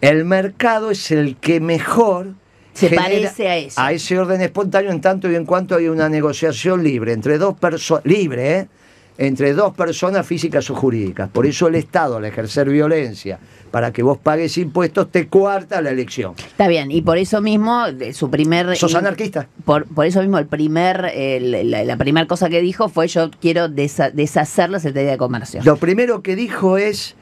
el 0.00 0.24
mercado 0.24 0.90
es 0.90 1.10
el 1.10 1.36
que 1.36 1.60
mejor 1.60 2.34
Se 2.74 2.90
parece 2.90 3.48
a 3.48 3.56
eso. 3.56 3.80
a 3.80 3.92
ese 3.92 4.18
orden 4.18 4.40
espontáneo 4.42 4.90
en 4.90 5.00
tanto 5.00 5.30
y 5.30 5.34
en 5.36 5.46
cuanto 5.46 5.76
hay 5.76 5.88
una 5.88 6.08
negociación 6.08 6.82
libre 6.84 7.12
entre 7.12 7.38
dos 7.38 7.58
personas, 7.58 8.04
libre, 8.04 8.58
¿eh? 8.58 8.68
entre 9.16 9.52
dos 9.54 9.72
personas 9.74 10.26
físicas 10.26 10.68
o 10.70 10.74
jurídicas. 10.74 11.28
Por 11.30 11.46
eso 11.46 11.68
el 11.68 11.76
Estado, 11.76 12.16
al 12.16 12.24
ejercer 12.24 12.68
violencia 12.68 13.38
para 13.70 13.92
que 13.92 14.02
vos 14.04 14.18
pagues 14.18 14.56
impuestos, 14.58 15.10
te 15.10 15.26
cuarta 15.26 15.80
la 15.82 15.90
elección. 15.90 16.34
Está 16.38 16.68
bien, 16.68 16.92
y 16.92 17.02
por 17.02 17.18
eso 17.18 17.40
mismo, 17.40 17.84
su 18.12 18.30
primer... 18.30 18.76
¿Sos 18.76 18.94
anarquista? 18.94 19.48
Por, 19.64 19.86
por 19.86 20.06
eso 20.06 20.20
mismo, 20.20 20.38
el 20.38 20.46
primer, 20.46 21.10
el- 21.12 21.70
la, 21.72 21.82
la 21.84 21.96
primera 21.96 22.26
cosa 22.28 22.48
que 22.48 22.60
dijo 22.60 22.88
fue 22.88 23.08
yo 23.08 23.30
quiero 23.40 23.68
deshacer 23.68 24.70
la 24.70 24.78
Secretaría 24.78 25.12
de 25.12 25.18
Comercio. 25.18 25.60
Lo 25.64 25.76
primero 25.76 26.22
que 26.22 26.36
dijo 26.36 26.78
es, 26.78 27.16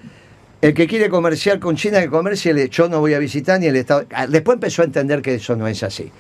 el 0.63 0.73
que 0.75 0.87
quiere 0.87 1.11
comerciar 1.11 1.59
con 1.59 1.77
China, 1.77 2.01
que 2.01 2.09
comercie, 2.09 2.69
yo 2.71 2.89
no 2.89 3.01
voy 3.01 3.13
a 3.15 3.19
visitar 3.19 3.61
ni 3.61 3.67
el 3.67 3.77
Estado. 3.77 4.07
Ah, 4.15 4.27
Después 4.27 4.55
empezó 4.57 4.81
a 4.83 4.87
entender 4.87 5.21
que 5.21 5.35
eso 5.35 5.55
no 5.57 5.67
es 5.69 5.83
así. 5.83 6.11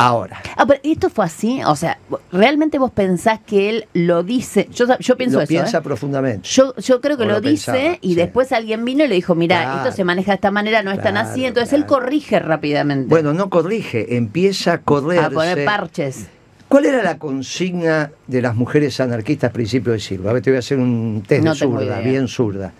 Ahora. 0.00 0.40
Ah, 0.56 0.64
pero 0.64 0.78
esto 0.84 1.10
fue 1.10 1.24
así, 1.24 1.60
o 1.66 1.74
sea, 1.74 1.98
realmente 2.30 2.78
vos 2.78 2.92
pensás 2.92 3.40
que 3.44 3.68
él 3.68 3.86
lo 3.94 4.22
dice. 4.22 4.68
Yo, 4.72 4.86
yo 5.00 5.16
pienso 5.16 5.38
lo 5.38 5.42
eso. 5.42 5.48
piensa 5.48 5.78
¿eh? 5.78 5.80
profundamente. 5.80 6.48
Yo, 6.48 6.72
yo 6.76 7.00
creo 7.00 7.16
que 7.16 7.24
lo, 7.24 7.32
lo 7.32 7.40
dice 7.40 7.72
pensaba, 7.72 7.98
y 8.00 8.08
sí. 8.10 8.14
después 8.14 8.52
alguien 8.52 8.84
vino 8.84 9.04
y 9.04 9.08
le 9.08 9.16
dijo, 9.16 9.34
mira, 9.34 9.60
Claro. 9.62 9.78
esto 9.82 9.96
se 9.96 10.04
maneja 10.04 10.30
de 10.30 10.36
esta 10.36 10.52
manera, 10.52 10.84
no 10.84 10.92
es 10.92 11.02
tan 11.02 11.16
así. 11.16 11.44
Entonces 11.46 11.72
él 11.72 11.84
corrige 11.86 12.38
rápidamente. 12.38 13.08
Bueno, 13.08 13.32
no 13.32 13.50
corrige, 13.50 14.16
empieza 14.16 14.74
a 14.74 14.78
correr. 14.82 15.18
a 15.18 15.30
poner 15.30 15.64
parches. 15.64 16.26
¿Cuál 16.68 16.84
era 16.84 17.02
la 17.02 17.18
consigna 17.18 18.12
de 18.28 18.42
las 18.42 18.54
mujeres 18.54 19.00
anarquistas 19.00 19.50
a 19.50 19.52
principios 19.52 19.94
de 19.94 20.00
siglo? 20.00 20.30
A 20.30 20.32
ver, 20.34 20.42
te 20.42 20.50
voy 20.50 20.56
a 20.56 20.60
hacer 20.60 20.78
un 20.78 21.24
test 21.26 21.42
No 21.42 21.54
de 21.54 21.58
zurda, 21.58 21.84
idea. 21.84 21.98
bien 22.00 22.28
zurda. 22.28 22.72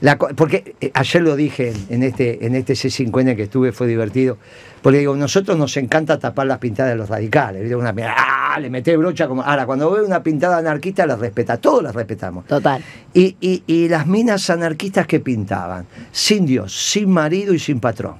La 0.00 0.18
porque 0.18 0.74
eh, 0.80 0.90
ayer 0.92 1.22
lo 1.22 1.36
dije 1.36 1.72
en, 1.88 2.02
este, 2.02 2.44
en 2.44 2.54
este 2.54 2.74
C5N 2.74 3.34
que 3.36 3.44
estuve, 3.44 3.72
fue 3.72 3.86
divertido. 3.86 4.36
Porque 4.82 4.98
digo, 4.98 5.16
nosotros 5.16 5.56
nos 5.56 5.76
encanta 5.78 6.18
tapar 6.18 6.46
las 6.46 6.58
pintadas 6.58 6.92
de 6.92 6.96
los 6.98 7.08
radicales. 7.08 7.62
¿viste? 7.62 7.74
Una, 7.76 7.94
¡ah! 8.14 8.58
Le 8.60 8.70
meté 8.70 8.96
brocha 8.96 9.26
como. 9.26 9.42
Ahora, 9.42 9.66
cuando 9.66 9.90
veo 9.90 10.04
una 10.04 10.22
pintada 10.22 10.58
anarquista, 10.58 11.06
la 11.06 11.16
respeta. 11.16 11.56
Todos 11.56 11.82
las 11.82 11.94
respetamos. 11.94 12.46
Total. 12.46 12.82
Y, 13.14 13.36
y- 13.40 13.62
y 13.66 13.88
las 13.88 14.06
minas 14.06 14.48
anarquistas 14.50 15.06
que 15.06 15.20
pintaban, 15.20 15.86
sin 16.12 16.46
Dios, 16.46 16.72
sin 16.74 17.10
marido 17.10 17.52
y 17.54 17.58
sin 17.58 17.80
patrón. 17.80 18.16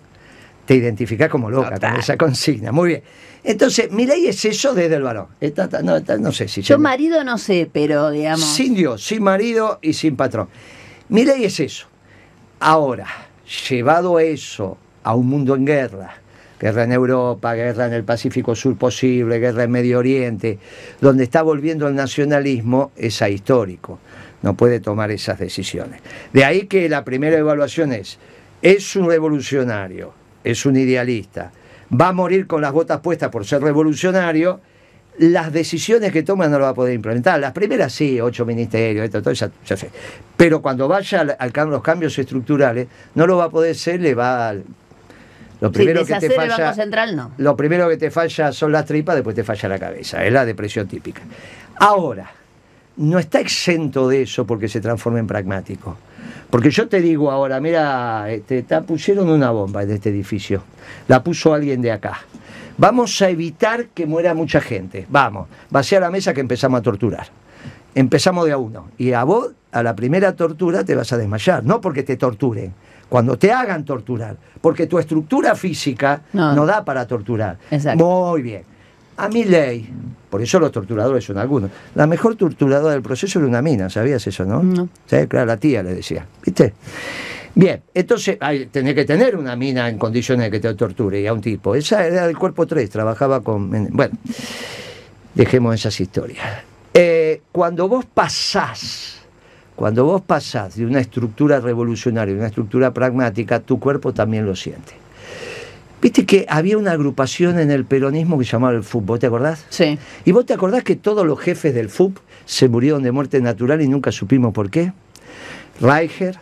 Te 0.64 0.74
identificás 0.74 1.28
como 1.28 1.48
loca 1.50 1.74
Total. 1.74 1.92
con 1.92 2.00
esa 2.00 2.16
consigna. 2.16 2.72
Muy 2.72 2.88
bien. 2.88 3.02
Entonces, 3.44 3.92
mi 3.92 4.04
ley 4.04 4.26
es 4.26 4.44
eso 4.44 4.74
desde 4.74 4.96
el 4.96 5.02
varón. 5.02 5.26
No, 5.84 6.00
no 6.18 6.32
sé 6.32 6.48
si 6.48 6.62
Yo 6.62 6.78
marido 6.80 7.22
no 7.22 7.38
sé, 7.38 7.70
pero 7.72 8.10
digamos. 8.10 8.44
Sin 8.44 8.74
Dios, 8.74 9.04
sin 9.04 9.22
marido 9.22 9.78
y 9.82 9.92
sin 9.92 10.16
patrón. 10.16 10.48
Mi 11.08 11.24
ley 11.24 11.44
es 11.44 11.60
eso. 11.60 11.86
Ahora, 12.58 13.06
llevado 13.68 14.18
eso 14.18 14.76
a 15.04 15.14
un 15.14 15.28
mundo 15.28 15.54
en 15.54 15.64
guerra, 15.64 16.14
guerra 16.58 16.82
en 16.82 16.92
Europa, 16.92 17.54
guerra 17.54 17.86
en 17.86 17.92
el 17.92 18.02
Pacífico 18.02 18.56
Sur 18.56 18.76
posible, 18.76 19.38
guerra 19.38 19.64
en 19.64 19.70
Medio 19.70 19.98
Oriente, 19.98 20.58
donde 21.00 21.24
está 21.24 21.42
volviendo 21.42 21.86
el 21.86 21.94
nacionalismo, 21.94 22.90
es 22.96 23.22
ahistórico. 23.22 24.00
No 24.42 24.54
puede 24.54 24.80
tomar 24.80 25.12
esas 25.12 25.38
decisiones. 25.38 26.00
De 26.32 26.44
ahí 26.44 26.66
que 26.66 26.88
la 26.88 27.04
primera 27.04 27.38
evaluación 27.38 27.92
es, 27.92 28.18
es 28.60 28.96
un 28.96 29.08
revolucionario, 29.08 30.12
es 30.42 30.66
un 30.66 30.76
idealista, 30.76 31.52
va 31.88 32.08
a 32.08 32.12
morir 32.12 32.48
con 32.48 32.62
las 32.62 32.72
botas 32.72 33.00
puestas 33.00 33.30
por 33.30 33.46
ser 33.46 33.62
revolucionario, 33.62 34.60
las 35.18 35.52
decisiones 35.52 36.12
que 36.12 36.22
toma 36.22 36.48
no 36.48 36.58
lo 36.58 36.64
va 36.64 36.70
a 36.70 36.74
poder 36.74 36.94
implementar. 36.94 37.38
Las 37.40 37.52
primeras 37.52 37.92
sí, 37.92 38.20
ocho 38.20 38.44
ministerios, 38.44 39.04
esto, 39.04 39.20
todo 39.22 39.32
eso, 39.32 39.50
ya 39.66 39.76
sé. 39.76 39.90
Pero 40.36 40.60
cuando 40.62 40.88
vaya 40.88 41.20
al, 41.20 41.36
al 41.38 41.70
los 41.70 41.82
cambios 41.82 42.18
estructurales, 42.18 42.86
no 43.14 43.26
lo 43.26 43.36
va 43.36 43.44
a 43.44 43.50
poder 43.50 43.74
ser, 43.74 44.00
le 44.00 44.14
va... 44.14 44.48
al- 44.50 44.64
Lo 45.60 45.68
Sí, 45.68 45.74
primero 45.74 46.04
que 46.04 46.14
te 46.16 46.26
el 46.26 46.32
falla, 46.32 46.56
Banco 46.58 46.74
Central 46.74 47.16
no. 47.16 47.30
lo 47.38 47.56
primero 47.56 47.88
que 47.88 47.96
te 47.96 48.10
falla 48.10 48.52
son 48.52 48.72
las 48.72 48.84
tripas, 48.84 49.14
después 49.14 49.34
te 49.34 49.42
falla 49.44 49.68
la 49.70 49.78
cabeza. 49.78 50.24
Es 50.24 50.32
la 50.32 50.44
depresión 50.44 50.86
típica. 50.86 51.22
Ahora, 51.76 52.30
no 52.98 53.18
está 53.18 53.40
exento 53.40 54.08
de 54.08 54.22
eso 54.22 54.46
porque 54.46 54.68
se 54.68 54.80
transforma 54.80 55.18
en 55.18 55.26
pragmático. 55.26 55.96
Porque 56.50 56.70
yo 56.70 56.88
te 56.88 57.00
digo 57.00 57.30
ahora, 57.30 57.58
mira, 57.60 58.30
este, 58.30 58.62
ta- 58.62 58.82
pusieron 58.82 59.28
una 59.28 59.50
bomba 59.50 59.82
en 59.82 59.90
este 59.90 60.10
edificio. 60.10 60.62
La 61.08 61.22
puso 61.24 61.52
alguien 61.54 61.80
de 61.82 61.90
acá. 61.92 62.20
Vamos 62.78 63.20
a 63.22 63.28
evitar 63.30 63.86
que 63.88 64.06
muera 64.06 64.34
mucha 64.34 64.60
gente. 64.60 65.06
Vamos, 65.08 65.48
vacía 65.70 66.00
la 66.00 66.10
mesa 66.10 66.34
que 66.34 66.40
empezamos 66.40 66.80
a 66.80 66.82
torturar. 66.82 67.26
Empezamos 67.94 68.44
de 68.46 68.52
a 68.52 68.58
uno. 68.58 68.88
Y 68.98 69.12
a 69.12 69.24
vos, 69.24 69.52
a 69.72 69.82
la 69.82 69.96
primera 69.96 70.34
tortura, 70.36 70.84
te 70.84 70.94
vas 70.94 71.12
a 71.12 71.16
desmayar. 71.18 71.64
No 71.64 71.80
porque 71.80 72.02
te 72.02 72.16
torturen, 72.16 72.74
cuando 73.08 73.38
te 73.38 73.50
hagan 73.52 73.84
torturar. 73.84 74.36
Porque 74.60 74.86
tu 74.86 74.98
estructura 74.98 75.54
física 75.54 76.22
No. 76.32 76.54
no, 76.54 76.66
da 76.66 76.84
para 76.84 77.06
torturar. 77.06 77.56
Exacto. 77.70 78.04
Muy 78.04 78.42
bien. 78.42 78.62
A 79.18 79.28
mi 79.28 79.44
ley, 79.44 79.88
por 80.28 80.42
eso 80.42 80.60
los 80.60 80.70
torturadores 80.70 81.24
son 81.24 81.38
algunos. 81.38 81.70
La 81.94 82.06
mejor 82.06 82.36
torturadora 82.36 82.92
del 82.92 83.00
proceso 83.00 83.38
era 83.38 83.48
una 83.48 83.62
mina, 83.62 83.88
¿sabías 83.88 84.26
eso, 84.26 84.44
no? 84.44 84.62
No. 84.62 84.90
Sí, 85.06 85.26
claro, 85.26 85.46
la 85.46 85.56
tía 85.56 85.82
le 85.82 85.94
decía. 85.94 86.26
¿Viste? 86.44 86.74
Bien, 87.56 87.82
entonces 87.94 88.36
hay, 88.38 88.66
tenés 88.66 88.94
que 88.94 89.06
tener 89.06 89.34
una 89.34 89.56
mina 89.56 89.88
en 89.88 89.96
condiciones 89.96 90.44
de 90.44 90.50
que 90.50 90.60
te 90.60 90.74
torture 90.74 91.22
y 91.22 91.26
a 91.26 91.32
un 91.32 91.40
tipo. 91.40 91.74
Esa 91.74 92.06
era 92.06 92.26
del 92.26 92.36
cuerpo 92.36 92.66
3, 92.66 92.90
trabajaba 92.90 93.40
con. 93.40 93.70
Bueno, 93.96 94.18
dejemos 95.34 95.74
esas 95.74 95.98
historias. 95.98 96.44
Eh, 96.92 97.40
cuando 97.52 97.88
vos 97.88 98.04
pasás, 98.04 99.22
cuando 99.74 100.04
vos 100.04 100.20
pasás 100.20 100.76
de 100.76 100.84
una 100.84 101.00
estructura 101.00 101.58
revolucionaria 101.58 102.34
a 102.34 102.36
una 102.36 102.48
estructura 102.48 102.92
pragmática, 102.92 103.60
tu 103.60 103.80
cuerpo 103.80 104.12
también 104.12 104.44
lo 104.44 104.54
siente. 104.54 104.92
Viste 106.02 106.26
que 106.26 106.44
había 106.50 106.76
una 106.76 106.92
agrupación 106.92 107.58
en 107.58 107.70
el 107.70 107.86
peronismo 107.86 108.38
que 108.38 108.44
se 108.44 108.52
llamaba 108.52 108.74
el 108.74 108.82
FUB, 108.82 109.02
¿vos 109.02 109.18
te 109.18 109.28
acordás? 109.28 109.64
Sí. 109.70 109.98
¿Y 110.26 110.32
vos 110.32 110.44
te 110.44 110.52
acordás 110.52 110.84
que 110.84 110.96
todos 110.96 111.26
los 111.26 111.40
jefes 111.40 111.74
del 111.74 111.88
FUB 111.88 112.18
se 112.44 112.68
murieron 112.68 113.02
de 113.02 113.12
muerte 113.12 113.40
natural 113.40 113.80
y 113.80 113.88
nunca 113.88 114.12
supimos 114.12 114.52
por 114.52 114.68
qué? 114.70 114.92
Reicher, 115.80 116.38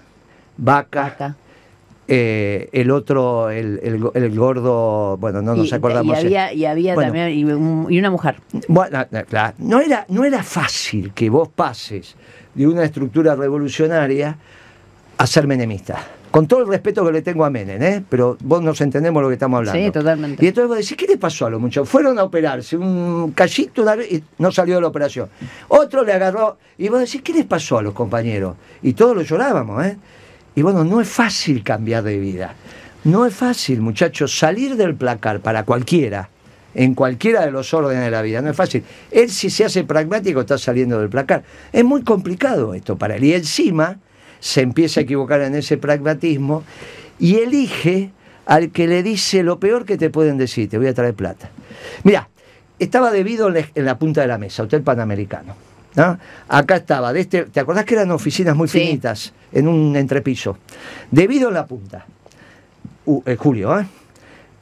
Vaca, 0.56 1.36
eh, 2.06 2.68
el 2.72 2.90
otro, 2.90 3.50
el, 3.50 3.80
el 3.82 3.98
go- 3.98 4.12
el 4.14 4.38
gordo, 4.38 5.16
bueno, 5.16 5.40
no 5.40 5.54
nos 5.54 5.70
y, 5.70 5.74
acordamos. 5.74 6.16
y 6.16 6.20
había, 6.26 6.52
y 6.52 6.64
había 6.66 6.94
Bueno. 6.94 7.08
también 7.12 7.30
y, 7.38 7.44
un- 7.44 7.86
y 7.88 7.98
una 7.98 8.10
mujer. 8.10 8.36
Bueno, 8.68 9.06
no, 9.10 9.24
claro, 9.24 9.54
no 9.58 9.80
era, 9.80 10.04
no 10.08 10.24
era 10.24 10.42
fácil 10.42 11.12
que 11.14 11.30
vos 11.30 11.48
pases 11.48 12.14
de 12.54 12.66
una 12.66 12.84
estructura 12.84 13.34
revolucionaria 13.34 14.36
a 15.16 15.26
ser 15.26 15.46
menemista. 15.46 15.98
Con 16.30 16.48
todo 16.48 16.62
el 16.62 16.66
respeto 16.68 17.06
que 17.06 17.12
le 17.12 17.22
tengo 17.22 17.44
a 17.44 17.50
Menem, 17.50 17.80
¿eh? 17.80 18.02
pero 18.08 18.36
vos 18.42 18.60
nos 18.60 18.80
entendemos 18.80 19.22
lo 19.22 19.28
que 19.28 19.34
estamos 19.34 19.58
hablando. 19.58 19.80
Sí, 19.80 19.90
totalmente. 19.92 20.44
Y 20.44 20.48
entonces 20.48 20.68
vos 20.68 20.76
decís, 20.78 20.96
¿qué 20.96 21.06
le 21.06 21.16
pasó 21.16 21.46
a 21.46 21.50
los 21.50 21.60
muchachos? 21.60 21.88
Fueron 21.88 22.18
a 22.18 22.24
operarse, 22.24 22.76
un 22.76 23.30
cachito 23.36 23.82
una 23.82 23.94
vez 23.94 24.10
y 24.12 24.24
no 24.38 24.50
salió 24.50 24.74
de 24.74 24.80
la 24.80 24.88
operación. 24.88 25.28
Otro 25.68 26.02
le 26.02 26.12
agarró, 26.12 26.58
y 26.76 26.88
vos 26.88 26.98
decís, 26.98 27.22
¿qué 27.22 27.32
les 27.32 27.44
pasó 27.46 27.78
a 27.78 27.82
los 27.82 27.94
compañeros? 27.94 28.56
Y 28.82 28.94
todos 28.94 29.14
lo 29.16 29.22
llorábamos, 29.22 29.86
¿eh? 29.86 29.96
Y 30.54 30.62
bueno, 30.62 30.84
no 30.84 31.00
es 31.00 31.08
fácil 31.08 31.62
cambiar 31.62 32.02
de 32.02 32.18
vida. 32.18 32.54
No 33.04 33.26
es 33.26 33.34
fácil, 33.34 33.80
muchachos, 33.80 34.38
salir 34.38 34.76
del 34.76 34.94
placar 34.94 35.40
para 35.40 35.64
cualquiera, 35.64 36.30
en 36.74 36.94
cualquiera 36.94 37.44
de 37.44 37.50
los 37.50 37.72
órdenes 37.74 38.04
de 38.04 38.10
la 38.10 38.22
vida, 38.22 38.40
no 38.40 38.50
es 38.50 38.56
fácil. 38.56 38.82
Él 39.10 39.30
si 39.30 39.50
se 39.50 39.64
hace 39.64 39.84
pragmático 39.84 40.40
está 40.40 40.58
saliendo 40.58 40.98
del 40.98 41.08
placar. 41.08 41.44
Es 41.72 41.84
muy 41.84 42.02
complicado 42.02 42.74
esto 42.74 42.96
para 42.96 43.16
él. 43.16 43.24
Y 43.24 43.34
encima 43.34 43.98
se 44.40 44.62
empieza 44.62 45.00
a 45.00 45.02
equivocar 45.04 45.40
en 45.42 45.54
ese 45.54 45.76
pragmatismo 45.76 46.64
y 47.18 47.36
elige 47.36 48.10
al 48.46 48.70
que 48.70 48.86
le 48.86 49.02
dice 49.02 49.42
lo 49.42 49.58
peor 49.58 49.84
que 49.84 49.96
te 49.96 50.10
pueden 50.10 50.36
decir, 50.36 50.68
te 50.68 50.78
voy 50.78 50.88
a 50.88 50.94
traer 50.94 51.14
plata. 51.14 51.50
Mira, 52.02 52.28
estaba 52.78 53.10
debido 53.10 53.48
en 53.48 53.84
la, 53.84 53.98
punta 53.98 54.20
de 54.22 54.26
la 54.26 54.38
mesa, 54.38 54.64
Hotel 54.64 54.82
Panamericano. 54.82 55.54
¿No? 55.94 56.18
Acá 56.48 56.76
estaba, 56.76 57.12
de 57.12 57.20
este, 57.20 57.44
¿te 57.44 57.60
acordás 57.60 57.84
que 57.84 57.94
eran 57.94 58.10
oficinas 58.10 58.56
muy 58.56 58.68
Sí. 58.68 58.80
finitas 58.80 59.32
en 59.52 59.68
un 59.68 59.96
entrepiso? 59.96 60.58
Debido 61.10 61.48
en 61.48 61.54
la 61.54 61.66
punta, 61.66 62.06
uh, 63.06 63.22
eh, 63.26 63.36
Julio, 63.36 63.78
¿eh? 63.78 63.86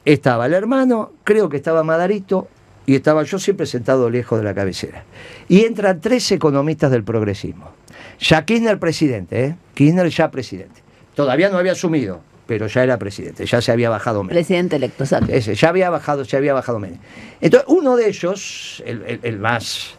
estaba 0.05 0.45
el 0.45 0.53
hermano, 0.53 1.11
creo 1.23 1.49
que 1.49 1.57
estaba 1.57 1.83
Madarito 1.83 2.47
y 2.85 2.95
estaba 2.95 3.23
yo 3.23 3.39
siempre 3.39 3.65
sentado 3.65 4.09
lejos 4.09 4.37
de 4.39 4.43
la 4.45 4.53
cabecera. 4.53 5.03
Y 5.47 5.63
entran 5.65 6.01
tres 6.01 6.29
economistas 6.31 6.91
del 6.91 7.03
progresismo. 7.03 7.71
Ya 8.19 8.43
Kirchner 8.45 8.77
presidente, 8.79 9.45
¿eh? 9.45 9.55
Kirchner 9.73 10.09
ya 10.09 10.29
presidente. 10.29 10.81
Todavía 11.15 11.49
no 11.49 11.57
había 11.57 11.71
asumido, 11.71 12.21
pero 12.45 12.67
ya 12.67 12.83
era 12.83 12.97
presidente, 12.97 13.45
ya 13.45 13.61
se 13.61 13.71
había 13.71 13.89
bajado 13.89 14.23
Menem. 14.23 14.35
Presidente 14.35 14.75
electo, 14.75 15.03
exacto. 15.03 15.31
Ese, 15.31 15.55
ya 15.55 15.69
había 15.69 15.89
bajado, 15.89 16.25
se 16.25 16.35
había 16.35 16.53
bajado 16.53 16.79
Menem. 16.79 16.97
Entonces, 17.39 17.67
uno 17.69 17.95
de 17.95 18.07
ellos, 18.09 18.83
el, 18.85 19.01
el- 19.03 19.19
el 19.23 19.39
más, 19.39 19.95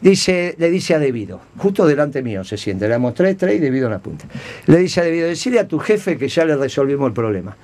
dice, 0.00 0.54
le 0.58 0.70
dice 0.70 0.94
a 0.94 0.98
Debido, 0.98 1.40
justo 1.58 1.86
delante 1.86 2.22
mío 2.22 2.44
se 2.44 2.56
siente, 2.56 2.88
le 2.88 2.98
mostré 2.98 3.34
tres 3.34 3.56
y 3.56 3.58
Debido 3.58 3.86
en 3.86 3.92
la 3.92 3.98
punta. 3.98 4.26
Le 4.66 4.78
dice 4.78 5.00
a 5.00 5.04
Debido, 5.04 5.26
decirle 5.28 5.60
a 5.60 5.68
tu 5.68 5.78
jefe 5.78 6.16
que 6.16 6.28
ya 6.28 6.44
le 6.44 6.56
resolvimos 6.56 7.08
el 7.08 7.12
problema. 7.12 7.56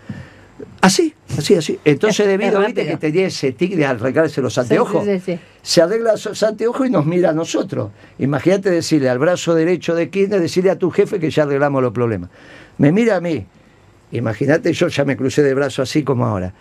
Así, 0.80 1.12
así, 1.36 1.54
así. 1.54 1.78
Entonces 1.84 2.20
Es- 2.20 2.26
Debido, 2.38 2.60
viste 2.60 2.86
que 2.86 2.96
tenía 2.96 3.26
ese 3.26 3.52
tic 3.52 3.74
de 3.74 3.84
arreglarse 3.86 4.40
los 4.40 4.56
anteojos 4.56 5.04
Sí, 5.04 5.10
sí, 5.10 5.18
sí, 5.18 5.32
sí. 5.34 5.40
se 5.62 5.82
arregla 5.82 6.14
esos 6.14 6.42
anteojos 6.42 6.86
y 6.86 6.90
nos 6.90 7.04
mira 7.06 7.30
a 7.30 7.32
nosotros. 7.32 7.90
Imagínate 8.18 8.70
decirle 8.70 9.08
al 9.08 9.18
brazo 9.18 9.54
derecho 9.54 9.94
de 9.94 10.08
Kirchner, 10.10 10.40
decirle 10.40 10.70
a 10.70 10.78
tu 10.78 10.90
jefe 10.90 11.18
que 11.18 11.30
ya 11.30 11.42
arreglamos 11.42 11.82
los 11.82 11.92
problemas. 11.92 12.30
Me 12.78 12.92
mira 12.92 13.16
a 13.16 13.20
mí. 13.20 13.44
Imagínate, 14.12 14.72
yo 14.72 14.88
ya 14.88 15.04
me 15.04 15.16
crucé 15.16 15.42
de 15.42 15.52
brazo 15.54 15.82
así 15.82 16.02
como 16.04 16.24
ahora. 16.26 16.54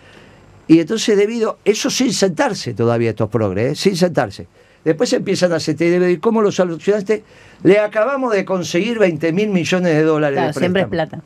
Y 0.66 0.80
entonces 0.80 1.16
debido, 1.16 1.58
eso 1.64 1.88
sin 1.90 2.12
sentarse 2.12 2.74
todavía 2.74 3.10
estos 3.10 3.28
progres, 3.30 3.72
¿eh? 3.72 3.74
sin 3.76 3.96
sentarse. 3.96 4.48
Después 4.86 5.12
empiezan 5.14 5.52
a 5.52 5.58
sentir, 5.58 6.00
¿y 6.00 6.18
cómo 6.18 6.40
lo 6.40 6.52
solucionaste? 6.52 7.24
Le 7.64 7.80
acabamos 7.80 8.32
de 8.32 8.44
conseguir 8.44 9.00
20 9.00 9.32
mil 9.32 9.48
millones 9.48 9.92
de 9.92 10.02
dólares 10.04 10.36
Claro, 10.36 10.52
de 10.52 10.60
siempre 10.60 10.82
es 10.82 10.88
plata. 10.88 11.22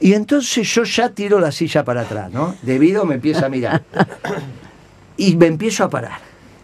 Y 0.00 0.14
entonces 0.14 0.66
yo 0.74 0.84
ya 0.84 1.10
tiro 1.10 1.38
la 1.38 1.52
silla 1.52 1.84
para 1.84 2.00
atrás, 2.00 2.32
¿no? 2.32 2.56
Debido 2.62 3.04
me 3.04 3.16
empieza 3.16 3.44
a 3.44 3.48
mirar. 3.50 3.82
Y 5.18 5.36
me 5.36 5.46
empiezo 5.46 5.84
a 5.84 5.90
parar. 5.90 6.20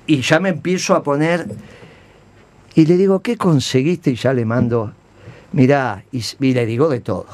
Y 0.07 0.23
ya 0.23 0.41
me 0.41 0.49
empiezo 0.49 0.95
a 0.95 1.03
poner. 1.03 1.47
Y 2.75 2.87
le 2.87 2.97
digo, 2.97 3.21
¿qué 3.21 3.37
conseguiste? 3.37 4.13
Y 4.13 4.15
ya 4.15 4.33
le 4.33 4.47
mando, 4.47 4.95
mirá, 5.53 6.03
y, 6.13 6.25
y 6.41 6.55
le 6.55 6.65
digo 6.65 6.89
de 6.89 7.01
todo. 7.01 7.27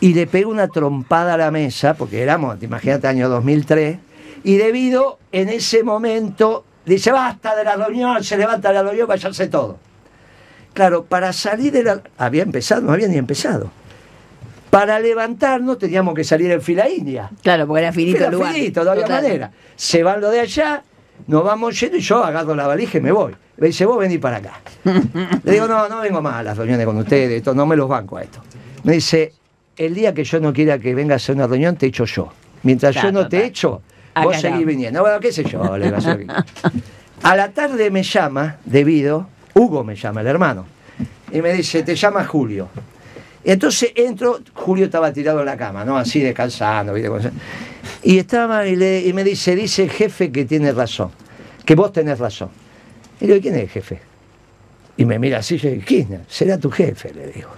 Y 0.00 0.12
le 0.12 0.26
pego 0.26 0.50
una 0.50 0.66
trompada 0.66 1.34
a 1.34 1.36
la 1.36 1.52
mesa, 1.52 1.94
porque 1.94 2.20
éramos, 2.20 2.60
imagínate, 2.64 3.06
año 3.06 3.28
2003, 3.28 3.98
Y 4.42 4.56
debido 4.56 5.20
en 5.30 5.50
ese 5.50 5.84
momento, 5.84 6.64
dice, 6.94 7.12
basta 7.12 7.54
de 7.56 7.64
la 7.64 7.76
reunión, 7.76 8.22
se 8.24 8.36
levanta 8.36 8.72
la 8.72 8.82
reunión, 8.82 9.06
váyanse 9.08 9.48
todo. 9.48 9.78
Claro, 10.72 11.04
para 11.04 11.32
salir 11.32 11.72
de 11.72 11.82
la... 11.82 12.00
Había 12.18 12.42
empezado, 12.42 12.80
no 12.82 12.92
había 12.92 13.08
ni 13.08 13.16
empezado. 13.16 13.70
Para 14.70 15.00
levantarnos 15.00 15.78
teníamos 15.78 16.14
que 16.14 16.22
salir 16.22 16.50
en 16.52 16.62
fila 16.62 16.88
india. 16.88 17.28
Claro, 17.42 17.66
porque 17.66 17.82
era 17.82 17.92
finito 17.92 18.24
el 18.24 18.30
lugar. 18.32 18.52
finito, 18.54 18.84
no 18.84 18.90
había 18.92 19.02
Total. 19.04 19.22
manera. 19.22 19.50
Se 19.74 20.02
van 20.04 20.20
lo 20.20 20.30
de 20.30 20.40
allá, 20.40 20.82
nos 21.26 21.44
vamos 21.44 21.78
yendo 21.80 21.96
y 21.96 22.00
yo 22.00 22.22
agarro 22.22 22.54
la 22.54 22.66
valija 22.68 22.98
y 22.98 23.00
me 23.00 23.10
voy. 23.10 23.34
Me 23.56 23.66
dice, 23.66 23.84
vos 23.84 23.98
vení 23.98 24.18
para 24.18 24.36
acá. 24.36 24.60
Le 25.44 25.52
digo, 25.52 25.66
no, 25.66 25.88
no 25.88 26.00
vengo 26.00 26.22
más 26.22 26.34
a 26.36 26.42
las 26.44 26.56
reuniones 26.56 26.86
con 26.86 26.96
ustedes, 26.98 27.30
esto, 27.32 27.52
no 27.52 27.66
me 27.66 27.74
los 27.76 27.88
banco 27.88 28.16
a 28.16 28.22
esto. 28.22 28.40
Me 28.84 28.92
dice, 28.92 29.32
el 29.76 29.92
día 29.94 30.14
que 30.14 30.22
yo 30.24 30.38
no 30.40 30.52
quiera 30.52 30.78
que 30.78 30.94
vengas 30.94 31.28
a 31.28 31.32
una 31.32 31.46
reunión, 31.48 31.74
te 31.76 31.86
echo 31.86 32.04
yo. 32.04 32.32
Mientras 32.62 32.92
Claro, 32.92 33.08
yo 33.08 33.12
no 33.12 33.18
total. 33.24 33.40
te 33.40 33.46
echo, 33.46 33.82
vos 34.24 34.36
seguís 34.40 34.66
viniendo. 34.66 35.00
Bueno, 35.02 35.20
qué 35.20 35.32
sé 35.32 35.44
yo, 35.44 35.76
le 35.76 35.90
a 37.22 37.36
la 37.36 37.50
tarde 37.50 37.90
me 37.90 38.02
llama, 38.02 38.56
debido, 38.64 39.28
Hugo 39.54 39.84
me 39.84 39.94
llama, 39.96 40.20
el 40.22 40.26
hermano, 40.26 40.66
y 41.32 41.42
me 41.42 41.52
dice, 41.52 41.82
te 41.82 41.94
llama 41.94 42.24
Julio. 42.24 42.68
Y 43.44 43.50
entonces 43.52 43.92
entro, 43.94 44.38
Julio 44.54 44.84
estaba 44.86 45.12
tirado 45.12 45.40
en 45.40 45.46
la 45.46 45.56
cama, 45.56 45.84
¿no? 45.84 45.96
Así 45.96 46.20
descansando, 46.20 46.94
Y 48.02 48.18
estaba 48.18 48.66
y, 48.66 48.76
le- 48.76 49.00
y 49.06 49.12
me 49.12 49.24
dice, 49.24 49.54
dice 49.54 49.84
el 49.84 49.90
jefe 49.90 50.30
que 50.32 50.44
tiene 50.44 50.72
razón, 50.72 51.10
que 51.64 51.74
vos 51.74 51.92
tenés 51.92 52.18
razón. 52.18 52.50
Y 53.20 53.26
le 53.26 53.34
digo, 53.34 53.42
¿quién 53.42 53.54
es 53.56 53.62
el 53.62 53.68
jefe? 53.68 54.00
Y 54.96 55.04
me 55.04 55.18
mira 55.18 55.38
así, 55.38 55.56
yo 55.56 55.70
digo, 55.70 55.82
¿quién? 55.86 56.22
Será 56.28 56.58
tu 56.58 56.70
jefe, 56.70 57.12
le 57.14 57.28
digo. 57.28 57.48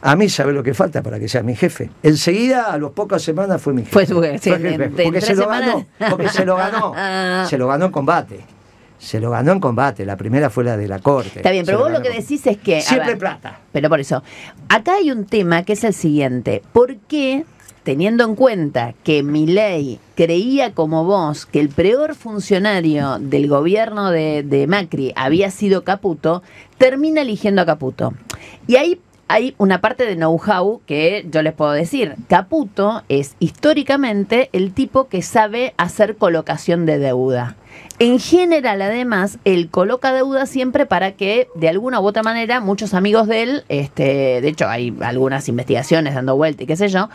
A 0.00 0.14
mí 0.16 0.28
sabe 0.28 0.52
lo 0.52 0.62
que 0.62 0.74
falta 0.74 1.02
para 1.02 1.18
que 1.18 1.28
sea 1.28 1.42
mi 1.42 1.56
jefe. 1.56 1.90
Enseguida, 2.02 2.72
a 2.72 2.78
las 2.78 2.90
pocas 2.92 3.20
semanas, 3.22 3.60
fue 3.60 3.72
mi 3.72 3.82
jefe. 3.84 4.06
Fue 4.06 4.06
jefe, 4.06 4.38
sí, 4.38 4.50
Fue 4.50 4.58
jefe, 4.60 4.74
en- 4.74 4.82
en 4.82 4.92
porque 5.04 5.20
se 5.20 5.34
lo 5.34 5.48
ganó, 5.48 5.86
porque 6.10 6.28
se 6.28 6.44
lo 6.44 6.56
ganó. 6.56 6.94
se 7.48 7.58
lo 7.58 7.66
ganó 7.68 7.86
en 7.86 7.92
combate. 7.92 8.40
Se 8.98 9.20
lo 9.20 9.30
ganó 9.30 9.52
en 9.52 9.60
combate. 9.60 10.04
La 10.04 10.16
primera 10.16 10.50
fue 10.50 10.64
la 10.64 10.76
de 10.76 10.88
la 10.88 10.98
corte. 10.98 11.36
Está 11.36 11.50
bien, 11.52 11.64
pero 11.64 11.78
vos 11.78 11.90
lo 11.92 12.02
que 12.02 12.10
decís 12.10 12.46
es 12.46 12.56
que. 12.58 12.80
Siempre 12.80 13.10
ver, 13.10 13.18
plata. 13.18 13.60
Pero 13.72 13.88
por 13.88 14.00
eso, 14.00 14.22
acá 14.68 14.94
hay 14.96 15.10
un 15.12 15.24
tema 15.24 15.62
que 15.62 15.74
es 15.74 15.84
el 15.84 15.94
siguiente. 15.94 16.62
¿Por 16.72 16.96
qué, 16.96 17.44
teniendo 17.84 18.24
en 18.24 18.34
cuenta 18.34 18.94
que 19.04 19.22
Milei 19.22 20.00
creía 20.16 20.74
como 20.74 21.04
vos 21.04 21.46
que 21.46 21.60
el 21.60 21.68
peor 21.68 22.16
funcionario 22.16 23.18
del 23.20 23.46
gobierno 23.48 24.10
de, 24.10 24.42
de 24.42 24.66
Macri 24.66 25.12
había 25.16 25.50
sido 25.52 25.84
Caputo, 25.84 26.42
termina 26.76 27.22
eligiendo 27.22 27.62
a 27.62 27.66
Caputo? 27.66 28.14
Y 28.66 28.76
ahí 28.76 29.00
hay 29.28 29.54
una 29.58 29.80
parte 29.80 30.06
de 30.06 30.16
know-how 30.16 30.80
que 30.86 31.26
yo 31.30 31.42
les 31.42 31.52
puedo 31.52 31.72
decir. 31.72 32.16
Caputo 32.28 33.02
es 33.08 33.36
históricamente 33.38 34.48
el 34.52 34.72
tipo 34.72 35.08
que 35.08 35.22
sabe 35.22 35.74
hacer 35.76 36.16
colocación 36.16 36.86
de 36.86 36.98
deuda. 36.98 37.54
En 38.00 38.20
general, 38.20 38.80
además, 38.80 39.38
él 39.44 39.70
coloca 39.70 40.12
deuda 40.12 40.46
siempre 40.46 40.86
para 40.86 41.12
que, 41.16 41.48
de 41.56 41.68
alguna 41.68 41.98
u 42.00 42.06
otra 42.06 42.22
manera, 42.22 42.60
muchos 42.60 42.94
amigos 42.94 43.26
de 43.26 43.42
él, 43.42 43.64
este, 43.68 44.40
de 44.40 44.48
hecho 44.48 44.68
hay 44.68 44.94
algunas 45.00 45.48
investigaciones 45.48 46.14
dando 46.14 46.36
vuelta 46.36 46.62
y 46.62 46.66
qué 46.66 46.76
sé 46.76 46.88
yo, 46.88 47.08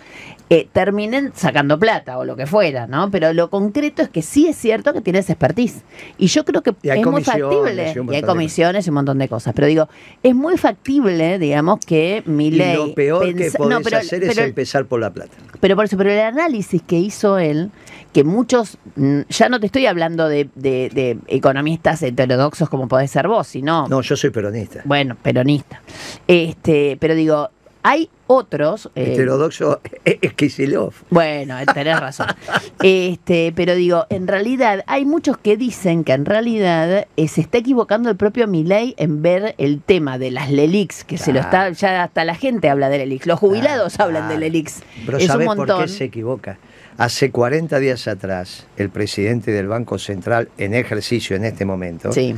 eh, 0.50 0.67
terminen 0.74 1.32
sacando 1.36 1.80
plata 1.80 2.17
o 2.17 2.26
lo 2.26 2.36
que 2.36 2.48
fuera, 2.48 2.86
¿no? 2.86 3.10
Pero 3.12 3.32
lo 3.32 3.50
concreto 3.50 4.02
es 4.02 4.10
que 4.10 4.22
sí 4.22 4.48
es 4.50 4.58
cierto 4.58 4.91
que 4.91 5.00
tienes 5.00 5.30
expertise. 5.30 5.84
Y 6.17 6.28
yo 6.28 6.43
creo 6.43 6.62
que 6.62 6.72
es 6.84 7.06
muy 7.06 7.24
factible. 7.24 7.93
y 8.12 8.15
hay 8.15 8.22
comisiones 8.22 8.86
y 8.86 8.89
un 8.89 8.96
montón 8.96 9.19
de 9.19 9.30
cosas. 9.30 9.54
Pero 9.56 9.67
digo, 9.67 9.88
es 10.22 10.36
muy 10.36 10.58
factible, 10.58 11.39
digamos, 11.39 11.80
que 11.86 12.24
mi 12.26 12.48
Y 12.48 12.52
ley. 12.52 12.76
lo 12.76 12.93
peor 12.93 13.34
que 13.34 13.52
podés 13.52 13.69
no, 13.78 13.82
pero- 13.82 13.98
hacer 14.00 14.22
es 14.22 14.36
pero- 14.36 14.46
empezar 14.46 14.86
por 14.86 15.00
la 15.00 15.12
plata. 15.13 15.32
pero 15.62 15.78
por 15.78 15.86
eso, 15.86 15.96
pero 15.96 16.12
el 16.12 16.19
análisis 16.19 16.82
que 16.82 17.00
hizo 17.00 17.38
él, 17.39 17.72
que 18.12 18.24
muchos, 18.26 18.78
mm, 18.98 19.22
ya 19.30 19.48
no 19.50 19.60
te 19.62 19.65
estoy 19.67 19.86
hablando 19.88 20.28
de, 20.28 20.50
de- 20.56 20.73
de 20.94 21.18
economistas 21.28 22.02
heterodoxos 22.04 22.70
como 22.70 22.88
podés 22.88 23.12
ser 23.12 23.28
vos, 23.28 23.48
sino, 23.48 23.88
No, 23.88 24.02
yo 24.02 24.16
soy 24.16 24.30
peronista. 24.30 24.82
bueno, 24.86 25.16
peronista. 25.22 25.82
Este, 26.28 26.98
pero 27.00 27.16
digo, 27.16 27.50
hay 27.86 28.10
otros. 28.28 28.90
eh, 28.96 29.12
Heterodoxo 29.14 29.82
es 30.06 30.34
Kicillof. 30.34 31.02
bueno, 31.10 31.56
tenés 31.74 32.00
razón. 32.00 32.28
Este, 32.82 33.54
pero 33.56 33.76
digo, 33.76 34.06
en 34.10 34.28
realidad 34.28 34.84
hay 34.88 35.06
muchos 35.06 35.38
que 35.38 35.56
dicen 35.58 36.04
que 36.04 36.12
en 36.14 36.26
realidad 36.26 37.08
eh, 37.16 37.28
se 37.30 37.40
está 37.42 37.58
equivocando 37.60 38.10
el 38.10 38.18
propio 38.18 38.48
Milei 38.48 38.94
en 38.98 39.22
ver 39.22 39.56
el 39.58 39.82
tema 39.82 40.18
de 40.18 40.32
las 40.32 40.52
Lelix, 40.52 41.04
que 41.06 41.18
se 41.18 41.32
lo 41.32 41.40
está, 41.40 41.70
ya 41.72 42.04
hasta 42.04 42.26
la 42.26 42.36
gente 42.36 42.70
habla 42.70 42.90
de 42.90 42.98
Lelix, 43.00 43.26
los 43.26 43.40
jubilados 43.40 43.96
Claro, 43.96 44.08
hablan 44.10 44.24
de 44.24 44.36
claro. 44.36 44.40
Lelix. 44.42 44.82
Pero 45.06 45.18
es 45.18 45.24
un 45.24 45.28
¿sabés 45.30 45.48
por 45.48 45.58
montón. 45.58 45.82
qué 45.82 45.88
se 45.88 46.04
equivoca? 46.06 46.58
Hace 46.97 47.32
40 47.32 47.79
días 47.79 48.08
atrás, 48.08 48.65
el 48.77 48.89
presidente 48.89 49.51
del 49.51 49.67
Banco 49.67 49.97
Central, 49.97 50.49
en 50.58 50.73
ejercicio 50.75 51.36
en 51.36 51.43
este 51.43 51.65
momento, 51.65 52.12
Sí. 52.12 52.36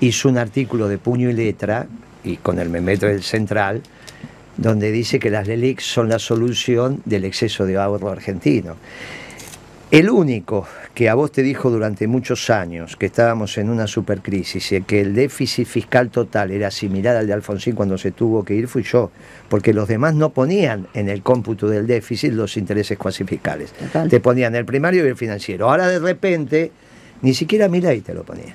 hizo 0.00 0.28
un 0.28 0.38
artículo 0.38 0.88
de 0.88 0.96
puño 0.98 1.28
y 1.28 1.34
letra, 1.34 1.86
y 2.24 2.36
con 2.36 2.58
el 2.58 2.70
memento 2.70 3.06
del 3.06 3.22
Central, 3.22 3.82
donde 4.56 4.90
dice 4.90 5.18
que 5.18 5.30
las 5.30 5.46
LELIX 5.46 5.82
son 5.84 6.08
la 6.08 6.18
solución 6.18 7.02
del 7.04 7.24
exceso 7.24 7.66
de 7.66 7.76
ahorro 7.76 8.10
argentino. 8.10 8.76
El 9.90 10.08
único 10.08 10.68
que 10.94 11.08
a 11.08 11.14
vos 11.14 11.32
te 11.32 11.42
dijo 11.42 11.68
durante 11.68 12.06
muchos 12.06 12.48
años 12.48 12.94
que 12.94 13.06
estábamos 13.06 13.58
en 13.58 13.68
una 13.68 13.88
supercrisis 13.88 14.70
y 14.70 14.82
que 14.82 15.00
el 15.00 15.16
déficit 15.16 15.66
fiscal 15.66 16.10
total 16.10 16.52
era 16.52 16.70
similar 16.70 17.16
al 17.16 17.26
de 17.26 17.32
Alfonsín 17.32 17.74
cuando 17.74 17.98
se 17.98 18.12
tuvo 18.12 18.44
que 18.44 18.54
ir 18.54 18.68
fui 18.68 18.84
yo, 18.84 19.10
porque 19.48 19.74
los 19.74 19.88
demás 19.88 20.14
no 20.14 20.30
ponían 20.30 20.86
en 20.94 21.08
el 21.08 21.24
cómputo 21.24 21.68
del 21.68 21.88
déficit 21.88 22.32
los 22.32 22.56
intereses 22.56 22.96
cuasi 22.98 23.24
fiscales. 23.24 23.72
Total. 23.72 24.08
Te 24.08 24.20
ponían 24.20 24.54
el 24.54 24.64
primario 24.64 25.04
y 25.04 25.08
el 25.08 25.16
financiero. 25.16 25.68
Ahora 25.68 25.88
de 25.88 25.98
repente 25.98 26.70
ni 27.22 27.34
siquiera 27.34 27.68
Milei 27.68 28.00
te 28.00 28.14
lo 28.14 28.22
ponía. 28.24 28.54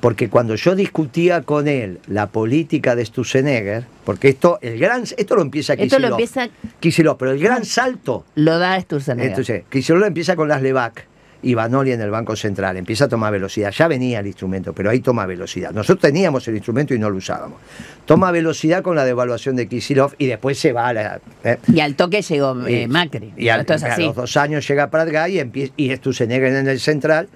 Porque 0.00 0.28
cuando 0.28 0.54
yo 0.56 0.74
discutía 0.74 1.42
con 1.42 1.68
él 1.68 2.00
la 2.08 2.26
política 2.26 2.94
de 2.96 3.04
Stussenegger, 3.04 3.84
porque 4.04 4.28
esto, 4.28 4.58
el 4.60 4.78
gran, 4.78 5.04
esto 5.16 5.36
lo 5.36 5.42
empieza 5.42 5.74
Esto 5.74 5.98
lo 5.98 6.16
Kicillof. 6.16 6.20
empieza, 6.20 6.48
Kicillof, 6.80 7.16
pero 7.18 7.30
el 7.30 7.38
gran 7.38 7.64
salto 7.64 8.24
lo 8.34 8.58
da 8.58 8.80
Sturzenegger. 8.80 9.30
entonces, 9.30 9.62
Kicillof 9.70 10.04
empieza 10.06 10.36
con 10.36 10.48
las 10.48 10.60
Levac 10.60 11.06
y 11.42 11.54
Banoli 11.54 11.92
en 11.92 12.00
el 12.00 12.10
Banco 12.10 12.34
Central. 12.34 12.76
Empieza 12.76 13.04
a 13.04 13.08
tomar 13.08 13.30
velocidad. 13.32 13.70
Ya 13.70 13.86
venía 13.86 14.18
el 14.20 14.26
instrumento, 14.26 14.72
pero 14.72 14.90
ahí 14.90 15.00
toma 15.00 15.24
velocidad. 15.26 15.70
Nosotros 15.70 16.00
teníamos 16.00 16.46
el 16.48 16.56
instrumento 16.56 16.92
y 16.94 16.98
no 16.98 17.08
lo 17.08 17.16
usábamos. 17.18 17.58
Toma 18.04 18.32
velocidad 18.32 18.82
con 18.82 18.96
la 18.96 19.04
devaluación 19.04 19.54
de 19.54 19.68
Kicillof 19.68 20.14
y 20.18 20.26
después 20.26 20.58
se 20.58 20.72
va 20.72 20.88
a 20.88 20.92
la. 20.92 21.20
¿eh? 21.44 21.58
Y 21.72 21.80
al 21.80 21.94
toque 21.94 22.22
llegó 22.22 22.66
eh, 22.66 22.88
Macri. 22.88 23.32
Y, 23.36 23.48
al- 23.50 23.64
es 23.68 23.82
a 23.84 23.96
los 23.98 24.16
dos 24.16 24.36
años 24.36 24.66
llega 24.66 24.90
Pratgay 24.90 25.36
y, 25.38 25.40
empie- 25.40 25.72
y 25.76 25.94
Sturzenegger 25.94 26.52
en 26.54 26.66
el 26.68 26.80
Central. 26.80 27.28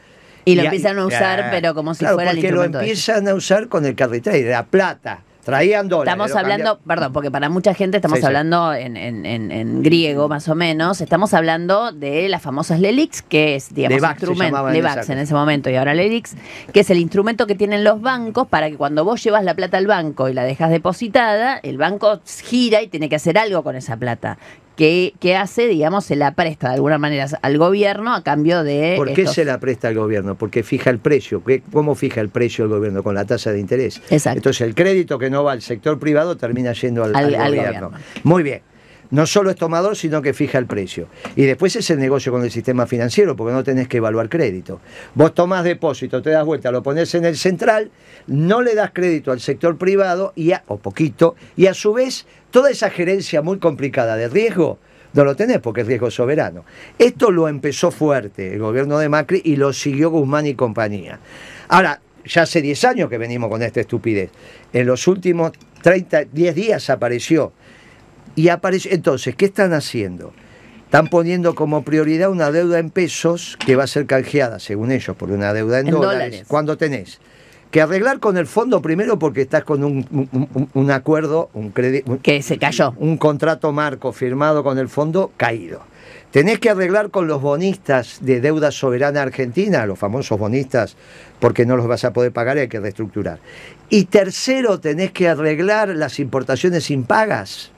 Y 0.53 0.55
lo 0.57 0.63
empiezan 0.63 0.99
a 0.99 1.07
usar, 1.07 1.49
pero 1.51 1.75
como 1.75 1.95
si 1.95 2.01
claro, 2.01 2.17
fuera 2.17 2.31
el 2.31 2.37
porque 2.39 2.49
lo 2.51 2.57
instrumento 2.65 2.79
de 2.79 2.85
ellos. 2.87 3.09
empiezan 3.09 3.29
a 3.29 3.35
usar 3.35 3.69
con 3.69 3.85
el 3.87 3.95
carry 3.95 4.21
trade, 4.21 4.51
la 4.51 4.65
plata. 4.67 5.21
Traían 5.43 5.89
dólares. 5.89 6.13
Estamos 6.13 6.31
lo 6.33 6.39
hablando, 6.39 6.79
perdón, 6.87 7.13
porque 7.15 7.31
para 7.31 7.49
mucha 7.49 7.73
gente 7.73 7.97
estamos 7.97 8.19
Sí, 8.19 8.21
sí. 8.21 8.27
hablando 8.27 8.75
en, 8.75 8.99
en- 8.99 9.25
en- 9.25 9.51
en 9.51 9.83
griego 9.83 10.29
más 10.29 10.47
o 10.49 10.55
menos, 10.55 11.01
estamos 11.01 11.33
hablando 11.33 11.93
de 11.93 12.29
las 12.29 12.43
famosas 12.43 12.79
Lelix, 12.79 13.23
que 13.23 13.55
es, 13.57 13.75
digamos, 13.75 13.97
Levax 13.97 14.23
instrumento, 14.23 14.69
Levax 14.71 15.09
en 15.09 15.19
ese 15.19 15.33
momento 15.33 15.71
y 15.71 15.77
ahora 15.77 15.95
Lelix, 15.95 16.37
que 16.75 16.81
es 16.81 16.91
el 16.91 16.99
instrumento 16.99 17.47
que 17.47 17.55
tienen 17.55 17.85
los 17.85 18.03
bancos 18.03 18.49
para 18.49 18.69
que 18.69 18.77
cuando 18.77 19.03
vos 19.03 19.25
llevas 19.25 19.43
la 19.43 19.55
plata 19.55 19.79
al 19.79 19.87
banco 19.87 20.29
y 20.29 20.35
la 20.35 20.45
dejas 20.45 20.71
depositada, 20.71 21.59
el 21.63 21.79
banco 21.79 22.21
gira 22.45 22.83
y 22.83 22.89
tiene 22.89 23.09
que 23.09 23.17
hacer 23.17 23.39
algo 23.39 23.63
con 23.65 23.77
esa 23.77 23.97
plata. 23.97 24.37
¿Qué, 24.81 25.13
qué 25.21 25.37
hace? 25.37 25.67
Digamos, 25.69 26.07
se 26.07 26.17
la 26.17 26.33
presta 26.33 26.69
de 26.69 26.77
alguna 26.77 26.97
manera 26.97 27.27
al 27.43 27.59
gobierno 27.59 28.15
a 28.15 28.23
cambio 28.25 28.65
de... 28.65 28.95
¿Por 28.97 29.13
qué 29.13 29.21
estos- 29.21 29.35
se 29.35 29.45
la 29.45 29.61
presta 29.61 29.89
al 29.89 29.95
gobierno? 29.95 30.37
Porque 30.37 30.63
fija 30.63 30.89
el 30.89 30.99
precio. 30.99 31.45
¿Qué- 31.45 31.61
¿Cómo 31.71 31.95
fija 31.95 32.23
el 32.23 32.31
precio 32.31 32.65
el 32.65 32.71
gobierno? 32.71 33.03
Con 33.03 33.15
la 33.15 33.27
tasa 33.27 33.53
de 33.53 33.61
interés. 33.61 34.01
Exacto. 34.09 34.39
Entonces 34.39 34.63
el 34.63 34.75
crédito 34.75 35.19
que 35.19 35.29
no 35.29 35.45
va 35.45 35.53
al 35.53 35.61
sector 35.61 35.99
privado 35.99 36.39
termina 36.39 36.73
yendo 36.73 37.05
al, 37.05 37.15
Al- 37.15 37.27
al 37.27 37.35
al 37.35 37.49
gobierno. 37.51 37.89
gobierno. 37.91 38.07
Muy 38.25 38.43
bien. 38.43 38.63
No 39.11 39.27
solo 39.27 39.51
es 39.51 39.57
tomador, 39.57 39.97
sino 39.97 40.23
que 40.23 40.33
fija 40.33 40.59
el 40.59 40.67
precio. 40.67 41.09
Y 41.35 41.45
después 41.45 41.75
es 41.77 41.91
el 41.91 41.99
negocio 41.99 42.31
con 42.31 42.45
el 42.45 42.51
sistema 42.51 42.87
financiero, 42.87 43.35
porque 43.35 43.53
no 43.53 43.65
tenés 43.65 43.89
que 43.89 43.97
evaluar 43.97 44.29
crédito. 44.29 44.81
Vos 45.15 45.35
tomás 45.35 45.65
depósito, 45.65 46.23
te 46.23 46.31
das 46.31 46.45
vuelta, 46.45 46.71
lo 46.71 46.83
pones 46.83 47.15
en 47.15 47.25
el 47.25 47.37
central, 47.37 47.91
no 48.29 48.63
le 48.63 48.75
das 48.75 48.91
crédito 48.93 49.33
al 49.33 49.41
sector 49.41 49.77
privado, 49.79 50.33
y 50.37 50.53
a- 50.53 50.63
o 50.69 50.77
poquito, 50.79 51.35
y 51.57 51.67
a 51.67 51.75
su 51.75 51.93
vez 51.93 52.27
toda 52.51 52.71
esa 52.71 52.91
gerencia 52.91 53.43
muy 53.43 53.59
complicada 53.59 54.17
de 54.17 54.29
riesgo 54.29 54.79
no 55.13 55.25
lo 55.25 55.35
tenés 55.35 55.59
porque 55.59 55.81
es 55.81 55.89
riesgo 55.89 56.09
soberano. 56.09 56.65
Esto 56.97 57.33
lo 57.33 57.49
empezó 57.49 57.91
fuerte 57.91 58.53
el 58.53 58.61
gobierno 58.61 58.97
de 58.99 59.09
Macri 59.09 59.43
y 59.45 59.57
lo 59.57 59.73
siguió 59.73 60.11
Guzmán 60.11 60.47
y 60.47 60.55
compañía. 60.55 61.19
Ahora, 61.67 62.01
ya 62.25 62.43
hace 62.43 62.63
10 62.63 62.85
años 62.85 63.11
que 63.11 63.19
venimos 63.19 63.51
con 63.51 63.61
esta 63.61 63.81
estupidez. 63.81 64.31
En 64.73 64.87
los 64.87 65.09
últimos 65.09 65.51
30, 65.83 66.27
10 66.27 66.55
días 66.55 66.91
apareció. 66.91 67.53
Y 68.41 68.49
apareció. 68.49 68.91
Entonces, 68.93 69.37
¿qué 69.37 69.45
están 69.45 69.75
haciendo? 69.75 70.33
Están 70.87 71.09
poniendo 71.09 71.55
como 71.55 71.85
prioridad 71.85 72.31
una 72.31 72.51
deuda 72.51 72.79
en 72.79 72.89
pesos 72.89 73.59
que 73.65 73.77
va 73.77 73.85
a 73.85 73.87
ser 73.87 74.07
canjeada, 74.07 74.59
según 74.59 74.93
ellos, 74.93 75.15
por 75.15 75.31
una 75.31 75.53
deuda 75.53 75.81
en, 75.81 75.89
En 75.89 75.93
dólares. 75.93 76.19
dólares. 76.19 76.45
Cuando 76.49 76.79
tenés 76.79 77.21
que 77.71 77.83
arreglar 77.83 78.19
con 78.19 78.39
el 78.39 78.47
fondo 78.47 78.81
primero 78.81 79.19
porque 79.19 79.43
estás 79.43 79.65
con 79.65 79.85
un, 79.85 80.91
acuerdo, 80.91 81.51
un 81.53 81.69
crédito. 81.71 82.19
Que 82.23 82.41
se 82.41 82.57
cayó. 82.57 82.95
Un 82.97 83.19
contrato 83.19 83.73
marco 83.73 84.11
firmado 84.15 84.65
con 84.65 84.79
el 84.79 84.89
fondo 84.89 85.33
caído. 85.37 85.83
Tenés 86.31 86.61
que 86.61 86.71
arreglar 86.71 87.11
con 87.11 87.27
los 87.27 87.43
bonistas 87.43 88.21
de 88.23 88.41
deuda 88.41 88.71
soberana 88.71 89.21
argentina, 89.21 89.85
los 89.85 89.99
famosos 89.99 90.39
bonistas, 90.39 90.97
porque 91.41 91.67
no 91.67 91.77
los 91.77 91.87
vas 91.87 92.05
a 92.07 92.15
poder 92.15 92.33
pagar 92.33 92.57
y 92.57 92.61
hay 92.61 92.69
que 92.69 92.81
reestructurar. 92.81 93.39
Y 93.91 94.05
tercero, 94.07 94.81
tenés 94.81 95.13
que 95.13 95.29
arreglar 95.29 95.91
las 95.91 96.19
importaciones 96.19 96.91
impagas 96.91 97.71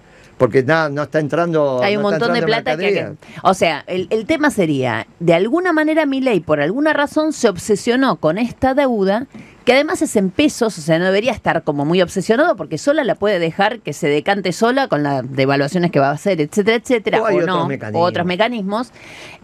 porque 0.42 0.64
nada, 0.64 0.88
no 0.88 1.04
está 1.04 1.20
entrando. 1.20 1.80
Hay 1.84 1.94
un 1.94 2.02
montón 2.02 2.32
de 2.32 2.42
plata 2.42 2.76
que, 2.76 3.12
O 3.44 3.54
sea, 3.54 3.84
el, 3.86 4.08
el, 4.10 4.26
tema 4.26 4.50
sería: 4.50 5.06
de 5.20 5.34
alguna 5.34 5.72
manera, 5.72 6.04
mi 6.04 6.20
ley, 6.20 6.40
por 6.40 6.60
alguna 6.60 6.92
razón, 6.92 7.32
se 7.32 7.48
obsesionó 7.48 8.16
con 8.16 8.38
esta 8.38 8.74
deuda 8.74 9.28
que 9.64 9.72
además 9.72 10.02
es 10.02 10.16
en 10.16 10.30
pesos, 10.30 10.76
o 10.76 10.80
sea, 10.80 10.98
no 10.98 11.04
debería 11.04 11.30
estar 11.30 11.62
como 11.62 11.84
muy 11.84 12.02
obsesionado 12.02 12.56
porque 12.56 12.76
sola 12.76 13.04
la 13.04 13.14
puede 13.14 13.38
dejar 13.38 13.78
que 13.82 13.92
se 13.92 14.08
decante 14.08 14.50
sola 14.50 14.88
con 14.88 15.04
las 15.04 15.30
devaluaciones 15.30 15.92
que 15.92 16.00
va 16.00 16.08
a 16.08 16.14
hacer, 16.14 16.40
etcétera, 16.40 16.78
etcétera, 16.78 17.22
o, 17.22 17.40
no, 17.42 17.68
o 17.92 17.98
otros 18.00 18.26
mecanismos, 18.26 18.90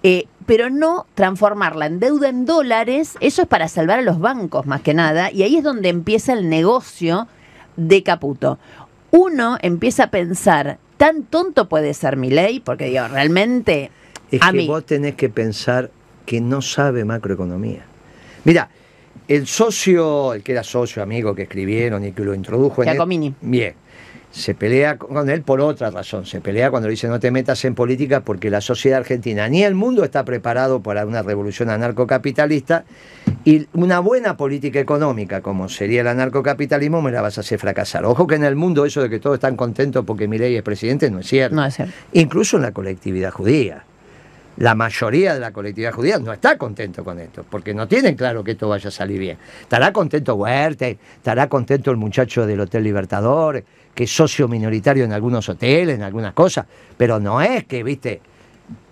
eh, 0.03 0.27
pero 0.47 0.69
no 0.69 1.07
transformarla 1.15 1.87
en 1.87 2.01
deuda 2.01 2.29
en 2.29 2.45
dólares, 2.45 3.15
eso 3.21 3.43
es 3.43 3.47
para 3.47 3.69
salvar 3.69 4.01
a 4.01 4.03
los 4.03 4.19
bancos 4.19 4.67
más 4.67 4.81
que 4.81 4.95
nada, 4.95 5.31
y 5.31 5.45
ahí 5.45 5.59
es 5.59 5.63
donde 5.63 5.91
empieza 5.91 6.33
el 6.33 6.49
negocio 6.49 7.29
de 7.77 8.03
Caputo. 8.03 8.59
Uno 9.11 9.57
empieza 9.63 10.05
a 10.05 10.11
pensar, 10.11 10.79
tan 10.99 11.23
tonto 11.23 11.69
puede 11.69 11.95
ser 11.95 12.19
mi 12.19 12.29
ley, 12.29 12.61
porque 12.61 12.87
digo, 12.87 13.09
realmente... 13.09 13.91
Es 14.31 14.41
que 14.43 14.67
vos 14.67 14.85
tenés 14.85 15.15
que 15.15 15.31
pensar 15.31 15.91
que 16.27 16.43
no 16.43 16.61
sabe 16.61 17.07
macroeconomía. 17.07 17.87
Mira, 18.45 18.69
el 19.27 19.47
socio, 19.47 20.35
el 20.35 20.43
que 20.43 20.53
era 20.53 20.63
socio, 20.63 21.03
amigo, 21.03 21.35
que 21.35 21.43
escribieron 21.43 22.05
y 22.05 22.13
que 22.13 22.23
lo 22.23 22.35
introdujo 22.35 22.83
en 22.83 22.91
Giacomini. 22.91 23.35
bien, 23.41 23.75
se 24.31 24.55
pelea 24.55 24.99
con 24.99 25.31
él 25.31 25.43
por 25.43 25.61
otra 25.61 25.91
razón. 25.91 26.27
Se 26.27 26.41
pelea 26.41 26.71
cuando 26.71 26.89
le 26.89 26.93
dice 26.93 27.09
no 27.09 27.21
te 27.21 27.31
metas 27.31 27.65
en 27.65 27.75
política 27.75 28.21
porque 28.21 28.51
la 28.51 28.61
sociedad 28.61 28.99
argentina 28.99 29.49
ni 29.49 29.65
el 29.65 29.75
mundo 29.75 30.05
está 30.05 30.25
preparado 30.25 30.83
para 30.83 31.07
una 31.07 31.23
revolución 31.23 31.71
anarcocapitalista 31.71 32.85
y 33.45 33.67
una 33.73 34.01
buena 34.01 34.37
política 34.37 34.81
económica 34.81 35.41
como 35.41 35.69
sería 35.69 36.03
el 36.03 36.09
anarcocapitalismo 36.09 37.03
me 37.03 37.11
la 37.11 37.23
vas 37.23 37.39
a 37.39 37.41
hacer 37.41 37.59
fracasar. 37.59 38.05
Ojo 38.05 38.27
que 38.27 38.35
en 38.35 38.45
el 38.45 38.57
mundo 38.57 38.85
eso 38.85 39.03
de 39.03 39.11
que 39.11 39.19
todos 39.19 39.35
están 39.35 39.57
contentos 39.57 40.05
porque 40.05 40.29
ley 40.29 40.57
es 40.57 40.63
presidente 40.63 41.11
no 41.11 41.21
es 41.21 41.27
cierto. 41.27 41.57
No 41.57 41.65
es 41.65 41.75
cierto. 41.75 41.95
Incluso 42.13 42.57
en 42.57 42.63
la 42.63 42.73
colectividad 42.73 43.31
judía 43.31 43.85
la 44.59 44.75
mayoría 44.75 45.35
de 45.35 45.41
la 45.41 45.53
colectividad 45.53 45.93
judía 45.93 46.19
no 46.19 46.33
está 46.33 46.59
contento 46.59 47.05
con 47.05 47.21
esto, 47.21 47.45
porque 47.49 47.75
no 47.75 47.87
tienen 47.87 48.17
claro 48.17 48.43
que 48.43 48.53
esto 48.53 48.69
vaya 48.69 48.89
a 48.89 48.91
salir 48.91 49.21
bien. 49.21 49.39
Estará 49.63 49.93
contento 49.93 50.35
Huerta, 50.35 50.87
estará 50.89 51.49
contento 51.49 51.91
el 51.91 51.97
muchacho 51.97 52.45
del 52.47 52.61
Hotel 52.61 52.83
Libertador, 52.83 53.63
que 53.95 54.05
es 54.05 54.11
socio 54.11 54.49
minoritario 54.49 55.05
en 55.05 55.13
algunos 55.13 55.49
hoteles, 55.49 55.97
en 55.97 56.03
algunas 56.03 56.33
cosas, 56.33 56.67
pero 56.97 57.21
no 57.21 57.41
es 57.41 57.65
que, 57.65 57.83
viste, 57.85 58.21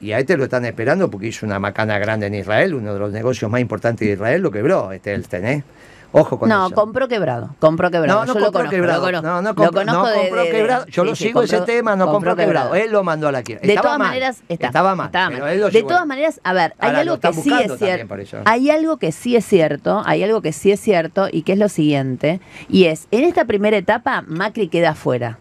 y 0.01 0.13
a 0.13 0.21
este 0.21 0.37
lo 0.37 0.45
están 0.45 0.65
esperando 0.65 1.11
porque 1.11 1.29
hizo 1.29 1.45
una 1.45 1.59
macana 1.59 1.99
grande 1.99 2.27
en 2.27 2.35
Israel, 2.35 2.75
uno 2.75 2.95
de 2.95 3.01
los 3.01 3.13
negocios 3.13 3.51
más 3.51 3.61
importantes 3.61 4.07
de 4.07 4.15
Israel, 4.15 4.43
lo 4.43 4.51
quebró, 4.51 4.93
este 4.93 5.15
el 5.15 5.27
¿eh? 5.33 5.65
Ojo 6.13 6.39
con 6.39 6.49
no, 6.49 6.71
compró 6.71 7.09
quebrado. 7.09 7.55
Compró 7.59 7.91
quebrado. 7.91 8.25
No, 8.25 8.35
no 8.35 8.41
compró 8.41 8.71
quebrado. 8.71 9.23
No, 9.23 9.43
no, 9.43 9.55
compró, 9.55 9.85
no 9.85 10.03
compró 10.03 10.45
quebrado. 10.45 10.87
Yo 10.87 11.05
lo 11.05 11.15
sigo 11.15 11.43
ese 11.43 11.61
tema, 11.63 11.97
no 11.97 12.11
compró, 12.11 12.37
quebrado. 12.37 12.75
Él 12.75 12.91
lo 12.91 13.03
mandó 13.05 13.29
a 13.29 13.33
la 13.33 13.43
quiebra. 13.43 13.67
De 13.67 13.75
todas 13.77 13.99
maneras, 13.99 14.43
estaba 14.49 14.95
mal. 14.95 15.11
de 15.11 15.83
todas 15.83 16.07
maneras, 16.07 16.41
a 16.45 16.53
ver, 16.53 16.75
hay 16.79 16.97
algo 16.97 17.19
que 17.21 17.33
sí 17.33 17.53
es 17.53 17.79
cierto. 17.79 18.07
Hay 18.45 18.71
algo 18.71 18.97
que 18.99 19.13
sí 19.13 19.37
es 19.37 19.45
cierto, 19.45 20.03
hay 20.05 20.23
algo 20.23 20.43
que 20.43 20.53
sí 20.53 20.73
es 20.73 20.81
cierto 20.81 21.29
y 21.31 21.43
que 21.43 21.53
es 21.53 21.59
lo 21.59 21.69
siguiente, 21.69 22.41
y 22.69 22.85
es, 22.85 23.09
en 23.11 23.25
esta 23.25 23.45
primera 23.45 23.77
etapa, 23.77 24.23
Macri 24.27 24.69
queda 24.69 24.95
fuera. 24.95 25.39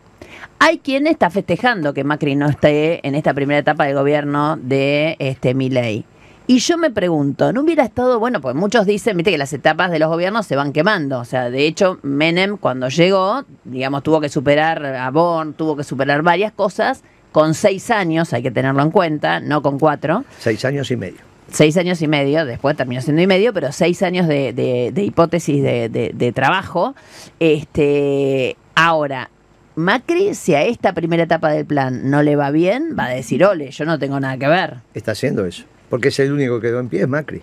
Hay 0.59 0.79
quien 0.79 1.07
está 1.07 1.29
festejando 1.29 1.93
que 1.93 2.03
Macri 2.03 2.35
no 2.35 2.47
esté 2.47 3.05
en 3.07 3.15
esta 3.15 3.33
primera 3.33 3.59
etapa 3.59 3.85
del 3.85 3.95
gobierno 3.95 4.57
de 4.57 5.15
este 5.19 5.53
Milei. 5.53 6.05
Y 6.47 6.59
yo 6.59 6.77
me 6.77 6.91
pregunto, 6.91 7.51
¿no 7.51 7.61
hubiera 7.61 7.83
estado, 7.83 8.19
bueno, 8.19 8.39
pues 8.39 8.53
muchos 8.53 8.85
dicen, 8.85 9.17
viste, 9.17 9.31
que 9.31 9.37
las 9.37 9.51
etapas 9.51 9.89
de 9.89 9.97
los 9.97 10.09
gobiernos 10.09 10.45
se 10.45 10.55
van 10.55 10.73
quemando. 10.73 11.19
O 11.19 11.25
sea, 11.25 11.49
de 11.49 11.65
hecho, 11.65 11.97
Menem 12.03 12.57
cuando 12.57 12.87
llegó, 12.89 13.43
digamos, 13.63 14.03
tuvo 14.03 14.21
que 14.21 14.29
superar 14.29 14.85
a 14.85 15.09
Bonn, 15.09 15.53
tuvo 15.53 15.75
que 15.75 15.83
superar 15.83 16.21
varias 16.21 16.51
cosas 16.51 17.01
con 17.31 17.55
seis 17.55 17.89
años, 17.89 18.31
hay 18.31 18.43
que 18.43 18.51
tenerlo 18.51 18.83
en 18.83 18.91
cuenta, 18.91 19.39
no 19.39 19.63
con 19.63 19.79
cuatro. 19.79 20.23
Seis 20.37 20.63
años 20.65 20.91
y 20.91 20.97
medio. 20.97 21.17
Seis 21.51 21.77
años 21.77 22.01
y 22.01 22.07
medio, 22.07 22.45
después 22.45 22.77
terminó 22.77 23.01
siendo 23.01 23.23
y 23.23 23.27
medio, 23.27 23.51
pero 23.51 23.71
seis 23.71 24.03
años 24.03 24.27
de, 24.27 24.53
de, 24.53 25.03
hipótesis 25.03 25.61
de, 25.63 25.89
de, 25.89 26.31
trabajo. 26.31 26.95
Este, 27.39 28.55
ahora, 28.75 29.29
Macri, 29.75 30.35
si 30.35 30.53
a 30.53 30.63
esta 30.63 30.93
primera 30.93 31.23
etapa 31.23 31.49
del 31.49 31.65
plan 31.65 32.09
no 32.09 32.23
le 32.23 32.35
va 32.35 32.51
bien, 32.51 32.95
va 32.97 33.05
a 33.05 33.09
decir, 33.09 33.43
ole, 33.43 33.71
yo 33.71 33.85
no 33.85 33.99
tengo 33.99 34.19
nada 34.19 34.37
que 34.37 34.47
ver. 34.47 34.75
Está 34.93 35.11
haciendo 35.11 35.45
eso 35.45 35.65
porque 35.89 36.09
es 36.09 36.19
el 36.19 36.31
único 36.31 36.59
que 36.59 36.67
quedó 36.67 36.79
en 36.79 36.89
pie, 36.89 37.01
es 37.01 37.07
Macri. 37.07 37.41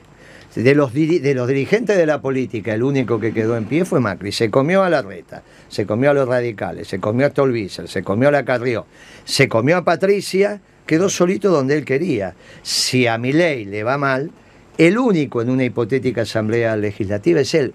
De 0.54 0.74
los, 0.74 0.92
de 0.92 1.34
los 1.34 1.48
dirigentes 1.48 1.96
de 1.96 2.04
la 2.04 2.20
política, 2.20 2.74
el 2.74 2.82
único 2.82 3.18
que 3.18 3.32
quedó 3.32 3.56
en 3.56 3.64
pie 3.64 3.86
fue 3.86 4.00
Macri. 4.00 4.32
Se 4.32 4.50
comió 4.50 4.82
a 4.82 4.90
la 4.90 5.00
reta, 5.00 5.42
se 5.68 5.86
comió 5.86 6.10
a 6.10 6.14
los 6.14 6.28
radicales, 6.28 6.88
se 6.88 7.00
comió 7.00 7.26
a 7.26 7.30
Tolvícer, 7.30 7.88
se 7.88 8.02
comió 8.02 8.28
a 8.28 8.32
la 8.32 8.44
Carrió, 8.44 8.84
se 9.24 9.48
comió 9.48 9.78
a 9.78 9.84
Patricia, 9.84 10.60
quedó 10.84 11.08
solito 11.08 11.50
donde 11.50 11.78
él 11.78 11.86
quería. 11.86 12.34
Si 12.62 13.06
a 13.06 13.16
Milei 13.16 13.64
le 13.64 13.82
va 13.82 13.96
mal, 13.96 14.30
el 14.78 14.98
único 14.98 15.40
en 15.40 15.50
una 15.50 15.64
hipotética 15.64 16.22
asamblea 16.22 16.76
legislativa 16.76 17.40
es 17.40 17.54
él. 17.54 17.72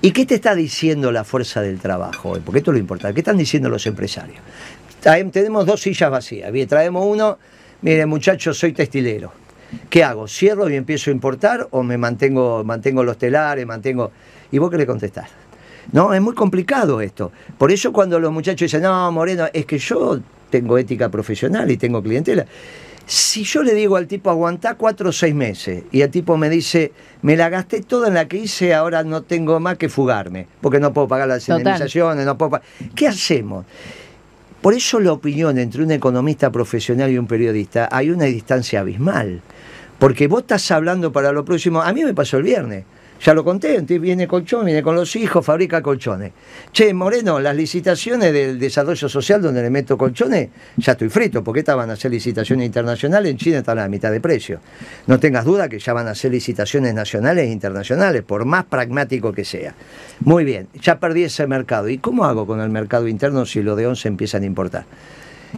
¿Y 0.00 0.12
qué 0.12 0.26
te 0.26 0.36
está 0.36 0.54
diciendo 0.54 1.10
la 1.10 1.24
fuerza 1.24 1.62
del 1.62 1.80
trabajo 1.80 2.30
hoy? 2.30 2.40
Porque 2.44 2.58
esto 2.58 2.70
es 2.70 2.74
lo 2.74 2.80
importante. 2.80 3.14
¿Qué 3.14 3.20
están 3.20 3.38
diciendo 3.38 3.68
los 3.68 3.86
empresarios? 3.86 4.38
Tenemos 5.00 5.66
dos 5.66 5.80
sillas 5.80 6.10
vacías. 6.10 6.52
Bien, 6.52 6.68
traemos 6.68 7.04
uno. 7.06 7.38
Mire, 7.82 8.04
muchachos, 8.06 8.58
soy 8.58 8.72
textilero. 8.72 9.32
¿Qué 9.88 10.04
hago? 10.04 10.28
¿Cierro 10.28 10.68
y 10.68 10.76
empiezo 10.76 11.10
a 11.10 11.12
importar 11.12 11.68
o 11.70 11.82
me 11.82 11.98
mantengo, 11.98 12.64
mantengo 12.64 13.02
los 13.02 13.18
telares, 13.18 13.66
mantengo... 13.66 14.10
¿Y 14.52 14.58
vos 14.58 14.70
qué 14.70 14.78
le 14.78 14.86
contestás? 14.86 15.30
No, 15.92 16.12
es 16.14 16.20
muy 16.20 16.34
complicado 16.34 17.00
esto. 17.00 17.32
Por 17.58 17.72
eso 17.72 17.92
cuando 17.92 18.18
los 18.20 18.32
muchachos 18.32 18.66
dicen, 18.66 18.82
no, 18.82 19.10
Moreno, 19.12 19.46
es 19.52 19.66
que 19.66 19.78
yo 19.78 20.20
tengo 20.50 20.78
ética 20.78 21.08
profesional 21.08 21.70
y 21.70 21.76
tengo 21.76 22.02
clientela. 22.02 22.46
Si 23.06 23.42
yo 23.42 23.64
le 23.64 23.74
digo 23.74 23.96
al 23.96 24.06
tipo, 24.06 24.30
aguantá 24.30 24.74
cuatro 24.74 25.08
o 25.08 25.12
seis 25.12 25.34
meses, 25.34 25.82
y 25.90 26.02
el 26.02 26.10
tipo 26.10 26.36
me 26.36 26.48
dice, 26.48 26.92
me 27.22 27.36
la 27.36 27.48
gasté 27.48 27.80
toda 27.80 28.06
en 28.06 28.14
la 28.14 28.28
que 28.28 28.36
hice, 28.36 28.72
ahora 28.72 29.02
no 29.02 29.22
tengo 29.22 29.58
más 29.58 29.78
que 29.78 29.88
fugarme, 29.88 30.46
porque 30.60 30.78
no 30.78 30.92
puedo 30.92 31.08
pagar 31.08 31.26
las 31.26 31.48
indemnizaciones, 31.48 32.24
no 32.24 32.38
puedo 32.38 32.60
¿Qué 32.94 33.08
hacemos? 33.08 33.66
Por 34.60 34.74
eso 34.74 35.00
la 35.00 35.12
opinión 35.12 35.58
entre 35.58 35.82
un 35.82 35.90
economista 35.90 36.52
profesional 36.52 37.10
y 37.10 37.18
un 37.18 37.26
periodista 37.26 37.88
hay 37.90 38.10
una 38.10 38.26
distancia 38.26 38.80
abismal. 38.80 39.40
Porque 40.00 40.28
vos 40.28 40.40
estás 40.40 40.70
hablando 40.70 41.12
para 41.12 41.30
lo 41.30 41.44
próximo. 41.44 41.82
A 41.82 41.92
mí 41.92 42.02
me 42.02 42.14
pasó 42.14 42.38
el 42.38 42.42
viernes. 42.42 42.84
Ya 43.22 43.34
lo 43.34 43.44
conté, 43.44 43.82
viene 43.82 44.26
colchón, 44.26 44.64
viene 44.64 44.82
con 44.82 44.94
los 44.94 45.14
hijos, 45.14 45.44
fabrica 45.44 45.82
colchones. 45.82 46.32
Che, 46.72 46.94
Moreno, 46.94 47.38
las 47.38 47.54
licitaciones 47.54 48.32
del 48.32 48.58
desarrollo 48.58 49.10
social 49.10 49.42
donde 49.42 49.60
le 49.60 49.68
meto 49.68 49.98
colchones, 49.98 50.48
ya 50.78 50.92
estoy 50.92 51.10
frito, 51.10 51.44
porque 51.44 51.60
estas 51.60 51.76
van 51.76 51.90
a 51.90 51.92
hacer 51.92 52.10
licitaciones 52.10 52.64
internacionales, 52.64 53.30
en 53.30 53.36
China 53.36 53.58
están 53.58 53.78
a 53.78 53.82
la 53.82 53.88
mitad 53.90 54.10
de 54.10 54.22
precio. 54.22 54.60
No 55.06 55.20
tengas 55.20 55.44
duda 55.44 55.68
que 55.68 55.78
ya 55.78 55.92
van 55.92 56.08
a 56.08 56.12
hacer 56.12 56.30
licitaciones 56.30 56.94
nacionales 56.94 57.46
e 57.46 57.52
internacionales, 57.52 58.22
por 58.22 58.46
más 58.46 58.64
pragmático 58.64 59.34
que 59.34 59.44
sea. 59.44 59.74
Muy 60.20 60.44
bien, 60.44 60.68
ya 60.80 60.98
perdí 60.98 61.24
ese 61.24 61.46
mercado. 61.46 61.90
¿Y 61.90 61.98
cómo 61.98 62.24
hago 62.24 62.46
con 62.46 62.62
el 62.62 62.70
mercado 62.70 63.06
interno 63.06 63.44
si 63.44 63.62
lo 63.62 63.76
de 63.76 63.86
11 63.86 64.08
empiezan 64.08 64.44
a 64.44 64.46
importar? 64.46 64.86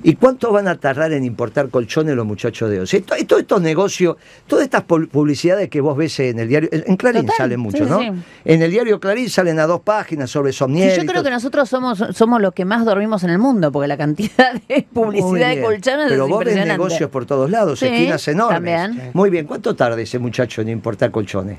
¿Y 0.02 0.16
cuánto 0.16 0.52
van 0.52 0.68
a 0.68 0.78
tardar 0.78 1.12
en 1.12 1.24
importar 1.24 1.68
colchones 1.68 2.16
los 2.16 2.26
muchachos 2.26 2.70
de 2.70 2.81
hoy? 2.81 2.87
Todos 3.26 3.42
estos 3.42 3.62
negocios, 3.62 4.16
todas 4.46 4.64
estas 4.64 4.83
publicidades 4.83 5.68
que 5.68 5.81
vos 5.81 5.96
ves 5.96 6.18
en 6.20 6.38
el 6.38 6.48
diario, 6.48 6.68
en 6.72 6.96
Clarín 6.96 7.28
salen 7.37 7.61
mucho, 7.61 7.85
¿no? 7.85 8.00
En 8.00 8.62
el 8.62 8.70
diario 8.70 8.98
Clarín 9.00 9.28
salen 9.28 9.59
a 9.59 9.66
dos 9.66 9.81
páginas 9.81 10.31
sobre 10.31 10.52
Somnier. 10.52 10.98
yo 10.98 11.07
creo 11.07 11.22
que 11.22 11.31
nosotros 11.31 11.68
somos, 11.68 12.02
somos 12.12 12.40
los 12.40 12.52
que 12.52 12.64
más 12.64 12.85
dormimos 12.85 13.22
en 13.24 13.31
el 13.31 13.38
mundo, 13.38 13.70
porque 13.70 13.88
la 13.88 13.96
cantidad 13.96 14.55
de 14.68 14.87
publicidad 14.92 15.50
de 15.55 15.62
colchones 15.62 16.07
Pero 16.09 16.28
vos 16.28 16.44
ves 16.44 16.66
negocios 16.66 17.11
por 17.11 17.26
todos 17.26 17.50
lados, 17.50 17.83
esquinas 17.83 18.26
enormes. 18.28 18.90
Muy 19.14 19.31
bien, 19.31 19.46
¿cuánto 19.46 19.74
tarda 19.74 20.00
ese 20.00 20.18
muchacho 20.18 20.62
en 20.62 20.68
importar 20.68 21.11
colchones? 21.11 21.59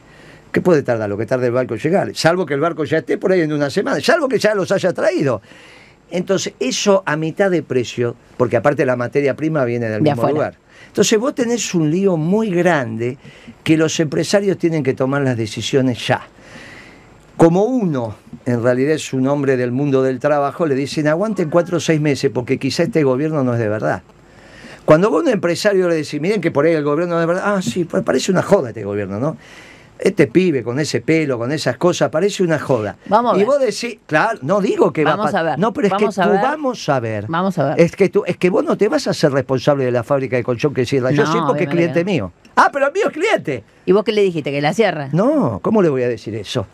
¿Qué 0.53 0.61
puede 0.61 0.83
tardar? 0.83 1.09
Lo 1.09 1.17
que 1.17 1.25
tarde 1.25 1.47
el 1.47 1.51
barco 1.51 1.73
en 1.73 1.79
llegar. 1.79 2.15
Salvo 2.15 2.45
que 2.45 2.53
el 2.53 2.59
barco 2.59 2.83
ya 2.83 2.99
esté 2.99 3.17
por 3.17 3.31
ahí 3.31 3.41
en 3.41 3.51
una 3.51 3.71
semana. 3.71 3.99
Salvo 3.99 4.27
que 4.27 4.37
ya 4.37 4.53
los 4.53 4.71
haya 4.71 4.93
traído. 4.93 5.41
Entonces, 6.13 6.53
eso 6.59 7.01
a 7.07 7.17
mitad 7.17 7.49
de 7.49 7.63
precio, 7.63 8.15
porque 8.37 8.55
aparte 8.55 8.85
la 8.85 8.95
materia 8.95 9.35
prima 9.35 9.65
viene 9.65 9.89
del 9.89 10.03
mismo 10.03 10.29
lugar. 10.29 10.59
Entonces, 10.85 11.17
vos 11.17 11.33
tenés 11.33 11.73
un 11.73 11.89
lío 11.89 12.17
muy 12.17 12.51
grande 12.51 13.17
que 13.63 13.75
los 13.77 13.99
empresarios 13.99 14.59
tienen 14.59 14.83
que 14.83 14.93
tomar 14.93 15.23
las 15.23 15.35
decisiones 15.35 16.05
ya. 16.05 16.21
Como 17.35 17.63
uno, 17.63 18.15
en 18.45 18.61
realidad 18.61 18.93
es 18.93 19.11
un 19.11 19.27
hombre 19.27 19.57
del 19.57 19.71
mundo 19.71 20.03
del 20.03 20.19
trabajo, 20.19 20.67
le 20.67 20.75
dicen 20.75 21.07
aguanten 21.07 21.49
cuatro 21.49 21.77
o 21.77 21.79
seis 21.79 21.99
meses 21.99 22.29
porque 22.31 22.59
quizá 22.59 22.83
este 22.83 23.01
gobierno 23.03 23.43
no 23.43 23.53
es 23.53 23.59
de 23.59 23.69
verdad. 23.69 24.03
Cuando 24.85 25.09
vos 25.09 25.21
a 25.21 25.23
un 25.23 25.31
empresario 25.31 25.89
le 25.89 25.95
decís, 25.95 26.21
miren 26.21 26.41
que 26.41 26.51
por 26.51 26.65
ahí 26.65 26.73
el 26.73 26.83
gobierno 26.83 27.15
no 27.15 27.21
es 27.21 27.27
de 27.27 27.33
verdad, 27.33 27.55
ah, 27.55 27.61
sí, 27.63 27.85
pues 27.85 28.03
parece 28.03 28.31
una 28.31 28.43
joda 28.43 28.69
este 28.69 28.83
gobierno, 28.83 29.19
¿no? 29.19 29.35
Este 29.99 30.27
pibe 30.27 30.63
con 30.63 30.79
ese 30.79 31.01
pelo, 31.01 31.37
con 31.37 31.51
esas 31.51 31.77
cosas, 31.77 32.09
parece 32.09 32.43
una 32.43 32.59
joda. 32.59 32.97
Vamos 33.07 33.33
a 33.33 33.35
y 33.35 33.39
ver. 33.39 33.47
vos 33.47 33.59
decís, 33.59 33.97
claro, 34.05 34.39
no 34.41 34.59
digo 34.61 34.91
que 34.91 35.03
Vamos 35.03 35.27
va 35.27 35.31
pa- 35.31 35.39
a 35.39 35.43
ver, 35.43 35.59
No, 35.59 35.71
pero 35.73 35.87
es 35.87 35.91
vamos 35.93 36.15
que 36.15 36.21
a 36.21 36.23
tú 36.25 36.29
ver. 36.31 36.41
vamos 36.41 36.89
a 36.89 36.99
ver. 36.99 37.25
Vamos 37.27 37.57
a 37.59 37.65
ver. 37.69 37.79
Es 37.81 37.95
que 37.95 38.09
tú, 38.09 38.23
es 38.25 38.37
que 38.37 38.49
vos 38.49 38.63
no 38.63 38.77
te 38.77 38.87
vas 38.89 39.07
a 39.07 39.13
ser 39.13 39.31
responsable 39.31 39.85
de 39.85 39.91
la 39.91 40.03
fábrica 40.03 40.35
de 40.35 40.43
colchón 40.43 40.73
que 40.73 40.85
cierra. 40.85 41.11
Yo 41.11 41.25
sí 41.25 41.37
porque 41.47 41.63
es 41.63 41.69
cliente 41.69 42.03
mío. 42.03 42.31
Ah, 42.55 42.69
pero 42.71 42.87
el 42.87 42.93
mío 42.93 43.03
es 43.07 43.13
cliente. 43.13 43.63
¿Y 43.85 43.91
vos 43.91 44.03
qué 44.03 44.11
le 44.11 44.21
dijiste? 44.21 44.51
¿Que 44.51 44.61
la 44.61 44.73
cierra? 44.73 45.09
No, 45.11 45.59
¿cómo 45.63 45.81
le 45.81 45.89
voy 45.89 46.03
a 46.03 46.07
decir 46.07 46.35
eso? 46.35 46.65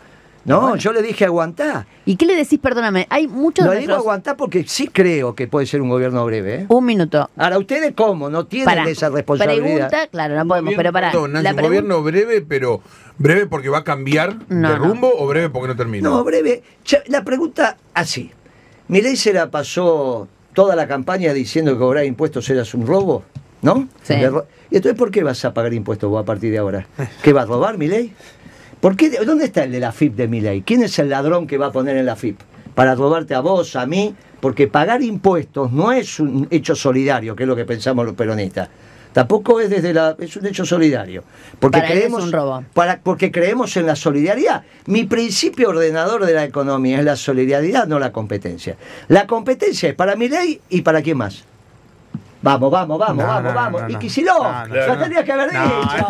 No, 0.50 0.62
Bueno. 0.62 0.76
yo 0.78 0.92
le 0.94 1.04
dije 1.04 1.26
aguantá. 1.26 1.86
¿Y 2.06 2.16
qué 2.16 2.26
le 2.26 2.36
decís? 2.36 2.58
Perdóname, 2.60 3.06
hay 3.12 3.28
muchos 3.28 3.66
Lo 3.66 3.72
de 3.72 3.78
digo 3.78 3.90
nuestros- 3.90 4.04
aguantá 4.06 4.36
porque 4.36 4.64
sí 4.68 4.88
creo 4.88 5.36
que 5.36 5.48
puede 5.48 5.68
ser 5.68 5.80
un 5.80 5.90
gobierno 5.90 6.26
breve. 6.26 6.56
¿eh? 6.62 6.66
Un 6.70 6.86
minuto. 6.86 7.30
Ahora, 7.38 7.60
¿ustedes 7.60 7.94
cómo? 7.96 8.32
No 8.32 8.48
tienen 8.48 8.66
Para. 8.66 8.90
esa 8.90 9.10
responsabilidad. 9.10 9.64
Pregunta, 9.64 10.08
claro, 10.08 10.36
no 10.36 10.48
podemos, 10.48 10.74
pero 10.76 10.92
para. 10.92 11.12
perdón, 11.12 11.34
Nancy, 11.34 11.54
la 11.56 11.62
gobierno 11.62 12.02
breve, 12.02 12.42
pero 12.42 12.82
breve 13.20 13.46
porque 13.46 13.70
va 13.70 13.78
a 13.80 13.84
cambiar 13.84 14.38
No, 14.50 14.70
de 14.72 14.80
no. 14.80 14.86
rumbo 14.86 15.12
o 15.16 15.28
breve 15.28 15.50
porque 15.52 15.68
no 15.68 15.76
termina. 15.76 16.10
No, 16.10 16.24
breve. 16.24 16.64
La 17.08 17.24
pregunta 17.24 17.78
así. 17.94 18.32
Milei 18.88 19.18
se 19.18 19.32
la 19.34 19.52
pasó 19.52 20.28
toda 20.54 20.76
la 20.76 20.88
campaña 20.88 21.32
diciendo 21.32 21.74
que 21.74 21.78
cobrar 21.78 22.06
impuestos 22.06 22.50
era 22.50 22.64
un 22.74 22.88
robo, 22.88 23.24
¿no? 23.62 23.88
Sí. 24.02 24.16
¿Y 24.72 24.76
entonces 24.78 24.98
por 24.98 25.12
qué 25.12 25.22
vas 25.22 25.46
a 25.46 25.54
pagar 25.54 25.74
impuestos 25.76 26.10
vos 26.10 26.22
a 26.22 26.26
partir 26.26 26.52
de 26.52 26.58
ahora? 26.58 26.88
¿Qué 27.22 27.34
va 27.34 27.44
a 27.44 27.46
robar 27.46 27.78
Milei? 27.78 28.14
¿Por 28.80 28.96
qué? 28.96 29.10
¿Dónde 29.26 29.46
está 29.46 29.64
el 29.64 29.72
de 29.72 29.80
la 29.80 29.92
FIP 29.92 30.16
de 30.16 30.28
Milei? 30.28 30.62
¿Quién 30.62 30.84
es 30.84 30.98
el 31.00 31.10
ladrón 31.10 31.48
que 31.48 31.58
va 31.58 31.68
a 31.68 31.72
poner 31.72 31.98
en 31.98 32.06
la 32.06 32.16
FIP? 32.16 32.40
Para 32.76 32.96
robarte 32.96 33.36
a 33.36 33.42
vos, 33.42 33.76
a 33.76 33.86
mí, 33.86 34.16
porque 34.40 34.68
pagar 34.68 35.02
impuestos 35.02 35.72
no 35.72 35.92
es 35.92 36.20
un 36.20 36.48
hecho 36.50 36.76
solidario, 36.76 37.36
que 37.36 37.44
es 37.44 37.48
lo 37.50 37.56
que 37.56 37.66
pensamos 37.66 38.06
los 38.06 38.16
peronistas. 38.16 38.70
Tampoco 39.12 39.60
es 39.60 39.70
desde 39.72 39.92
la 39.92 40.16
es 40.20 40.36
un 40.38 40.46
hecho 40.46 40.66
solidario, 40.66 41.24
porque 41.60 41.80
Para 41.80 41.92
creemos 41.92 42.24
un 42.24 42.32
robo. 42.32 42.64
para- 42.74 43.00
porque 43.02 43.32
creemos 43.32 43.76
en 43.76 43.88
la 43.88 43.96
solidaridad. 43.96 44.64
Mi 44.86 45.04
principio 45.06 45.70
ordenador 45.70 46.26
de 46.26 46.34
la 46.34 46.44
economía 46.46 47.00
es 47.00 47.06
la 47.06 47.16
solidaridad, 47.16 47.88
no 47.88 47.98
la 48.00 48.12
competencia. 48.14 48.78
La 49.08 49.26
competencia 49.26 49.90
es 49.90 49.96
para 49.96 50.16
mi 50.16 50.30
ley 50.30 50.62
y 50.70 50.84
para 50.84 51.02
quién 51.02 51.18
más. 51.18 51.44
Vamos, 52.42 52.72
vamos, 52.72 52.98
vamos, 52.98 53.18
No, 53.18 53.28
vamos, 53.28 53.44
no, 53.44 53.54
vamos. 53.54 53.82
no, 53.84 53.90
y. 53.90 53.96
Kicillof, 53.96 54.38
No, 54.38 54.68
no, 54.68 54.76
lo 54.76 54.88
no. 54.88 54.98
tendrías 54.98 55.24
que 55.26 55.32
haber 55.34 55.54
No, 55.54 55.82
dicho. 55.82 56.08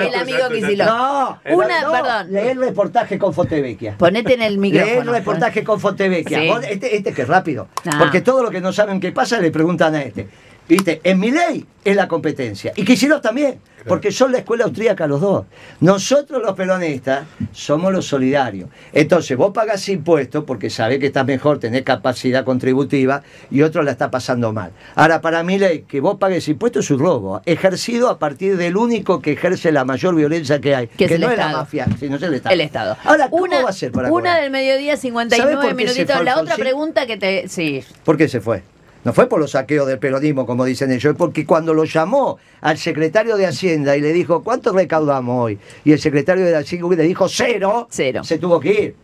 El 0.00 0.14
amigo 0.14 0.48
Kicillof. 0.50 0.86
No, 0.88 1.38
Una, 1.50 1.80
no, 1.82 1.92
perdón. 1.92 2.32
Lee 2.32 2.48
el 2.48 2.58
reportaje 2.60 3.18
con 3.18 3.34
Fontevecchia. 3.34 3.96
Ponete 3.98 4.34
en 4.34 4.42
el 4.42 4.54
Lee 4.54 4.58
micrófono. 4.58 5.00
el 5.00 5.08
reportaje 5.08 5.62
con 5.64 5.80
Fontevecchia. 5.80 6.38
Sí. 6.40 6.50
Este, 6.70 6.96
este 6.96 7.12
que 7.12 7.22
es 7.22 7.28
rápido. 7.28 7.68
No. 7.84 7.98
Porque 7.98 8.20
todo 8.20 8.42
lo 8.42 8.50
que 8.50 8.60
no 8.60 8.72
saben 8.72 9.00
qué 9.00 9.12
pasa 9.12 9.38
le 9.40 9.50
preguntan 9.50 9.94
a 9.94 10.02
este. 10.02 10.28
¿Viste? 10.68 11.00
En 11.04 11.18
mi 11.18 11.30
ley 11.30 11.66
es 11.84 11.96
la 11.96 12.08
competencia. 12.08 12.72
Y 12.76 12.84
Kicillof 12.84 13.20
también. 13.20 13.58
Porque 13.86 14.12
son 14.12 14.30
la 14.30 14.38
escuela 14.38 14.64
austríaca 14.64 15.08
los 15.08 15.20
dos. 15.20 15.46
Nosotros 15.80 16.40
los 16.40 16.54
peronistas 16.54 17.26
somos 17.50 17.92
los 17.92 18.06
solidarios. 18.06 18.70
Entonces 18.92 19.36
vos 19.36 19.52
pagás 19.52 19.88
impuestos 19.88 20.44
porque 20.44 20.70
sabés 20.70 21.00
que 21.00 21.06
estás 21.06 21.26
mejor, 21.26 21.58
tenés 21.58 21.82
capacidad 21.82 22.44
contributiva 22.44 23.22
y 23.50 23.62
otro 23.62 23.82
la 23.82 23.90
está 23.90 24.08
pasando 24.08 24.52
mal. 24.52 24.70
Ahora, 24.94 25.20
para 25.20 25.42
mi 25.42 25.58
ley, 25.58 25.84
que 25.88 26.00
vos 26.00 26.16
pagues 26.18 26.46
impuestos 26.46 26.84
es 26.84 26.90
un 26.92 27.00
robo. 27.00 27.42
Ejercido 27.44 28.08
a 28.08 28.20
partir 28.20 28.56
del 28.56 28.76
único 28.76 29.20
que 29.20 29.32
ejerce 29.32 29.72
la 29.72 29.84
mayor 29.84 30.14
violencia 30.14 30.60
que 30.60 30.76
hay. 30.76 30.86
Que 30.86 31.06
es 31.06 31.10
el 31.10 31.20
no 31.20 31.30
es 31.30 31.38
la 31.38 31.48
mafia, 31.48 31.88
sino 31.98 32.16
es 32.16 32.22
el 32.22 32.34
Estado. 32.34 32.54
El 32.54 32.60
Estado. 32.60 32.96
Ahora, 33.02 33.28
¿cómo 33.30 33.42
una, 33.42 33.62
va 33.62 33.70
a 33.70 33.72
ser 33.72 33.90
para 33.90 34.12
Una 34.12 34.30
cobrar? 34.30 34.42
del 34.42 34.50
mediodía, 34.52 34.92
¿Sabe 34.92 35.02
59 35.08 35.54
por 35.54 35.62
qué 35.62 35.68
se 35.68 35.74
minutitos. 35.74 36.24
La 36.24 36.38
otra 36.38 36.54
pregunta 36.54 37.06
que 37.06 37.16
te. 37.16 37.48
Sí. 37.48 37.82
¿Por 38.04 38.16
qué 38.16 38.28
se 38.28 38.40
fue? 38.40 38.62
No 39.04 39.12
fue 39.12 39.28
por 39.28 39.40
los 39.40 39.50
saqueos 39.52 39.86
del 39.88 39.98
peronismo, 39.98 40.46
como 40.46 40.64
dicen 40.64 40.92
ellos, 40.92 41.12
es 41.12 41.16
porque 41.18 41.44
cuando 41.44 41.74
lo 41.74 41.84
llamó 41.84 42.38
al 42.60 42.78
secretario 42.78 43.36
de 43.36 43.46
Hacienda 43.46 43.96
y 43.96 44.00
le 44.00 44.12
dijo, 44.12 44.44
¿cuánto 44.44 44.72
recaudamos 44.72 45.44
hoy? 45.44 45.58
Y 45.84 45.90
el 45.92 45.98
secretario 45.98 46.44
de 46.44 46.56
Hacienda 46.56 46.88
le 46.96 47.02
dijo, 47.02 47.28
cero, 47.28 47.88
Cero. 47.90 48.22
se 48.22 48.38
tuvo 48.38 48.60
que 48.60 48.72
ir. 48.72 48.96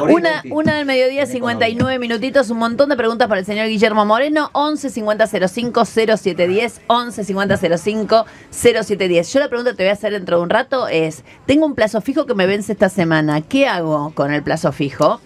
Una, 0.00 0.42
una 0.50 0.76
del 0.76 0.86
mediodía, 0.86 1.22
En 1.24 1.28
59 1.28 1.98
minutitos, 1.98 2.48
un 2.50 2.58
montón 2.58 2.88
de 2.88 2.96
preguntas 2.96 3.28
para 3.28 3.40
el 3.40 3.46
señor 3.46 3.66
Guillermo 3.68 4.06
Moreno. 4.06 4.48
11 4.54 4.88
50 4.88 5.26
05 5.26 5.84
0710, 5.84 6.80
11 6.86 7.24
50 7.24 7.56
05 7.78 8.24
0710. 8.50 9.32
Yo 9.34 9.40
la 9.40 9.48
pregunta 9.48 9.72
que 9.72 9.76
te 9.76 9.82
voy 9.82 9.90
a 9.90 9.92
hacer 9.92 10.12
dentro 10.12 10.38
de 10.38 10.42
un 10.44 10.50
rato 10.50 10.88
es: 10.88 11.24
Tengo 11.46 11.66
un 11.66 11.74
plazo 11.74 12.00
fijo 12.00 12.24
que 12.24 12.34
me 12.34 12.46
vence 12.46 12.72
esta 12.72 12.88
semana. 12.88 13.42
¿Qué 13.42 13.66
hago 13.66 14.12
con 14.14 14.32
el 14.32 14.42
plazo 14.42 14.72
fijo? 14.72 15.20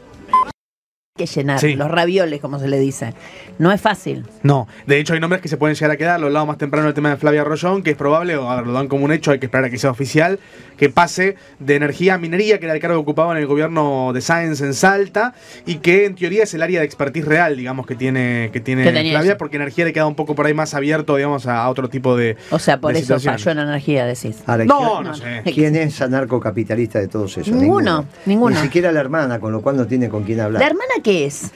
Hay 1.18 1.24
que 1.24 1.26
llenar 1.26 1.60
Sí. 1.60 1.74
los 1.74 1.90
ravioles, 1.90 2.40
como 2.40 2.58
se 2.58 2.68
le 2.68 2.78
dice. 2.78 3.14
No 3.58 3.72
es 3.72 3.80
fácil. 3.80 4.26
No, 4.42 4.68
de 4.86 4.98
hecho 5.00 5.14
hay 5.14 5.20
nombres 5.20 5.40
que 5.42 5.48
se 5.48 5.56
pueden 5.56 5.74
llegar 5.74 5.90
a 5.90 5.96
quedar. 5.96 6.20
Lo 6.20 6.26
hablaba 6.26 6.44
más 6.46 6.58
temprano 6.58 6.88
el 6.88 6.94
tema 6.94 7.10
de 7.10 7.16
Flavia 7.16 7.42
Rollón, 7.44 7.82
que 7.82 7.90
es 7.90 7.96
probable, 7.96 8.36
o 8.36 8.50
a 8.50 8.56
ver, 8.56 8.66
lo 8.66 8.72
dan 8.72 8.88
como 8.88 9.04
un 9.04 9.12
hecho, 9.12 9.30
hay 9.30 9.38
que 9.38 9.46
esperar 9.46 9.64
a 9.66 9.70
que 9.70 9.78
sea 9.78 9.90
oficial, 9.90 10.38
que 10.76 10.90
pase 10.90 11.36
de 11.58 11.74
energía 11.76 12.14
a 12.14 12.18
minería, 12.18 12.58
que 12.58 12.66
era 12.66 12.74
el 12.74 12.80
cargo 12.80 12.96
que 12.98 13.02
ocupaba 13.02 13.32
en 13.32 13.38
el 13.38 13.46
gobierno 13.46 14.12
de 14.12 14.20
Sáenz 14.20 14.60
en 14.60 14.74
Salta, 14.74 15.34
y 15.64 15.76
que 15.76 16.04
en 16.06 16.14
teoría 16.16 16.42
es 16.42 16.52
el 16.54 16.62
área 16.62 16.80
de 16.80 16.86
expertise 16.86 17.24
real, 17.24 17.56
digamos, 17.56 17.86
que 17.86 17.94
tiene, 17.94 18.50
que 18.52 18.60
tiene 18.60 18.84
Flavia, 19.10 19.38
porque 19.38 19.56
energía 19.56 19.84
le 19.86 19.92
queda 19.92 20.06
un 20.06 20.14
poco 20.16 20.34
por 20.34 20.46
ahí 20.46 20.54
más 20.54 20.74
abierto, 20.74 21.16
digamos, 21.16 21.46
a 21.46 21.68
otro 21.68 21.88
tipo 21.88 22.16
de. 22.16 22.36
O 22.50 22.58
sea, 22.58 22.78
por 22.80 22.94
eso 22.94 23.18
falló 23.18 23.50
en 23.52 23.58
energía, 23.58 24.04
decís. 24.06 24.36
Ahora, 24.46 24.64
No, 24.64 24.78
¿quién- 24.78 24.90
no 24.90 25.02
no, 25.02 25.14
sé. 25.14 25.42
¿Quién 25.52 25.76
es 25.76 26.00
anarcocapitalista 26.02 26.98
de 26.98 27.08
todos 27.08 27.36
esos? 27.38 27.54
Ninguno, 27.54 28.06
ninguno. 28.26 28.54
Ni 28.56 28.62
siquiera 28.62 28.92
la 28.92 29.00
hermana, 29.00 29.38
con 29.40 29.52
lo 29.52 29.60
cual 29.62 29.76
no 29.76 29.86
tiene 29.86 30.08
con 30.08 30.24
quién 30.24 30.40
hablar. 30.40 30.60
¿La 30.60 30.66
hermana 30.68 30.94
qué 31.02 31.26
es? 31.26 31.50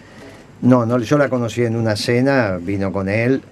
No, 0.62 0.85
no, 0.87 0.99
yo 0.99 1.18
la 1.18 1.29
conocí 1.29 1.62
en 1.62 1.77
una 1.77 1.96
cena, 1.96 2.59
vino 2.61 2.92
con 2.92 3.09
él. 3.09 3.42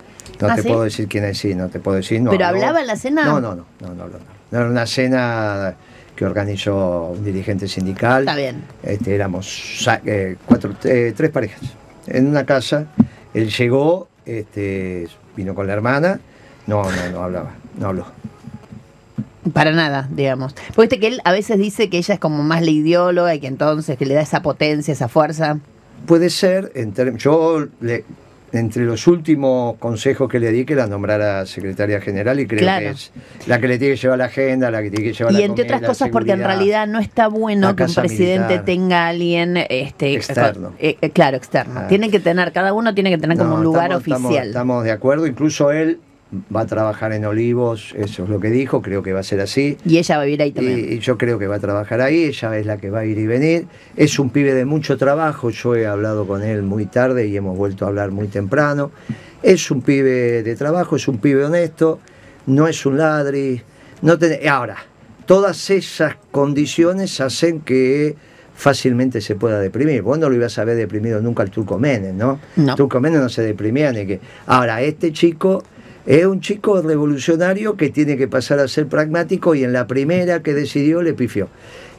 No 0.41 0.49
¿Ah, 0.49 0.55
te 0.55 0.63
sí? 0.63 0.69
puedo 0.69 0.83
decir 0.83 1.09
quién 1.09 1.25
es, 1.25 1.39
sí, 1.39 1.55
no 1.55 1.69
te 1.69 1.81
puedo 1.81 1.97
decir. 1.97 2.21
No, 2.21 2.31
¿Pero 2.31 2.47
habló. 2.47 2.61
hablaba 2.61 2.81
en 2.81 2.87
la 2.87 2.97
cena? 2.97 3.25
No, 3.25 3.41
no, 3.41 3.55
no, 3.55 3.65
no, 3.81 3.89
no, 3.95 4.09
no. 4.09 4.19
No, 4.51 4.59
era 4.59 4.69
una 4.69 4.87
cena 4.87 5.75
que 6.15 6.25
organizó 6.25 7.15
un 7.17 7.25
dirigente 7.25 7.69
sindical. 7.69 8.21
Está 8.23 8.37
bien. 8.37 8.65
Este, 8.83 9.15
éramos 9.15 9.89
eh, 10.05 10.37
cuatro, 10.47 10.75
eh, 10.85 11.13
tres 11.17 11.31
parejas 11.31 11.61
en 12.07 12.27
una 12.27 12.45
casa. 12.45 12.87
Él 13.35 13.51
llegó, 13.51 14.09
este, 14.27 15.09
vino 15.37 15.55
con 15.55 15.67
la 15.67 15.75
hermana. 15.75 16.21
No, 16.67 16.83
no, 16.85 17.11
no 17.13 17.23
hablaba, 17.23 17.53
no 17.79 17.87
habló. 17.89 18.07
Para 19.53 19.73
nada, 19.73 20.09
digamos. 20.11 20.55
Porque 20.75 21.01
que 21.01 21.07
él 21.07 21.21
a 21.25 21.33
veces 21.33 21.59
dice 21.59 21.89
que 21.89 21.99
ella 21.99 22.15
es 22.15 22.21
como 22.21 22.43
más 22.43 22.63
la 22.63 22.71
ideóloga 22.71 23.35
y 23.35 23.41
que 23.41 23.47
entonces 23.47 23.97
que 23.97 24.05
le 24.05 24.15
da 24.15 24.21
esa 24.21 24.43
potencia, 24.43 24.93
esa 24.93 25.09
fuerza. 25.09 25.59
Puede 26.07 26.31
ser, 26.31 26.73
en 26.75 26.95
term- 26.95 27.17
yo 27.17 27.67
le- 27.81 28.05
entre 28.51 28.85
los 28.85 29.07
últimos 29.07 29.77
consejos 29.77 30.27
que 30.31 30.41
le 30.41 30.51
di 30.51 30.65
que 30.65 30.75
la 30.75 30.87
nombrara 30.87 31.45
secretaria 31.45 32.01
general 32.01 32.41
y 32.41 32.47
creo 32.47 32.61
Claro. 32.61 32.87
que 32.87 32.91
es 32.93 33.13
la 33.47 33.61
que 33.61 33.69
le 33.69 33.79
tiene 33.79 33.95
que 33.95 34.01
llevar 34.01 34.17
la 34.19 34.25
agenda, 34.25 34.71
la 34.71 34.83
que 34.83 34.91
tiene 34.91 35.05
que 35.05 35.13
llevar 35.13 35.35
la 35.35 35.41
Y 35.41 35.43
entre 35.43 35.65
otras 35.65 35.83
cosas 35.83 36.09
porque 36.09 36.33
en 36.33 36.39
realidad 36.43 36.87
no 36.87 36.99
está 36.99 37.29
bueno 37.29 37.77
que 37.77 37.83
un 37.85 37.95
presidente 37.95 38.45
militar. 38.47 38.65
tenga 38.65 39.05
a 39.05 39.09
alguien 39.09 39.59
este, 39.69 40.15
Externo. 40.15 40.73
eh, 40.79 40.97
eh, 40.99 41.11
claro, 41.11 41.37
externo. 41.37 41.81
Ah. 41.81 41.89
Tiene 41.89 42.11
que 42.11 42.21
tener, 42.21 42.53
cada 42.53 42.73
uno 42.73 42.95
tiene 42.95 43.11
que 43.11 43.19
tener 43.19 43.37
como 43.37 43.57
un 43.57 43.63
lugar 43.65 43.91
estamos- 43.91 44.03
estamos- 44.07 44.25
oficial. 44.31 44.49
Estamos, 44.49 44.85
de 44.85 44.93
acuerdo, 44.93 45.27
incluso 45.27 45.71
él 45.71 45.99
va 46.55 46.61
a 46.61 46.67
trabajar 46.67 47.13
en 47.13 47.25
Olivos, 47.25 47.95
eso 47.97 48.25
es 48.25 48.29
lo 48.29 48.39
que 48.39 48.51
dijo, 48.51 48.83
creo 48.83 49.03
que 49.03 49.13
va 49.15 49.21
a 49.21 49.23
ser 49.23 49.41
así. 49.41 49.79
Y 49.87 49.97
ella 49.99 50.17
va 50.17 50.23
a 50.23 50.25
vivir 50.27 50.43
ahí 50.43 50.53
también. 50.53 50.79
Y, 50.79 50.83
y 50.95 50.99
yo 50.99 51.17
creo 51.17 51.39
que 51.39 51.47
va 51.47 51.57
a 51.57 51.59
trabajar 51.61 52.01
ahí, 52.03 52.25
ella 52.25 52.59
es 52.59 52.67
la 52.67 52.77
que 52.77 52.91
va 52.91 53.01
a 53.01 53.05
ir 53.07 53.17
y 53.19 53.27
venir. 53.27 53.67
Es 53.97 54.19
un 54.19 54.29
pibe 54.31 54.53
de 54.55 54.65
mucho 54.67 54.99
trabajo, 54.99 55.49
yo 55.51 55.75
he 55.75 55.87
hablado 55.87 56.27
con 56.27 56.43
él 56.43 56.63
muy 56.63 56.85
tarde 56.87 57.27
y 57.27 57.37
hemos 57.37 57.57
vuelto 57.57 57.85
a 57.87 57.89
hablar 57.89 58.11
muy 58.11 58.29
temprano. 58.29 58.91
Es 59.43 59.71
un 59.71 59.81
pibe 59.83 60.43
de 60.43 60.55
trabajo, 60.57 60.97
es 60.97 61.09
un 61.09 61.17
pibe 61.19 61.45
honesto, 61.45 61.99
no 62.47 62.69
es 62.69 62.85
un 62.85 62.99
ladri. 62.99 63.63
No 64.03 64.19
ten- 64.19 64.47
Ahora, 64.49 64.77
todas 65.25 65.71
esas 65.71 66.17
condiciones 66.31 67.21
hacen 67.23 67.61
que 67.61 68.17
fácilmente 68.55 69.21
se 69.21 69.35
pueda 69.37 69.61
deprimir. 69.61 70.03
Vos 70.03 70.19
no 70.19 70.29
lo 70.29 70.35
ibas 70.35 70.59
a 70.59 70.65
ver 70.65 70.77
deprimido 70.77 71.21
nunca 71.23 71.43
al 71.45 71.51
Turco 71.51 71.79
Menem, 71.79 72.17
¿no? 72.17 72.41
No. 72.57 72.75
Turco 72.75 73.01
Menem 73.01 73.21
no 73.21 73.29
se 73.29 73.43
deprimía 73.43 73.93
ni 73.93 74.05
que... 74.05 74.21
Ahora, 74.47 74.83
este 74.83 75.13
chico 75.13 75.63
es 76.09 76.25
un 76.25 76.41
chico 76.41 76.81
revolucionario 76.81 77.77
que 77.77 77.91
tiene 77.91 78.17
que 78.17 78.29
pasar 78.29 78.61
a 78.61 78.69
ser 78.69 78.87
pragmático 78.87 79.55
y 79.55 79.63
en 79.63 79.75
la 79.75 79.87
primera 79.87 80.43
que 80.43 80.55
decidió 80.55 81.03
le 81.03 81.13
pifió. 81.13 81.51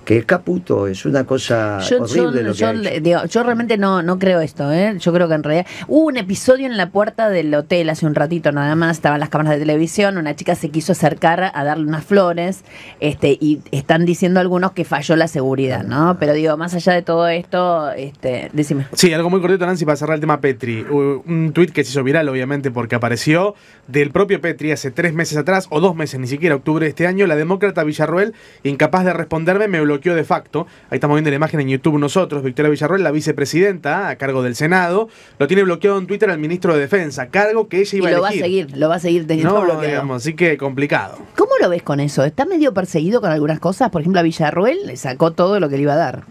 Que 0.09 0.17
es 0.17 0.25
caputo, 0.25 0.87
es 0.87 1.05
una 1.05 1.23
cosa 1.23 1.77
Yo, 1.81 1.97
yo- 2.07 2.23
horrible 2.23 2.41
lo 2.41 2.53
que 2.53 2.57
yo 2.57 2.67
ha 2.67 2.71
hecho. 2.71 2.81
le- 2.81 2.99
digo, 2.99 3.25
yo 3.25 3.43
realmente 3.43 3.77
no, 3.77 4.01
no 4.01 4.17
creo 4.17 4.39
esto, 4.41 4.71
¿eh? 4.73 4.95
Yo 4.99 5.13
creo 5.13 5.27
que 5.27 5.35
en 5.35 5.43
realidad 5.43 5.67
hubo 5.87 6.07
un 6.07 6.17
episodio 6.17 6.65
en 6.65 6.77
la 6.77 6.89
puerta 6.89 7.29
del 7.29 7.53
hotel 7.53 7.91
hace 7.91 8.07
un 8.07 8.15
ratito 8.15 8.51
nada 8.51 8.73
más, 8.73 8.97
estaban 8.97 9.19
las 9.19 9.29
cámaras 9.29 9.53
de 9.53 9.59
televisión, 9.59 10.17
una 10.17 10.35
chica 10.35 10.55
se 10.55 10.69
quiso 10.69 10.93
acercar 10.93 11.51
a 11.53 11.63
darle 11.63 11.85
unas 11.85 12.03
flores, 12.05 12.63
este, 12.99 13.37
y 13.39 13.59
están 13.69 14.03
diciendo 14.03 14.39
algunos 14.39 14.71
que 14.71 14.83
falló 14.83 15.15
la 15.15 15.27
seguridad, 15.27 15.83
¿no? 15.83 16.17
Pero 16.19 16.33
digo, 16.33 16.57
más 16.57 16.73
allá 16.73 16.93
de 16.93 17.03
todo 17.03 17.27
esto, 17.27 17.91
este, 17.91 18.49
decime. 18.51 18.87
Sí, 18.93 19.13
algo 19.13 19.29
muy 19.29 19.41
cortito, 19.41 19.67
Nancy, 19.67 19.85
para 19.85 19.95
cerrar 19.95 20.15
el 20.15 20.21
tema 20.21 20.41
Petri. 20.41 20.87
Un 20.89 21.51
tuit 21.53 21.69
que 21.71 21.83
se 21.83 21.91
hizo 21.91 22.03
viral, 22.03 22.27
obviamente, 22.29 22.71
porque 22.71 22.95
apareció 22.95 23.53
del 23.87 24.09
propio 24.09 24.41
Petri 24.41 24.71
hace 24.71 24.89
tres 24.89 25.13
meses 25.13 25.37
atrás, 25.37 25.67
o 25.69 25.79
dos 25.79 25.95
meses, 25.95 26.19
ni 26.19 26.25
siquiera 26.25 26.55
octubre 26.55 26.83
de 26.83 26.89
este 26.89 27.05
año. 27.05 27.27
La 27.27 27.35
demócrata 27.35 27.83
Villarruel, 27.83 28.33
incapaz 28.63 29.05
de 29.05 29.13
responderme, 29.13 29.67
me 29.67 29.79
bloqueó 29.81 29.98
bloqueó 29.99 30.15
de 30.15 30.23
facto. 30.23 30.65
Ahí 30.89 30.95
estamos 30.95 31.15
viendo 31.15 31.29
la 31.29 31.35
imagen 31.35 31.59
en 31.59 31.67
YouTube 31.69 31.97
nosotros. 31.99 32.41
Victoria 32.43 32.69
Villarroel, 32.69 33.03
la 33.03 33.11
vicepresidenta 33.11 34.09
a 34.09 34.15
cargo 34.15 34.41
del 34.43 34.55
Senado, 34.55 35.09
lo 35.37 35.47
tiene 35.47 35.63
bloqueado 35.63 35.97
en 35.97 36.07
Twitter 36.07 36.29
al 36.29 36.39
ministro 36.39 36.73
de 36.73 36.79
Defensa, 36.81 37.27
cargo 37.27 37.67
que 37.67 37.79
ella 37.81 37.89
Y 37.93 37.97
iba 37.97 38.07
a 38.09 38.11
lo 38.11 38.21
va 38.21 38.27
a 38.27 38.31
elegir. 38.31 38.43
seguir, 38.45 38.77
lo 38.77 38.89
va 38.89 38.95
a 38.95 38.99
seguir 38.99 39.27
teniendo 39.27 39.53
No, 39.53 39.61
bloqueado. 39.61 39.85
digamos, 39.87 40.21
así 40.23 40.33
que 40.35 40.57
complicado. 40.57 41.17
¿Cómo 41.35 41.51
lo 41.61 41.69
ves 41.69 41.83
con 41.83 41.99
eso? 41.99 42.23
¿Está 42.23 42.45
medio 42.45 42.73
perseguido 42.73 43.21
con 43.21 43.31
algunas 43.31 43.59
cosas? 43.59 43.89
Por 43.89 44.01
ejemplo, 44.01 44.19
a 44.19 44.23
Villarruel 44.23 44.79
le 44.85 44.95
sacó 44.95 45.31
todo 45.31 45.59
lo 45.59 45.67
que 45.69 45.75
le 45.75 45.81
iba 45.83 45.93
a 45.93 45.97
dar. 45.97 46.23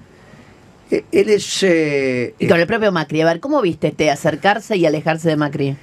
Eh, 0.91 1.05
Él 1.13 1.29
es. 1.29 1.63
eh, 1.63 2.35
Y 2.39 2.49
con 2.49 2.59
el 2.59 2.67
propio 2.67 2.91
Macri. 2.93 3.21
A 3.21 3.27
ver, 3.27 3.41
¿cómo 3.41 3.61
viste 3.61 3.89
este 3.89 4.11
acercarse 4.11 4.77
y 4.77 4.87
alejarse 4.87 5.29
de 5.29 5.37
Macri? 5.37 5.77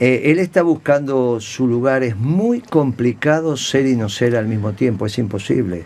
Eh, 0.00 0.22
él 0.32 0.40
está 0.40 0.62
buscando 0.62 1.40
su 1.40 1.66
lugar. 1.68 2.02
Es 2.02 2.16
muy 2.16 2.60
complicado 2.60 3.56
ser 3.56 3.86
y 3.86 3.94
no 3.96 4.08
ser 4.08 4.36
al 4.36 4.46
mismo 4.46 4.72
tiempo, 4.72 5.06
es 5.06 5.18
imposible. 5.18 5.84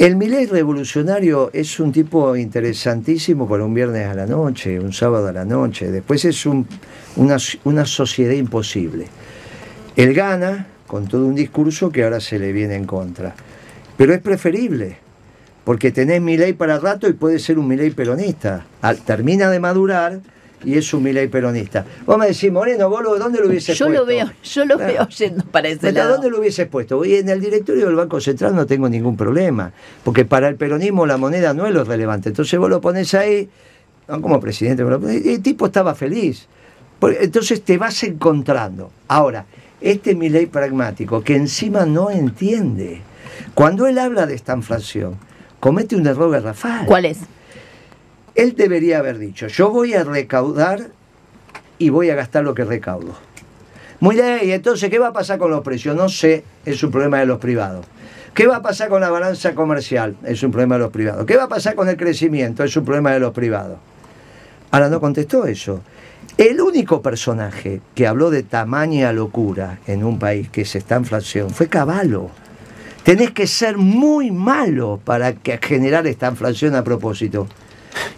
El 0.00 0.16
Milei 0.16 0.46
revolucionario 0.46 1.50
es 1.52 1.78
un 1.78 1.92
tipo 1.92 2.34
interesantísimo 2.34 3.46
para 3.46 3.66
un 3.66 3.74
viernes 3.74 4.06
a 4.06 4.14
la 4.14 4.24
noche, 4.24 4.80
un 4.80 4.94
sábado 4.94 5.28
a 5.28 5.32
la 5.32 5.44
noche. 5.44 5.90
Después 5.90 6.24
es 6.24 6.46
un- 6.46 6.66
una, 7.16 7.36
una 7.64 7.84
sociedad 7.84 8.32
imposible. 8.32 9.08
Él 9.96 10.14
gana 10.14 10.68
con 10.86 11.06
todo 11.06 11.26
un 11.26 11.34
discurso 11.34 11.90
que 11.92 12.02
ahora 12.02 12.18
se 12.18 12.38
le 12.38 12.50
viene 12.50 12.76
en 12.76 12.86
contra. 12.86 13.34
Pero 13.98 14.14
es 14.14 14.20
preferible, 14.22 14.96
porque 15.64 15.92
tenés 15.92 16.22
Milei 16.22 16.54
para 16.54 16.78
rato 16.78 17.06
y 17.06 17.12
puede 17.12 17.38
ser 17.38 17.58
un 17.58 17.68
Milei 17.68 17.90
peronista. 17.90 18.64
Al- 18.80 19.02
termina 19.02 19.50
de 19.50 19.60
madurar 19.60 20.18
y 20.64 20.76
es 20.76 20.92
un 20.92 21.02
Milei 21.02 21.28
peronista. 21.28 21.84
Vos 22.04 22.18
me 22.18 22.26
decís, 22.28 22.52
Moreno, 22.52 22.88
vos 22.90 23.02
lo- 23.02 23.18
¿dónde 23.18 23.40
lo 23.40 23.48
hubieses 23.48 23.76
Yo 23.78 23.86
puesto? 23.86 24.00
lo 24.02 24.06
veo, 24.06 24.30
yo 24.42 24.64
lo 24.66 24.76
Claro. 24.76 24.92
veo 24.92 25.08
yendo 25.08 25.44
para 25.44 25.68
ese 25.68 25.80
Pero 25.80 26.00
¿a 26.00 26.04
lado. 26.04 26.12
dónde 26.16 26.30
lo 26.30 26.38
hubieses 26.40 26.66
puesto? 26.68 27.04
Y 27.04 27.14
en 27.16 27.28
el 27.28 27.40
directorio 27.40 27.86
del 27.86 27.94
Banco 27.96 28.20
Central 28.20 28.54
no 28.54 28.66
tengo 28.66 28.88
ningún 28.88 29.16
problema, 29.16 29.72
porque 30.04 30.24
para 30.24 30.48
el 30.48 30.56
peronismo 30.56 31.06
la 31.06 31.16
moneda 31.16 31.54
no 31.54 31.66
es 31.66 31.72
lo 31.72 31.84
relevante. 31.84 32.28
Entonces 32.28 32.58
vos 32.58 32.68
lo 32.68 32.80
pones 32.80 33.14
ahí, 33.14 33.48
no 34.08 34.20
como 34.20 34.38
presidente, 34.40 34.82
el 34.82 35.42
tipo 35.42 35.66
estaba 35.66 35.94
feliz. 35.94 36.46
Entonces 37.02 37.62
te 37.62 37.78
vas 37.78 38.02
encontrando. 38.02 38.90
Ahora, 39.08 39.46
este 39.80 40.14
Milei 40.14 40.44
pragmático, 40.46 41.22
que 41.22 41.36
encima 41.36 41.86
no 41.86 42.10
entiende, 42.10 43.00
cuando 43.54 43.86
él 43.86 43.98
habla 43.98 44.26
de 44.26 44.34
esta 44.34 44.54
inflación, 44.54 45.16
comete 45.58 45.96
un 45.96 46.06
error 46.06 46.30
garrafal. 46.30 46.84
¿Cuál 46.84 47.06
es? 47.06 47.18
Él 48.34 48.54
debería 48.56 48.98
haber 48.98 49.18
dicho, 49.18 49.46
yo 49.48 49.70
voy 49.70 49.94
a 49.94 50.04
recaudar 50.04 50.90
y 51.78 51.88
voy 51.88 52.10
a 52.10 52.14
gastar 52.14 52.44
lo 52.44 52.54
que 52.54 52.64
recaudo. 52.64 53.14
Muy 54.00 54.14
bien, 54.16 54.40
y 54.44 54.52
entonces, 54.52 54.88
¿qué 54.88 54.98
va 54.98 55.08
a 55.08 55.12
pasar 55.12 55.38
con 55.38 55.50
los 55.50 55.62
precios? 55.62 55.94
No 55.94 56.08
sé, 56.08 56.42
es 56.64 56.82
un 56.82 56.90
problema 56.90 57.18
de 57.18 57.26
los 57.26 57.38
privados. 57.38 57.84
¿Qué 58.32 58.46
va 58.46 58.56
a 58.56 58.62
pasar 58.62 58.88
con 58.88 59.00
la 59.00 59.10
balanza 59.10 59.54
comercial? 59.54 60.16
Es 60.24 60.42
un 60.42 60.52
problema 60.52 60.76
de 60.76 60.82
los 60.82 60.90
privados. 60.90 61.26
¿Qué 61.26 61.36
va 61.36 61.44
a 61.44 61.48
pasar 61.48 61.74
con 61.74 61.88
el 61.88 61.96
crecimiento? 61.96 62.64
Es 62.64 62.76
un 62.76 62.84
problema 62.84 63.12
de 63.12 63.20
los 63.20 63.32
privados. 63.32 63.78
Ahora 64.70 64.88
no 64.88 65.00
contestó 65.00 65.46
eso. 65.46 65.82
El 66.38 66.60
único 66.60 67.02
personaje 67.02 67.80
que 67.94 68.06
habló 68.06 68.30
de 68.30 68.44
tamaña 68.44 69.12
locura 69.12 69.80
en 69.86 70.04
un 70.04 70.18
país 70.18 70.48
que 70.48 70.62
es 70.62 70.76
esta 70.76 70.96
inflación 70.96 71.50
fue 71.50 71.68
Caballo. 71.68 72.30
Tenés 73.02 73.32
que 73.32 73.46
ser 73.46 73.76
muy 73.76 74.30
malo 74.30 75.00
para 75.04 75.34
que 75.34 75.58
generar 75.58 76.06
esta 76.06 76.28
inflación 76.28 76.76
a 76.76 76.84
propósito. 76.84 77.48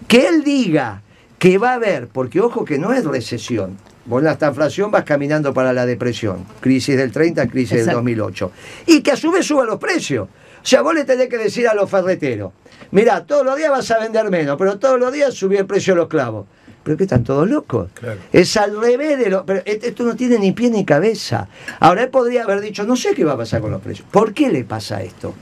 Que 0.07 0.27
él 0.27 0.43
diga 0.43 1.01
que 1.39 1.57
va 1.57 1.71
a 1.71 1.75
haber, 1.75 2.07
porque 2.07 2.39
ojo 2.39 2.63
que 2.65 2.77
no 2.79 2.93
es 2.93 3.03
recesión. 3.05 3.77
Vos 4.05 4.21
en 4.21 4.29
esta 4.29 4.47
inflación 4.49 4.91
vas 4.91 5.03
caminando 5.03 5.53
para 5.53 5.71
la 5.73 5.85
depresión. 5.85 6.45
Crisis 6.59 6.97
del 6.97 7.11
30, 7.11 7.47
crisis 7.47 7.69
del 7.71 7.79
Exacto. 7.79 7.97
2008. 7.99 8.51
Y 8.87 9.01
que 9.01 9.11
a 9.11 9.15
su 9.15 9.31
vez 9.31 9.45
suba 9.45 9.63
los 9.65 9.79
precios. 9.79 10.27
O 10.27 10.65
sea, 10.65 10.81
vos 10.81 10.93
le 10.93 11.03
tenés 11.05 11.27
que 11.29 11.37
decir 11.37 11.67
a 11.67 11.73
los 11.73 11.89
ferreteros, 11.89 12.51
mirá, 12.91 13.25
todos 13.25 13.45
los 13.45 13.57
días 13.57 13.69
vas 13.71 13.89
a 13.91 13.99
vender 13.99 14.29
menos, 14.29 14.55
pero 14.57 14.77
todos 14.79 14.97
los 14.99 15.11
días 15.11 15.33
subí 15.33 15.57
el 15.57 15.65
precio 15.65 15.93
de 15.93 15.99
los 16.01 16.07
clavos. 16.07 16.45
¿Pero 16.83 16.97
qué 16.97 17.03
están 17.03 17.23
todos 17.23 17.49
locos? 17.49 17.89
Claro. 17.93 18.19
Es 18.33 18.57
al 18.57 18.77
revés 18.79 19.17
de 19.17 19.29
lo. 19.29 19.45
Pero 19.45 19.61
et- 19.65 19.83
esto 19.85 20.03
no 20.03 20.17
tiene 20.17 20.37
ni 20.37 20.51
pie 20.51 20.69
ni 20.69 20.83
cabeza. 20.83 21.47
Ahora 21.79 22.03
él 22.03 22.09
podría 22.09 22.43
haber 22.43 22.59
dicho, 22.59 22.83
no 22.83 22.97
sé 22.97 23.13
qué 23.13 23.23
va 23.23 23.33
a 23.33 23.37
pasar 23.37 23.61
con 23.61 23.71
los 23.71 23.81
precios. 23.81 24.05
¿Por 24.11 24.33
qué 24.33 24.49
le 24.51 24.65
pasa 24.65 25.01
esto? 25.01 25.33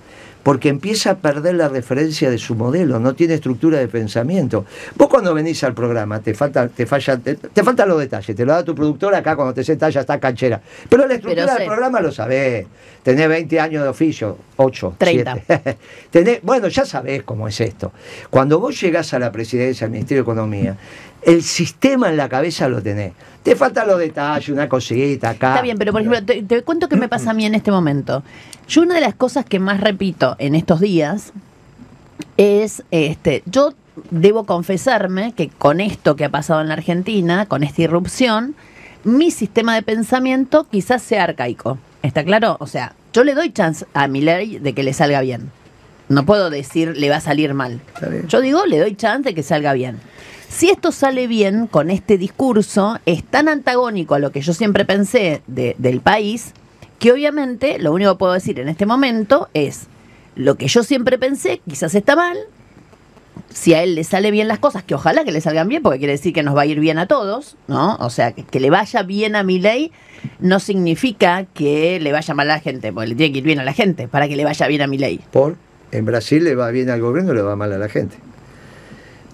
Porque 0.44 0.70
empieza 0.70 1.12
a 1.12 1.16
perder 1.16 1.56
la 1.56 1.70
referencia 1.70 2.30
de 2.30 2.38
su 2.38 2.56
modelo, 2.56 3.00
no 3.00 3.14
tiene 3.14 3.36
estructura 3.36 3.80
de 3.80 3.88
pensamiento. 3.88 4.66
Vos 4.96 5.08
cuando 5.08 5.34
venís 5.34 5.64
al 5.64 5.74
programa 5.74 6.20
te 6.20 6.34
falta, 6.34 6.68
te 6.68 6.86
falla, 6.86 7.18
te, 7.18 7.36
te 7.36 7.64
faltan 7.64 7.89
los 7.89 8.00
detalles, 8.00 8.36
te 8.36 8.46
lo 8.46 8.54
da 8.54 8.64
tu 8.64 8.74
productora 8.74 9.20
acá 9.20 9.36
cuando 9.36 9.54
te 9.54 9.64
sentás 9.64 9.94
ya 9.94 10.02
está 10.02 10.20
canchera. 10.20 10.62
Pero 10.89 11.08
la 11.08 11.16
estructura 11.16 11.46
Pero 11.46 11.58
del 11.58 11.68
programa 11.68 12.02
lo 12.02 12.12
sabés. 12.12 12.66
Tenés 13.04 13.28
20 13.28 13.60
años 13.60 13.84
de 13.84 13.89
oficio, 13.89 14.38
8, 14.58 14.96
30. 14.98 15.38
7. 15.48 15.78
Tenés, 16.12 16.39
bueno, 16.44 16.68
ya 16.68 16.86
sabés 16.86 17.24
cómo 17.24 17.48
es 17.48 17.60
esto. 17.62 17.92
Cuando 18.30 18.60
vos 18.60 18.80
llegás 18.80 19.14
a 19.14 19.20
la 19.20 19.32
presidencia 19.32 19.86
del 19.86 19.92
Ministerio 19.92 20.24
de 20.24 20.32
Economía, 20.32 20.78
el 21.24 21.44
sistema 21.44 22.10
en 22.10 22.18
la 22.18 22.30
cabeza 22.30 22.68
lo 22.68 22.82
tenés. 22.82 23.14
Te 23.44 23.56
faltan 23.56 23.88
los 23.88 23.98
detalles, 23.98 24.50
una 24.50 24.70
cosita 24.70 25.32
acá. 25.32 25.50
Está 25.50 25.62
bien, 25.62 25.78
pero 25.78 25.92
por 25.92 26.02
ejemplo, 26.02 26.24
te, 26.24 26.44
te 26.44 26.62
cuento 26.62 26.88
qué 26.88 26.96
me 26.96 27.10
pasa 27.10 27.32
a 27.32 27.34
mí 27.34 27.46
en 27.46 27.56
este 27.56 27.72
momento. 27.72 28.24
Yo 28.68 28.84
una 28.84 28.96
de 28.96 29.02
las 29.02 29.16
cosas 29.16 29.46
que 29.46 29.60
más 29.60 29.82
repito 29.82 30.36
en 30.38 30.54
estos 30.56 30.80
días 30.80 31.34
es, 32.38 32.84
este, 32.92 33.44
yo 33.46 33.74
debo 34.10 34.46
confesarme 34.46 35.34
que 35.34 35.50
con 35.50 35.82
esto 35.82 36.16
que 36.16 36.26
ha 36.26 36.30
pasado 36.30 36.62
en 36.62 36.68
la 36.68 36.76
Argentina, 36.76 37.46
con 37.48 37.64
esta 37.64 37.82
irrupción, 37.82 38.56
mi 39.04 39.32
sistema 39.32 39.76
de 39.76 39.82
pensamiento 39.82 40.66
quizás 40.70 41.02
sea 41.02 41.24
arcaico. 41.24 41.78
¿Está 42.04 42.24
claro? 42.24 42.58
O 42.60 42.68
sea, 42.68 42.94
yo 43.14 43.24
le 43.24 43.34
doy 43.34 43.52
chance 43.52 43.86
a 43.94 44.08
mi 44.08 44.22
ley 44.22 44.60
de 44.60 44.74
que 44.74 44.84
le 44.84 44.94
salga 44.94 45.22
bien. 45.22 45.52
No 46.10 46.26
puedo 46.26 46.50
decir 46.50 46.98
le 46.98 47.10
va 47.10 47.18
a 47.18 47.22
salir 47.22 47.54
mal. 47.54 47.80
Yo 48.28 48.42
digo, 48.42 48.66
le 48.66 48.80
doy 48.80 48.96
chance 48.96 49.30
de 49.30 49.36
que 49.36 49.44
salga 49.44 49.74
bien. 49.74 50.00
Si 50.52 50.70
esto 50.70 50.91
sale 50.91 51.28
bien 51.28 51.66
con 51.66 51.89
este 51.89 52.18
discurso, 52.18 52.99
es 53.06 53.24
tan 53.24 53.47
antagónico 53.47 54.16
a 54.16 54.20
lo 54.20 54.32
que 54.32 54.41
yo 54.41 54.54
siempre 54.54 54.84
pensé 54.86 55.41
de- 55.47 55.76
del 55.78 56.02
país, 56.02 56.52
que 56.99 57.12
obviamente 57.12 57.80
lo 57.80 57.93
único 57.93 58.12
que 58.14 58.20
puedo 58.20 58.34
decir 58.34 58.60
en 58.60 58.68
este 58.70 58.86
momento 58.86 59.47
es, 59.54 59.88
lo 60.36 60.56
que 60.56 60.68
yo 60.68 60.84
siempre 60.84 61.18
pensé 61.18 61.62
quizás 61.68 61.95
está 61.95 62.16
mal, 62.16 62.38
si 63.49 63.74
a 63.74 63.82
él 63.84 63.95
le 63.95 64.04
sale 64.04 64.30
bien 64.30 64.47
las 64.47 64.60
cosas, 64.60 64.84
que 64.84 64.93
ojalá 64.93 65.24
que 65.24 65.32
le 65.32 65.41
salgan 65.41 65.68
bien, 65.68 65.82
porque 65.82 65.99
quiere 65.99 66.14
decir 66.14 66.34
que 66.34 66.43
nos 66.43 66.56
va 66.56 66.62
a 66.62 66.66
ir 66.66 66.80
bien 66.80 66.97
a 66.99 67.08
todos, 67.08 67.56
¿no? 67.68 67.95
O 67.99 68.10
sea, 68.10 68.34
que, 68.34 68.43
que 68.43 68.60
le 68.60 68.70
vaya 68.70 69.04
bien 69.04 69.36
a 69.36 69.43
mi 69.43 69.58
ley 69.60 69.91
no 70.39 70.60
significa 70.60 71.45
que 71.54 71.99
le 71.99 72.12
vaya 72.12 72.34
mal 72.34 72.49
a 72.52 72.56
la 72.56 72.60
gente, 72.60 72.93
porque 72.93 73.08
le 73.10 73.16
tiene 73.16 73.32
que 73.34 73.39
ir 73.39 73.43
bien 73.45 73.60
a 73.60 73.64
la 73.64 73.74
gente 73.74 74.08
para 74.08 74.28
que 74.28 74.36
le 74.36 74.43
vaya 74.45 74.68
bien 74.68 74.82
a 74.82 74.88
mi 74.88 74.97
ley. 74.97 75.20
Por 75.32 75.56
en 75.91 76.06
Brasil 76.06 76.43
le 76.43 76.56
va 76.56 76.70
bien 76.72 76.89
al 76.89 77.02
gobierno, 77.02 77.34
le 77.34 77.41
va 77.41 77.56
mal 77.56 77.72
a 77.74 77.78
la 77.78 77.89
gente. 77.89 78.18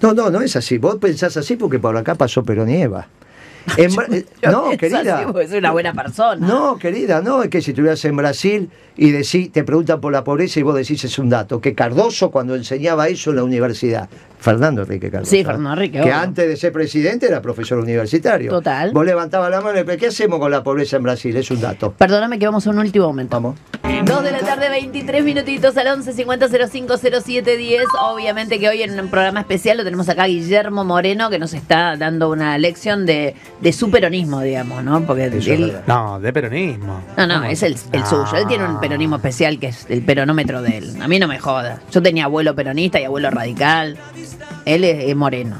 No, 0.01 0.13
no, 0.13 0.29
no 0.29 0.41
es 0.41 0.55
así. 0.55 0.77
Vos 0.77 0.97
pensás 0.97 1.35
así 1.37 1.55
porque 1.55 1.79
por 1.79 1.95
acá 1.97 2.15
pasó 2.15 2.43
Perón 2.43 2.69
y 2.69 2.81
Eva. 2.81 3.07
En 3.77 3.91
Bra- 3.91 4.07
eh, 4.13 4.25
no, 4.49 4.69
querida. 4.77 5.19
así, 5.27 5.47
soy 5.49 5.57
una 5.57 5.71
buena 5.71 5.91
persona. 5.93 6.47
No, 6.47 6.77
querida, 6.77 7.21
no, 7.21 7.43
es 7.43 7.49
que 7.49 7.61
si 7.61 7.71
estuvieras 7.71 8.03
en 8.05 8.15
Brasil 8.15 8.69
y 8.95 9.11
decís, 9.11 9.51
te 9.51 9.65
preguntan 9.65 9.99
por 9.99 10.13
la 10.13 10.23
pobreza 10.23 10.61
y 10.61 10.63
vos 10.63 10.73
decís 10.75 11.03
es 11.03 11.19
un 11.19 11.27
dato, 11.27 11.59
que 11.59 11.73
Cardoso 11.75 12.31
cuando 12.31 12.55
enseñaba 12.55 13.09
eso 13.09 13.31
en 13.31 13.35
la 13.35 13.43
universidad, 13.43 14.07
Fernando 14.39 14.83
Enrique 14.83 15.09
Cardoso, 15.09 15.31
Sí. 15.31 15.43
Fernando 15.43 15.73
Enrique, 15.73 15.97
que 15.99 16.03
obvio. 16.03 16.15
antes 16.15 16.47
de 16.47 16.55
ser 16.57 16.71
presidente 16.71 17.25
era 17.27 17.41
profesor 17.41 17.79
universitario. 17.79 18.49
Total. 18.51 18.91
Vos 18.91 19.05
levantabas 19.05 19.49
la 19.51 19.61
mano 19.61 19.79
y 19.79 19.97
¿qué 19.97 20.07
hacemos 20.07 20.39
con 20.39 20.51
la 20.51 20.63
pobreza 20.63 20.97
en 20.97 21.03
Brasil? 21.03 21.35
Es 21.35 21.49
un 21.51 21.59
dato. 21.61 21.91
Perdóname 21.91 22.37
que 22.39 22.45
vamos 22.45 22.65
a 22.67 22.69
un 22.69 22.79
último 22.79 23.07
momento. 23.07 23.35
Vamos. 23.35 23.59
2 24.05 24.23
de 24.23 24.31
la 24.31 24.39
tarde, 24.39 24.69
23 24.69 25.23
minutitos 25.23 25.75
al 25.75 25.87
11 25.87 26.13
50 26.13 26.47
05 26.69 26.97
07 26.97 27.57
10. 27.57 27.83
Obviamente 28.01 28.59
que 28.59 28.69
hoy 28.69 28.83
en 28.83 28.97
un 28.99 29.09
programa 29.09 29.39
especial 29.39 29.77
lo 29.77 29.83
tenemos 29.83 30.07
acá 30.07 30.23
a 30.23 30.27
Guillermo 30.27 30.85
Moreno 30.85 31.29
que 31.29 31.39
nos 31.39 31.53
está 31.53 31.97
dando 31.97 32.29
una 32.29 32.57
lección 32.57 33.05
de, 33.05 33.35
de 33.59 33.73
su 33.73 33.89
peronismo, 33.89 34.41
digamos, 34.41 34.83
¿no? 34.83 35.01
Porque 35.01 35.25
él. 35.25 35.73
No, 35.87 36.19
de 36.19 36.31
peronismo. 36.31 37.01
No, 37.17 37.25
no, 37.27 37.43
es 37.45 37.63
el, 37.63 37.75
el 37.91 38.01
No. 38.01 38.05
suyo. 38.05 38.35
Él 38.37 38.47
tiene 38.47 38.65
un 38.65 38.79
peronismo 38.79 39.15
especial 39.15 39.59
que 39.59 39.67
es 39.67 39.85
el 39.89 40.03
peronómetro 40.03 40.61
de 40.61 40.77
él. 40.77 41.01
A 41.01 41.07
mí 41.07 41.17
no 41.19 41.27
me 41.27 41.39
joda. 41.39 41.81
Yo 41.91 42.01
tenía 42.01 42.25
abuelo 42.25 42.55
peronista 42.55 42.99
y 42.99 43.05
abuelo 43.05 43.29
radical. 43.31 43.97
Él 44.65 44.83
es, 44.83 45.05
es 45.09 45.15
moreno. 45.15 45.55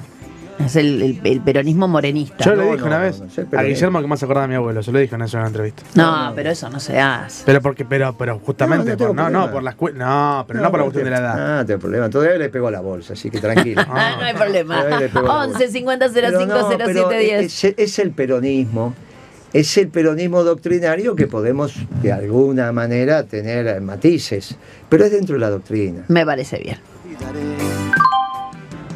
Es 0.65 0.75
el, 0.75 1.01
el- 1.03 1.21
el 1.23 1.41
peronismo 1.41 1.87
morenista. 1.87 2.43
Yo 2.43 2.55
le 2.55 2.65
No, 2.65 2.71
dije 2.71 2.77
no, 2.79 2.85
una 2.87 2.97
no, 2.97 3.03
vez 3.03 3.21
no, 3.51 3.59
a. 3.59 3.61
Guillermo 3.61 4.01
que 4.01 4.07
más 4.07 4.17
se 4.17 4.25
acordaba 4.25 4.47
de 4.47 4.49
mi 4.49 4.55
abuelo, 4.55 4.81
se 4.81 4.91
lo 4.91 4.97
dije 4.97 5.13
en 5.13 5.21
eso 5.21 5.37
en 5.37 5.41
una 5.41 5.47
entrevista. 5.49 5.83
No, 5.93 6.31
pero 6.35 6.49
eso 6.49 6.67
no 6.71 6.79
se 6.79 6.99
hace. 6.99 7.43
Pero 7.45 7.61
porque, 7.61 7.85
pero, 7.85 8.15
pero 8.17 8.39
justamente, 8.39 8.95
No, 8.97 8.97
no 8.97 9.07
por, 9.07 9.15
no, 9.15 9.29
no, 9.29 9.51
por 9.51 9.61
las 9.61 9.75
no, 9.79 10.45
pero 10.47 10.59
no, 10.61 10.71
por 10.71 10.79
la 10.79 10.83
cuestión 10.85 11.03
de 11.05 11.11
la 11.11 11.17
edad. 11.19 11.35
Ah, 11.37 11.57
no 11.61 11.65
tengo 11.67 11.79
problema. 11.79 12.09
Todavía 12.09 12.37
le 12.39 12.49
pegó 12.49 12.71
la 12.71 12.79
bolsa, 12.81 13.13
así 13.13 13.29
que 13.29 13.39
tranquilo. 13.39 13.83
Ah, 13.87 14.15
no 14.19 14.25
hay 14.25 14.33
problema. 14.33 14.77
Todavía 14.77 14.99
le 15.01 15.09
pegó 15.09 15.27
la 15.27 15.33
bolsa. 15.45 15.59
11 15.59 15.71
50 15.71 16.09
05 16.09 16.15
Pero 16.31 16.45
no, 16.47 16.67
07 16.69 16.83
pero 16.87 17.09
10. 17.09 17.63
es, 17.63 17.73
es 17.77 17.99
el 17.99 18.09
peronismo, 18.11 18.95
es 19.53 19.77
el 19.77 19.89
peronismo 19.89 20.43
doctrinario 20.43 21.15
que 21.15 21.27
podemos 21.27 21.75
de 22.01 22.11
alguna 22.11 22.71
manera 22.71 23.21
tener 23.25 23.79
matices, 23.81 24.55
pero 24.89 25.05
es 25.05 25.11
dentro 25.11 25.35
de 25.35 25.39
la 25.39 25.51
doctrina. 25.51 26.03
Me 26.07 26.25
parece 26.25 26.57
bien. 26.57 26.77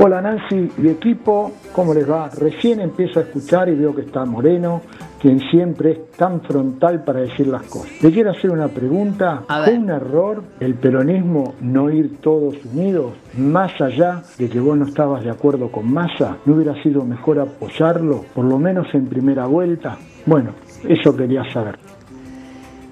Hola 0.03 0.19
Nancy 0.19 0.71
y 0.81 0.87
equipo, 0.87 1.51
¿cómo 1.73 1.93
les 1.93 2.09
va? 2.09 2.27
Recién 2.29 2.79
empiezo 2.79 3.19
a 3.19 3.23
escuchar 3.23 3.69
y 3.69 3.75
veo 3.75 3.93
que 3.93 4.01
está 4.01 4.25
Moreno, 4.25 4.81
quien 5.21 5.39
siempre 5.51 5.91
es 5.91 6.11
tan 6.17 6.41
frontal 6.41 7.03
para 7.03 7.19
decir 7.19 7.45
las 7.45 7.61
cosas. 7.63 7.91
Le 8.01 8.11
quiero 8.11 8.31
hacer 8.31 8.49
una 8.49 8.67
pregunta. 8.67 9.43
¿Fue 9.65 9.77
un 9.77 9.89
error 9.91 10.43
el 10.59 10.73
peronismo 10.73 11.53
no 11.61 11.91
ir 11.91 12.17
todos 12.19 12.55
unidos? 12.73 13.13
Más 13.37 13.79
allá 13.79 14.23
de 14.39 14.49
que 14.49 14.59
vos 14.59 14.75
no 14.75 14.85
estabas 14.87 15.23
de 15.23 15.29
acuerdo 15.29 15.71
con 15.71 15.91
Massa, 15.93 16.37
¿no 16.45 16.55
hubiera 16.55 16.73
sido 16.81 17.03
mejor 17.05 17.39
apoyarlo, 17.39 18.25
por 18.33 18.45
lo 18.45 18.57
menos 18.57 18.87
en 18.95 19.05
primera 19.05 19.45
vuelta? 19.45 19.99
Bueno, 20.25 20.55
eso 20.89 21.15
quería 21.15 21.43
saber. 21.53 21.77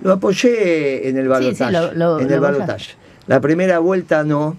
Lo 0.03 0.13
apoyé 0.13 1.09
en 1.09 1.17
el 1.17 1.27
balotaje. 1.27 1.71
lo- 1.71 1.91
lo- 1.93 2.19
en 2.19 2.27
lo 2.27 2.33
el 2.35 2.39
balotaje. 2.39 2.93
La 3.25 3.39
primera 3.41 3.79
vuelta 3.79 4.23
no, 4.23 4.55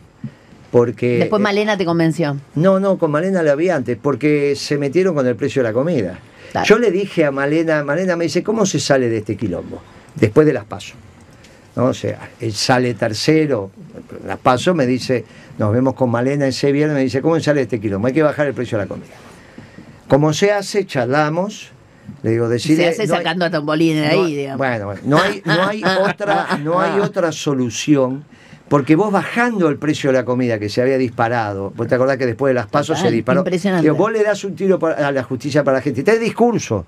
porque... 0.71 1.19
Después 1.19 1.41
eh, 1.41 1.43
Malena 1.43 1.77
te 1.77 1.85
convenció. 1.85 2.37
No, 2.55 2.79
no, 2.81 2.99
con 2.99 3.11
Malena 3.11 3.43
la 3.43 3.55
vi 3.55 3.71
antes, 3.71 3.97
porque 4.01 4.55
se 4.57 4.79
metieron 4.79 5.15
con 5.15 5.27
el 5.27 5.37
precio 5.37 5.63
de 5.63 5.69
la 5.69 5.73
comida. 5.73 6.19
Claro. 6.53 6.67
Yo 6.67 6.79
le 6.79 6.91
dije 6.91 7.25
a 7.25 7.31
Malena, 7.31 7.83
Malena 7.85 8.17
me 8.17 8.25
dice, 8.25 8.43
¿cómo 8.43 8.67
se 8.67 8.81
sale 8.81 9.09
de 9.09 9.19
este 9.19 9.37
quilombo? 9.37 9.81
Después 10.15 10.47
de 10.47 10.53
las 10.53 10.65
pasos. 10.65 10.95
¿No? 11.77 11.87
O 11.87 11.95
sea, 11.95 12.31
él 12.41 12.53
sale 12.53 12.95
tercero, 12.95 13.71
las 14.27 14.39
pasos 14.39 14.75
me 14.75 14.87
dice, 14.87 15.25
nos 15.59 15.73
vemos 15.73 15.95
con 15.95 16.11
Malena 16.11 16.47
ese 16.49 16.73
viernes, 16.73 16.97
me 16.97 17.03
dice, 17.05 17.23
¿cómo 17.23 17.37
se 17.37 17.43
sale 17.43 17.59
de 17.59 17.63
este 17.65 17.81
quilombo? 17.81 18.09
Hay 18.09 18.13
que 18.13 18.23
bajar 18.23 18.47
el 18.49 18.55
precio 18.55 18.77
de 18.77 18.85
la 18.85 18.89
comida. 18.89 19.15
Como 20.09 20.33
se 20.33 20.51
hace, 20.51 20.85
charlamos, 20.85 21.71
le 22.25 22.31
digo, 22.33 22.49
decirle... 22.49 22.85
Se 22.85 22.89
hace 23.03 23.07
no 23.07 23.15
hay- 23.15 23.19
sacando 23.21 23.45
a 23.45 23.51
Tombolín 23.51 23.95
de 23.95 24.07
ahí, 24.07 24.35
digamos. 24.35 24.59
Bueno, 24.59 24.87
bueno, 24.87 25.01
no 25.05 25.19
hay, 25.21 25.41
no 25.45 25.69
hay 25.69 25.83
otra, 26.03 26.59
no 26.61 26.81
hay 26.81 26.99
otra 26.99 27.31
solución. 27.31 28.25
Porque 28.71 28.95
vos 28.95 29.11
bajando 29.11 29.69
el 29.69 29.79
precio 29.79 30.13
de 30.13 30.19
la 30.19 30.25
comida 30.25 30.61
que 30.61 30.69
se 30.69 30.81
había 30.81 30.97
disparado, 30.97 31.73
vos 31.75 31.89
te 31.89 31.97
acordás 31.97 32.17
que 32.19 32.25
después 32.25 32.51
de 32.51 32.55
las 32.55 32.69
pasos 32.69 33.01
se 33.01 33.11
disparó. 33.11 33.41
impresionante. 33.41 33.83
Digo, 33.83 33.97
vos 33.97 34.13
le 34.13 34.23
das 34.23 34.45
un 34.45 34.55
tiro 34.55 34.79
a 34.87 35.11
la 35.11 35.25
justicia 35.25 35.65
para 35.65 35.79
la 35.79 35.83
gente. 35.83 36.03
Este 36.03 36.21
discurso. 36.21 36.87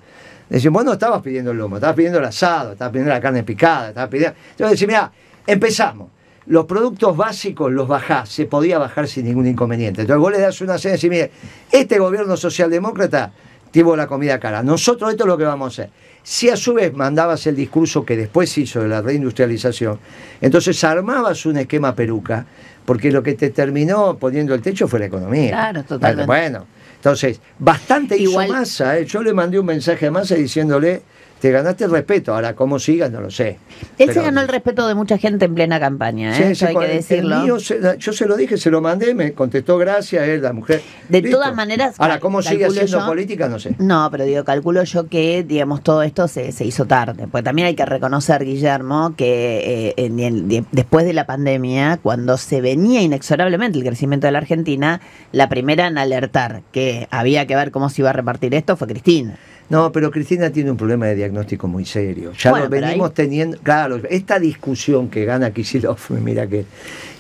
Decís, 0.49 0.71
vos 0.71 0.85
no 0.85 0.93
estabas 0.93 1.21
pidiendo 1.23 1.51
el 1.51 1.59
lomo, 1.59 1.79
estabas 1.79 1.97
pidiendo 1.97 2.21
el 2.21 2.25
asado, 2.25 2.73
estabas 2.75 2.93
pidiendo 2.93 3.13
la 3.13 3.21
carne 3.21 3.43
picada, 3.43 3.89
estabas 3.89 4.11
pidiendo. 4.11 4.37
Entonces 4.53 4.79
decís, 4.79 4.87
mira, 4.87 5.11
empezamos. 5.45 6.11
Los 6.47 6.67
productos 6.67 7.17
básicos 7.17 7.73
los 7.73 7.89
bajás, 7.89 8.29
se 8.29 8.47
podía 8.47 8.79
bajar 8.79 9.09
sin 9.09 9.25
ningún 9.25 9.49
inconveniente. 9.49 10.03
Entonces 10.03 10.21
vos 10.21 10.31
le 10.31 10.39
das 10.39 10.61
una 10.61 10.79
señal 10.79 10.99
y 10.99 10.99
decís, 10.99 11.11
mire, 11.11 11.31
este 11.73 11.99
gobierno 11.99 12.37
socialdemócrata 12.37 13.33
tuvo 13.73 13.97
la 13.97 14.07
comida 14.07 14.39
cara. 14.39 14.63
Nosotros 14.63 15.11
esto 15.11 15.25
es 15.25 15.29
lo 15.29 15.37
que 15.37 15.45
vamos 15.45 15.67
a 15.67 15.83
hacer. 15.83 15.93
Si 16.25 16.49
a 16.49 16.57
su 16.57 16.75
vez 16.75 16.93
mandabas 16.95 17.47
el 17.47 17.57
discurso 17.57 18.05
que 18.05 18.17
después 18.17 18.57
hizo 18.59 18.81
de 18.81 18.89
la 18.89 19.03
reindustrialización, 19.03 19.99
entonces 20.41 20.83
armabas 20.85 21.45
un 21.47 21.57
esquema 21.57 21.95
peruca, 21.95 22.47
porque 22.85 23.11
lo 23.11 23.23
que 23.23 23.35
te 23.35 23.51
terminó 23.51 24.17
poniendo 24.19 24.55
el 24.55 24.63
techo 24.63 24.87
fue 24.87 25.01
la 25.01 25.07
economía. 25.07 25.51
Claro, 25.51 25.83
totalmente. 25.85 26.27
Bueno, 26.27 26.67
entonces, 26.97 27.41
bastante 27.59 28.17
Igual- 28.17 28.47
hizo 28.47 28.55
Massa. 28.57 28.99
¿eh? 28.99 29.05
Yo 29.05 29.23
le 29.23 29.33
mandé 29.33 29.59
un 29.59 29.67
mensaje 29.67 30.07
a 30.07 30.11
Massa 30.13 30.37
diciéndole, 30.37 31.03
te 31.43 31.51
ganaste 31.51 31.83
el 31.85 31.91
respeto, 31.91 32.33
ahora 32.33 32.55
cómo 32.55 32.79
sigas 32.79 33.11
no 33.11 33.21
lo 33.21 33.29
sé. 33.29 33.49
Él 33.49 33.59
Pero- 33.99 34.13
se 34.13 34.23
ganó 34.23 34.41
el 34.43 34.47
respeto 34.47 34.87
de 34.87 34.95
mucha 34.95 35.19
gente 35.19 35.45
en 35.47 35.57
plena 35.57 35.81
campaña, 35.81 36.31
¿eh? 36.31 36.35
sí, 36.37 36.43
Eso 36.53 36.69
hay 36.69 36.77
que 36.77 36.87
decirlo. 36.87 37.41
mío 37.43 37.57
yo 37.59 38.13
se 38.13 38.27
lo 38.27 38.37
dije, 38.37 38.57
se 38.57 38.71
lo 38.71 38.81
mandé, 38.81 39.13
me 39.13 39.33
contestó 39.33 39.77
gracias, 39.77 40.23
él, 40.29 40.41
la 40.41 40.53
mujer. 40.53 40.81
De 41.09 41.21
Listo. 41.21 41.39
todas 41.39 41.53
maneras, 41.57 41.97
Ahora, 41.99 42.21
¿cómo 42.21 42.43
sigue 42.43 42.67
haciendo 42.67 43.01
yo- 43.01 43.07
política? 43.07 43.49
No 43.49 43.59
sé. 43.59 43.75
No, 43.81 44.09
pero 44.13 44.23
digo, 44.25 44.45
calculo 44.45 44.85
yo 44.85 45.09
que, 45.09 45.43
digamos, 45.43 45.83
todo 45.83 46.05
esto 46.05 46.29
se, 46.29 46.53
se 46.53 46.65
hizo 46.65 46.85
tarde. 46.87 47.27
Porque 47.29 47.43
también 47.43 47.67
hay 47.67 47.75
que 47.75 47.87
reconocer, 47.87 48.45
Guillermo, 48.45 49.15
que 49.17 49.89
eh, 49.89 49.95
en- 49.97 50.21
en- 50.21 50.49
de- 50.49 50.65
después 50.71 51.05
de 51.05 51.13
la 51.13 51.27
pandemia, 51.27 51.99
cuando 52.01 52.37
se 52.37 52.61
venía 52.61 53.03
inexorablemente 53.03 53.79
el 53.79 53.85
crecimiento 53.85 54.29
de 54.29 54.31
la 54.31 54.39
Argentina, 54.39 55.01
la 55.33 55.49
primera 55.49 55.89
en 55.89 55.99
alertar 55.99 56.63
que 56.71 57.09
había 57.11 57.49
que 57.49 57.57
ver 57.57 57.73
cómo 57.73 57.89
se 57.91 58.03
iba 58.03 58.11
a 58.11 58.13
repartir 58.13 58.55
esto 58.55 58.77
fue 58.77 58.87
Cristina. 58.87 59.37
No, 59.73 59.91
pero 59.91 60.11
Cristina 60.11 60.51
tiene 60.51 60.71
un 60.71 60.77
problema 60.77 61.07
de 61.07 61.15
diagnóstico 61.15 61.67
muy 61.67 61.87
serio. 61.87 62.33
Ya 62.39 62.51
Bueno, 62.51 62.67
lo 62.67 62.71
venimos 62.71 63.09
ahí- 63.09 63.15
teniendo. 63.15 63.57
Claro, 63.63 63.99
esta 64.11 64.39
discusión 64.39 65.09
que 65.09 65.25
gana 65.25 65.51
Kisilov, 65.51 65.97
mira 66.23 66.47
que. 66.47 66.67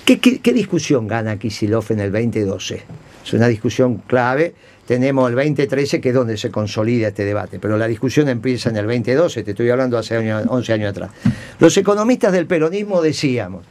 ¿Qué, 0.05 0.21
qué, 0.21 0.39
qué 0.41 0.53
discusión 0.53 1.09
gana 1.09 1.39
Kisilov 1.39 1.87
en 1.89 2.01
el 2.01 2.13
2012? 2.13 2.83
Es 3.25 3.33
una 3.33 3.49
discusión 3.49 4.03
clave. 4.07 4.55
Tenemos 4.87 5.31
el 5.31 5.37
2013, 5.37 5.99
que 6.03 6.11
es 6.11 6.15
donde 6.15 6.37
se 6.37 6.51
consolida 6.51 7.09
este 7.09 7.25
debate, 7.25 7.59
pero 7.59 7.79
la 7.79 7.87
discusión 7.89 8.29
empieza 8.29 8.69
en 8.69 8.77
el 8.77 8.87
2012, 8.87 9.45
te 9.45 9.53
estoy 9.53 9.71
hablando 9.71 9.97
hace 9.97 10.17
años- 10.19 10.45
11 10.47 10.73
años 10.75 10.91
atrás. 10.91 11.11
Los 11.59 11.75
economistas 11.79 12.33
del 12.33 12.45
peronismo 12.47 13.01
decíamos, 13.01 13.65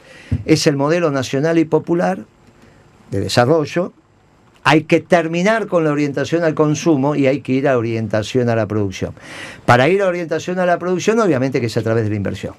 es 0.44 0.66
el 0.66 0.74
modelo 0.76 1.12
nacional 1.12 1.56
y 1.58 1.66
popular 1.66 2.18
de 3.12 3.20
desarrollo, 3.20 3.92
hay 4.64 4.84
que 4.84 5.00
terminar 5.00 5.66
con 5.66 5.84
la 5.84 5.90
orientación 5.92 6.44
al 6.44 6.54
consumo 6.54 7.14
y 7.16 7.26
hay 7.26 7.40
que 7.40 7.52
ir 7.52 7.68
a 7.68 7.76
orientación 7.78 8.48
a 8.48 8.56
la 8.56 8.66
producción. 8.66 9.12
Para 9.66 9.88
ir 9.88 10.02
a 10.02 10.06
orientación 10.08 10.58
a 10.58 10.66
la 10.66 10.78
producción, 10.78 11.18
obviamente 11.20 11.60
que 11.60 11.66
es 11.66 11.76
a 11.76 11.82
través 11.82 12.04
de 12.04 12.10
la 12.10 12.16
inversión. 12.16 12.54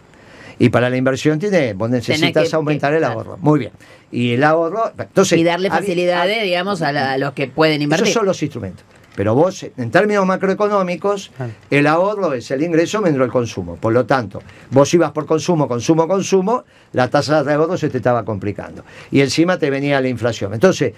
Y 0.60 0.70
para 0.70 0.90
la 0.90 0.98
inversión 0.98 1.40
tiene, 1.40 1.74
vos 1.74 1.90
necesitas 1.90 2.50
que- 2.50 2.56
aumentar 2.56 2.92
que- 2.92 2.98
el 2.98 3.04
claro. 3.04 3.20
ahorro. 3.20 3.38
Muy 3.42 3.60
bien. 3.60 3.72
Y 4.12 4.34
el 4.34 4.44
ahorro, 4.44 4.92
entonces 4.98 5.40
y 5.40 5.44
darle 5.44 5.70
facilidades, 5.70 6.44
digamos, 6.44 6.82
a, 6.84 6.92
la- 6.92 7.14
a 7.14 7.18
los 7.18 7.34
que 7.34 7.48
pueden 7.48 7.82
invertir. 7.82 8.04
esos 8.06 8.14
son 8.14 8.26
los 8.28 8.42
instrumentos. 8.44 8.86
Pero 9.16 9.36
vos, 9.36 9.64
en 9.78 9.92
términos 9.92 10.26
macroeconómicos, 10.26 11.32
el 11.70 11.86
ahorro 11.86 12.34
es 12.34 12.50
el 12.50 12.64
ingreso 12.64 13.00
menos 13.00 13.22
el 13.22 13.32
consumo. 13.32 13.76
Por 13.76 13.94
lo 13.94 14.06
tanto, 14.08 14.42
vos 14.72 14.92
ibas 14.94 15.12
por 15.12 15.26
consumo, 15.28 15.68
consumo, 15.68 16.08
consumo, 16.08 16.64
la 16.94 17.08
tasa 17.10 17.44
de 17.44 17.54
ahorro 17.54 17.78
se 17.78 17.90
te 17.90 17.98
estaba 17.98 18.26
complicando. 18.26 18.84
Y 19.12 19.22
encima 19.22 19.58
te 19.60 19.70
venía 19.70 20.02
la 20.02 20.08
inflación. 20.08 20.54
Entonces, 20.56 20.94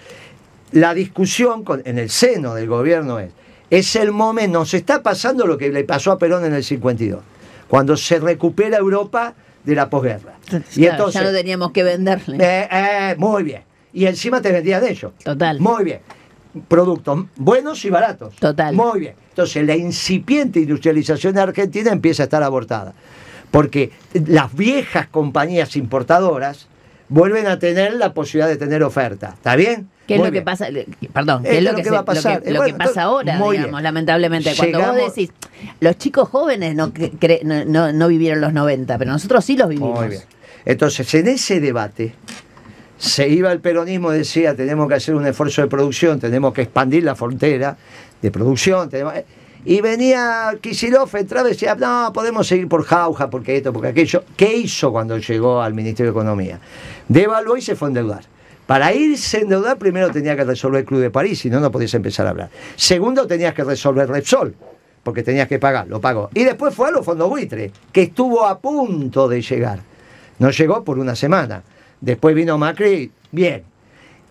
la 0.72 0.94
discusión 0.94 1.64
con- 1.64 1.82
en 1.84 1.98
el 1.98 2.10
seno 2.10 2.54
del 2.54 2.68
gobierno 2.68 3.18
es, 3.18 3.30
es 3.70 3.96
el 3.96 4.12
momento, 4.12 4.58
nos 4.60 4.74
está 4.74 5.02
pasando 5.02 5.46
lo 5.46 5.58
que 5.58 5.70
le 5.70 5.84
pasó 5.84 6.12
a 6.12 6.18
Perón 6.18 6.44
en 6.44 6.54
el 6.54 6.62
52, 6.64 7.20
cuando 7.68 7.96
se 7.96 8.18
recupera 8.20 8.78
Europa 8.78 9.34
de 9.64 9.74
la 9.74 9.88
posguerra. 9.90 10.34
Y 10.74 10.82
Claro, 10.82 10.92
entonces, 10.92 11.20
ya 11.20 11.26
no 11.26 11.32
teníamos 11.36 11.72
que 11.72 11.82
venderle. 11.82 12.36
eh, 12.40 12.68
eh, 12.70 13.14
muy 13.18 13.42
bien. 13.42 13.62
Y 13.92 14.06
encima 14.06 14.40
te 14.40 14.52
vendían 14.52 14.84
ellos. 14.86 15.12
Total. 15.24 15.58
Muy 15.58 15.82
bien. 15.84 16.00
Productos 16.68 17.24
buenos 17.36 17.84
y 17.84 17.90
baratos. 17.90 18.34
Total. 18.36 18.74
Muy 18.74 19.00
bien. 19.00 19.14
Entonces 19.30 19.66
la 19.66 19.74
incipiente 19.76 20.60
industrialización 20.60 21.34
de 21.34 21.40
Argentina 21.40 21.90
empieza 21.92 22.22
a 22.22 22.24
estar 22.24 22.42
abortada. 22.42 22.94
Porque 23.50 23.90
las 24.26 24.54
viejas 24.54 25.06
compañías 25.08 25.76
importadoras 25.76 26.68
vuelven 27.08 27.46
a 27.46 27.58
tener 27.58 27.94
la 27.94 28.12
posibilidad 28.14 28.48
de 28.48 28.56
tener 28.56 28.82
oferta. 28.82 29.32
¿Está 29.34 29.56
bien? 29.56 29.88
¿Qué 30.06 30.14
es 30.14 30.20
Muy 30.20 30.28
lo 30.28 30.32
que 30.32 30.42
pasa? 30.42 30.68
Perdón, 31.12 31.42
¿qué 31.42 31.58
es 31.58 31.64
lo 31.64 31.70
lo 31.72 31.76
que, 31.76 31.82
que 31.82 31.88
se- 31.88 31.94
va 31.94 32.00
a 32.00 32.04
pasar. 32.04 32.34
lo 32.36 32.42
que- 32.42 32.48
Eh, 32.48 32.52
lo 32.52 32.60
bueno, 32.60 32.78
que 32.78 32.84
pasa 32.84 33.02
ahora, 33.02 33.32
digamos, 33.34 33.50
bien. 33.50 33.82
lamentablemente? 33.82 34.52
Cuando 34.56 34.78
vos 34.80 34.96
decís, 34.96 35.30
los 35.80 35.98
chicos 35.98 36.28
jóvenes 36.28 36.74
no, 36.76 36.92
cre- 36.92 37.42
no, 37.42 37.64
no- 37.64 37.92
no 37.92 38.08
vivieron 38.08 38.40
los 38.40 38.52
90, 38.52 38.98
pero 38.98 39.10
nosotros 39.12 39.44
sí 39.44 39.56
los 39.56 39.68
vivimos. 39.68 39.98
Muy 39.98 40.08
bien. 40.10 40.22
Entonces, 40.64 41.12
en 41.14 41.28
ese 41.28 41.60
debate, 41.60 42.14
se 42.98 43.28
iba 43.28 43.52
el 43.52 43.60
peronismo 43.60 44.12
y 44.14 44.18
decía, 44.18 44.54
tenemos 44.54 44.88
que 44.88 44.94
hacer 44.94 45.14
un 45.14 45.26
esfuerzo 45.26 45.62
de 45.62 45.68
producción, 45.68 46.18
tenemos 46.20 46.52
que 46.54 46.62
expandir 46.62 47.02
la 47.04 47.14
frontera 47.14 47.76
de 48.22 48.30
producción. 48.30 48.88
tenemos- 48.88 49.14
Y 49.68 49.80
venía 49.80 50.56
Kisilov, 50.60 51.10
entraba 51.16 51.48
y 51.48 51.52
decía, 51.52 51.74
no, 51.74 52.12
podemos 52.14 52.46
seguir 52.46 52.68
por 52.68 52.84
jauja, 52.84 53.28
porque 53.28 53.56
esto, 53.56 53.72
porque 53.72 53.88
aquello. 53.88 54.22
¿Qué 54.36 54.56
hizo 54.56 54.92
cuando 54.92 55.18
llegó 55.18 55.60
al 55.60 55.74
Ministerio 55.74 56.12
de 56.12 56.16
Economía? 56.16 56.60
Devaluó 57.08 57.56
y 57.56 57.62
se 57.62 57.74
fue 57.74 57.88
a 57.88 57.90
endeudar. 57.90 58.24
Para 58.68 58.94
irse 58.94 59.38
a 59.38 59.40
endeudar, 59.40 59.76
primero 59.76 60.12
tenía 60.12 60.36
que 60.36 60.44
resolver 60.44 60.82
el 60.82 60.86
Club 60.86 61.00
de 61.00 61.10
París, 61.10 61.40
si 61.40 61.50
no, 61.50 61.58
no 61.58 61.72
podías 61.72 61.92
empezar 61.94 62.28
a 62.28 62.30
hablar. 62.30 62.48
Segundo, 62.76 63.26
tenías 63.26 63.54
que 63.54 63.64
resolver 63.64 64.08
Repsol, 64.08 64.54
porque 65.02 65.24
tenías 65.24 65.48
que 65.48 65.58
pagar, 65.58 65.88
lo 65.88 66.00
pagó. 66.00 66.30
Y 66.32 66.44
después 66.44 66.72
fue 66.72 66.86
a 66.86 66.92
los 66.92 67.04
fondos 67.04 67.28
buitre, 67.28 67.72
que 67.90 68.02
estuvo 68.02 68.46
a 68.46 68.60
punto 68.60 69.26
de 69.26 69.42
llegar. 69.42 69.80
No 70.38 70.50
llegó 70.50 70.84
por 70.84 70.96
una 70.96 71.16
semana. 71.16 71.64
Después 72.00 72.36
vino 72.36 72.56
Macri, 72.56 73.10
bien. 73.32 73.64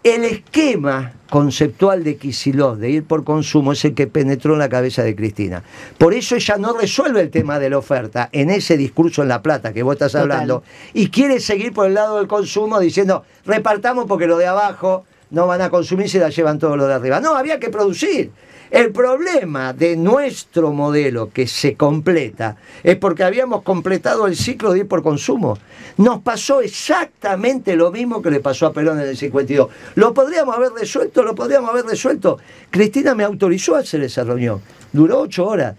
El 0.06 0.24
esquema 0.24 1.14
conceptual 1.32 2.04
de 2.04 2.18
Kisilov 2.18 2.78
de 2.78 2.92
ir 2.92 3.06
por 3.06 3.24
consumo 3.24 3.72
es 3.72 3.84
el 3.86 3.96
que 3.96 4.06
penetró 4.06 4.54
en 4.54 4.60
la 4.60 4.70
cabeza 4.70 5.02
de 5.02 5.16
Cristina. 5.16 5.64
Por 5.98 6.14
eso 6.14 6.36
ella 6.36 6.58
no 6.58 6.78
resuelve 6.78 7.22
el 7.22 7.32
tema 7.32 7.58
de 7.58 7.72
la 7.72 7.80
oferta 7.80 8.30
en 8.32 8.52
ese 8.52 8.78
discurso 8.78 9.24
en 9.24 9.30
La 9.30 9.42
Plata 9.42 9.74
que 9.74 9.82
vos 9.82 9.94
estás 9.94 10.12
Total. 10.12 10.32
hablando 10.32 10.64
y 10.94 11.10
quiere 11.10 11.40
seguir 11.40 11.74
por 11.74 11.88
el 11.88 11.96
lado 11.96 12.20
del 12.20 12.28
consumo 12.28 12.80
diciendo 12.80 13.24
repartamos 13.48 14.06
porque 14.06 14.28
lo 14.28 14.38
de 14.38 14.46
abajo 14.46 15.06
no 15.32 15.48
van 15.48 15.62
a 15.62 15.70
consumir 15.70 16.10
se 16.10 16.20
la 16.20 16.30
llevan 16.30 16.60
todo 16.60 16.78
lo 16.78 16.88
de 16.88 16.94
arriba. 16.94 17.20
No, 17.20 17.36
había 17.36 17.60
que 17.60 17.70
producir. 17.70 18.32
El 18.72 18.92
problema 18.92 19.74
de 19.74 19.96
nuestro 19.96 20.72
modelo 20.72 21.30
que 21.30 21.48
se 21.48 21.76
completa 21.76 22.58
es 22.84 22.96
porque 22.96 23.24
habíamos 23.24 23.62
completado 23.62 24.26
el 24.26 24.36
ciclo 24.36 24.74
de 24.74 24.80
ir 24.80 24.88
por 24.88 25.04
consumo. 25.04 25.58
Nos 25.98 26.22
pasó 26.22 26.62
exactamente 26.62 27.76
lo 27.76 27.92
mismo 27.92 28.22
que 28.22 28.32
le 28.32 28.40
pasó 28.40 28.66
a 28.66 28.74
Perón 28.74 29.00
en 29.00 29.08
el 29.08 29.18
52. 29.18 29.70
Lo 29.96 30.14
podríamos 30.14 30.56
haber 30.58 30.72
resuelto, 30.72 31.24
lo 31.24 31.36
podríamos 31.36 31.70
haber 31.70 31.86
resuelto. 31.86 32.40
Cristina 32.72 33.14
me 33.14 33.24
autorizó 33.24 33.76
a 33.76 33.80
hacer 33.80 34.02
esa 34.02 34.24
reunión. 34.24 34.62
Duró 34.92 35.22
ocho 35.22 35.46
horas. 35.46 35.76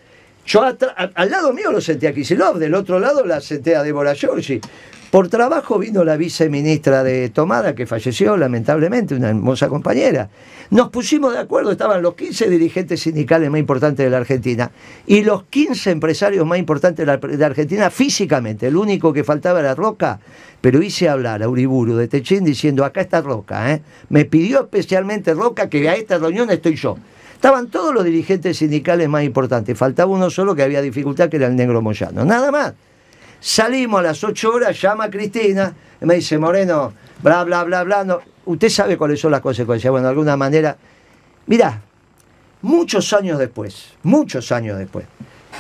Yo 0.46 0.62
al 0.62 1.30
lado 1.30 1.52
mío 1.52 1.72
lo 1.72 1.80
senté 1.80 2.06
a 2.06 2.14
Kisilov, 2.14 2.58
del 2.58 2.74
otro 2.74 3.00
lado 3.00 3.26
la 3.26 3.40
senté 3.40 3.74
a 3.74 3.82
Débora 3.82 4.14
Giorgi. 4.14 4.60
Por 5.10 5.28
trabajo 5.28 5.78
vino 5.78 6.04
la 6.04 6.16
viceministra 6.16 7.04
de 7.04 7.28
Tomada, 7.30 7.74
que 7.74 7.86
falleció 7.86 8.36
lamentablemente, 8.36 9.14
una 9.14 9.28
hermosa 9.28 9.68
compañera. 9.68 10.28
Nos 10.70 10.90
pusimos 10.90 11.32
de 11.32 11.38
acuerdo, 11.38 11.70
estaban 11.70 12.02
los 12.02 12.14
15 12.14 12.50
dirigentes 12.50 13.00
sindicales 13.00 13.48
más 13.48 13.60
importantes 13.60 14.04
de 14.04 14.10
la 14.10 14.16
Argentina 14.16 14.70
y 15.06 15.22
los 15.22 15.44
15 15.44 15.92
empresarios 15.92 16.44
más 16.44 16.58
importantes 16.58 17.06
de 17.06 17.38
la 17.38 17.46
Argentina 17.46 17.88
físicamente. 17.90 18.66
El 18.66 18.76
único 18.76 19.12
que 19.12 19.22
faltaba 19.22 19.60
era 19.60 19.76
Roca, 19.76 20.18
pero 20.60 20.82
hice 20.82 21.08
hablar 21.08 21.42
a 21.42 21.48
Uriburu 21.48 21.94
de 21.94 22.08
Techín 22.08 22.44
diciendo, 22.44 22.84
acá 22.84 23.00
está 23.00 23.20
Roca. 23.20 23.72
¿eh? 23.72 23.82
Me 24.08 24.24
pidió 24.24 24.62
especialmente 24.62 25.34
Roca 25.34 25.70
que 25.70 25.88
a 25.88 25.94
esta 25.94 26.18
reunión 26.18 26.50
estoy 26.50 26.74
yo. 26.74 26.96
Estaban 27.32 27.68
todos 27.68 27.94
los 27.94 28.02
dirigentes 28.02 28.56
sindicales 28.56 29.08
más 29.08 29.22
importantes. 29.22 29.78
Faltaba 29.78 30.10
uno 30.10 30.30
solo 30.30 30.56
que 30.56 30.62
había 30.62 30.82
dificultad, 30.82 31.28
que 31.28 31.36
era 31.36 31.46
el 31.46 31.54
negro 31.54 31.80
Moyano. 31.80 32.24
Nada 32.24 32.50
más. 32.50 32.74
Salimos 33.46 34.00
a 34.00 34.02
las 34.02 34.24
8 34.24 34.52
horas, 34.52 34.80
llama 34.80 35.04
a 35.04 35.10
Cristina, 35.10 35.72
y 36.02 36.04
me 36.04 36.16
dice, 36.16 36.36
Moreno, 36.36 36.92
bla, 37.22 37.44
bla, 37.44 37.62
bla, 37.62 37.84
bla. 37.84 38.02
No. 38.02 38.18
Usted 38.44 38.68
sabe 38.68 38.96
cuáles 38.96 39.20
son 39.20 39.30
las 39.30 39.40
consecuencias. 39.40 39.88
Bueno, 39.88 40.08
de 40.08 40.10
alguna 40.10 40.36
manera, 40.36 40.76
mirá, 41.46 41.80
muchos 42.62 43.12
años 43.12 43.38
después, 43.38 43.92
muchos 44.02 44.50
años 44.50 44.76
después, 44.78 45.06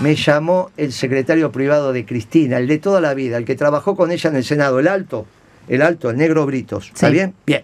me 0.00 0.16
llamó 0.16 0.72
el 0.76 0.92
secretario 0.92 1.52
privado 1.52 1.92
de 1.92 2.04
Cristina, 2.04 2.58
el 2.58 2.66
de 2.66 2.78
toda 2.78 3.00
la 3.00 3.14
vida, 3.14 3.36
el 3.36 3.44
que 3.44 3.54
trabajó 3.54 3.94
con 3.94 4.10
ella 4.10 4.30
en 4.30 4.36
el 4.36 4.44
Senado, 4.44 4.80
el 4.80 4.88
alto, 4.88 5.24
el 5.68 5.80
alto, 5.80 6.10
el 6.10 6.16
negro 6.16 6.44
Britos. 6.44 6.88
¿Está 6.92 7.06
Sí. 7.06 7.12
bien? 7.12 7.34
Bien. 7.46 7.62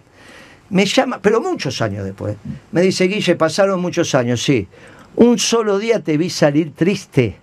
Me 0.69 0.85
llama, 0.85 1.19
pero 1.21 1.41
muchos 1.41 1.81
años 1.81 2.05
después. 2.05 2.37
Me 2.71 2.79
dice, 2.79 3.09
Guille, 3.09 3.35
pasaron 3.35 3.81
muchos 3.81 4.15
años, 4.15 4.41
sí. 4.41 4.69
Un 5.17 5.37
solo 5.37 5.79
día 5.79 5.99
te 5.99 6.15
vi 6.15 6.29
salir 6.29 6.71
triste 6.73 7.35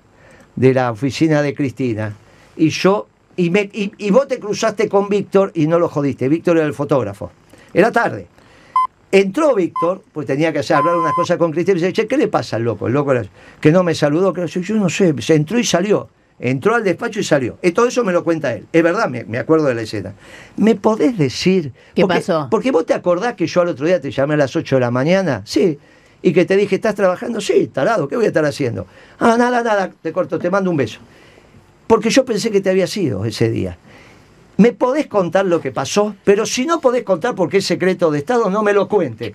de 0.56 0.72
la 0.72 0.90
oficina 0.90 1.42
de 1.42 1.54
Cristina. 1.54 2.16
Y 2.60 2.68
yo, 2.68 3.06
y, 3.36 3.48
me, 3.48 3.70
y, 3.72 3.90
y 3.96 4.10
vos 4.10 4.28
te 4.28 4.38
cruzaste 4.38 4.86
con 4.86 5.08
Víctor 5.08 5.50
y 5.54 5.66
no 5.66 5.78
lo 5.78 5.88
jodiste. 5.88 6.28
Víctor 6.28 6.58
era 6.58 6.66
el 6.66 6.74
fotógrafo. 6.74 7.30
Era 7.72 7.90
tarde. 7.90 8.26
Entró 9.10 9.54
Víctor, 9.54 10.02
pues 10.12 10.26
tenía 10.26 10.52
que 10.52 10.58
hacer, 10.58 10.76
hablar 10.76 10.96
unas 10.96 11.14
cosas 11.14 11.38
con 11.38 11.50
Cristina 11.50 11.78
y 11.78 11.80
dice, 11.80 11.92
che, 11.94 12.06
¿qué 12.06 12.18
le 12.18 12.28
pasa 12.28 12.56
al 12.56 12.62
loco? 12.64 12.86
El 12.86 12.92
loco 12.92 13.12
era- 13.12 13.24
que 13.62 13.72
no 13.72 13.82
me 13.82 13.94
saludó, 13.94 14.34
que 14.34 14.46
yo 14.46 14.74
no 14.76 14.90
sé, 14.90 15.14
se 15.22 15.34
entró 15.36 15.58
y 15.58 15.64
salió. 15.64 16.08
Entró 16.38 16.74
al 16.74 16.84
despacho 16.84 17.18
y 17.20 17.24
salió. 17.24 17.56
Eh, 17.62 17.72
Todo 17.72 17.86
eso 17.88 18.04
me 18.04 18.12
lo 18.12 18.24
cuenta 18.24 18.52
él. 18.54 18.66
Es 18.72 18.82
verdad, 18.82 19.08
me, 19.08 19.24
me 19.24 19.38
acuerdo 19.38 19.66
de 19.66 19.74
la 19.74 19.82
escena. 19.82 20.12
¿Me 20.56 20.74
podés 20.74 21.16
decir? 21.16 21.72
¿Qué 21.94 22.02
porque, 22.02 22.16
pasó? 22.18 22.48
Porque 22.50 22.70
vos 22.70 22.84
te 22.86 22.92
acordás 22.94 23.34
que 23.34 23.46
yo 23.46 23.62
al 23.62 23.68
otro 23.68 23.86
día 23.86 24.00
te 24.02 24.10
llamé 24.10 24.34
a 24.34 24.36
las 24.38 24.54
8 24.54 24.76
de 24.76 24.80
la 24.80 24.90
mañana. 24.90 25.40
Sí. 25.46 25.78
Y 26.22 26.32
que 26.34 26.44
te 26.44 26.56
dije, 26.56 26.74
¿estás 26.76 26.94
trabajando? 26.94 27.40
Sí, 27.40 27.68
tarado, 27.68 28.06
¿qué 28.06 28.16
voy 28.16 28.26
a 28.26 28.28
estar 28.28 28.44
haciendo? 28.44 28.86
Ah, 29.18 29.36
nada, 29.38 29.62
nada, 29.62 29.90
te 30.02 30.12
corto, 30.12 30.38
te 30.38 30.50
mando 30.50 30.70
un 30.70 30.76
beso. 30.76 31.00
Porque 31.90 32.10
yo 32.10 32.24
pensé 32.24 32.52
que 32.52 32.60
te 32.60 32.70
había 32.70 32.86
sido 32.86 33.24
ese 33.24 33.50
día. 33.50 33.76
¿Me 34.58 34.70
podés 34.70 35.08
contar 35.08 35.44
lo 35.46 35.60
que 35.60 35.72
pasó? 35.72 36.14
Pero 36.22 36.46
si 36.46 36.64
no 36.64 36.80
podés 36.80 37.02
contar 37.02 37.34
porque 37.34 37.56
es 37.56 37.66
secreto 37.66 38.12
de 38.12 38.20
Estado, 38.20 38.48
no 38.48 38.62
me 38.62 38.72
lo 38.72 38.86
cuente. 38.86 39.34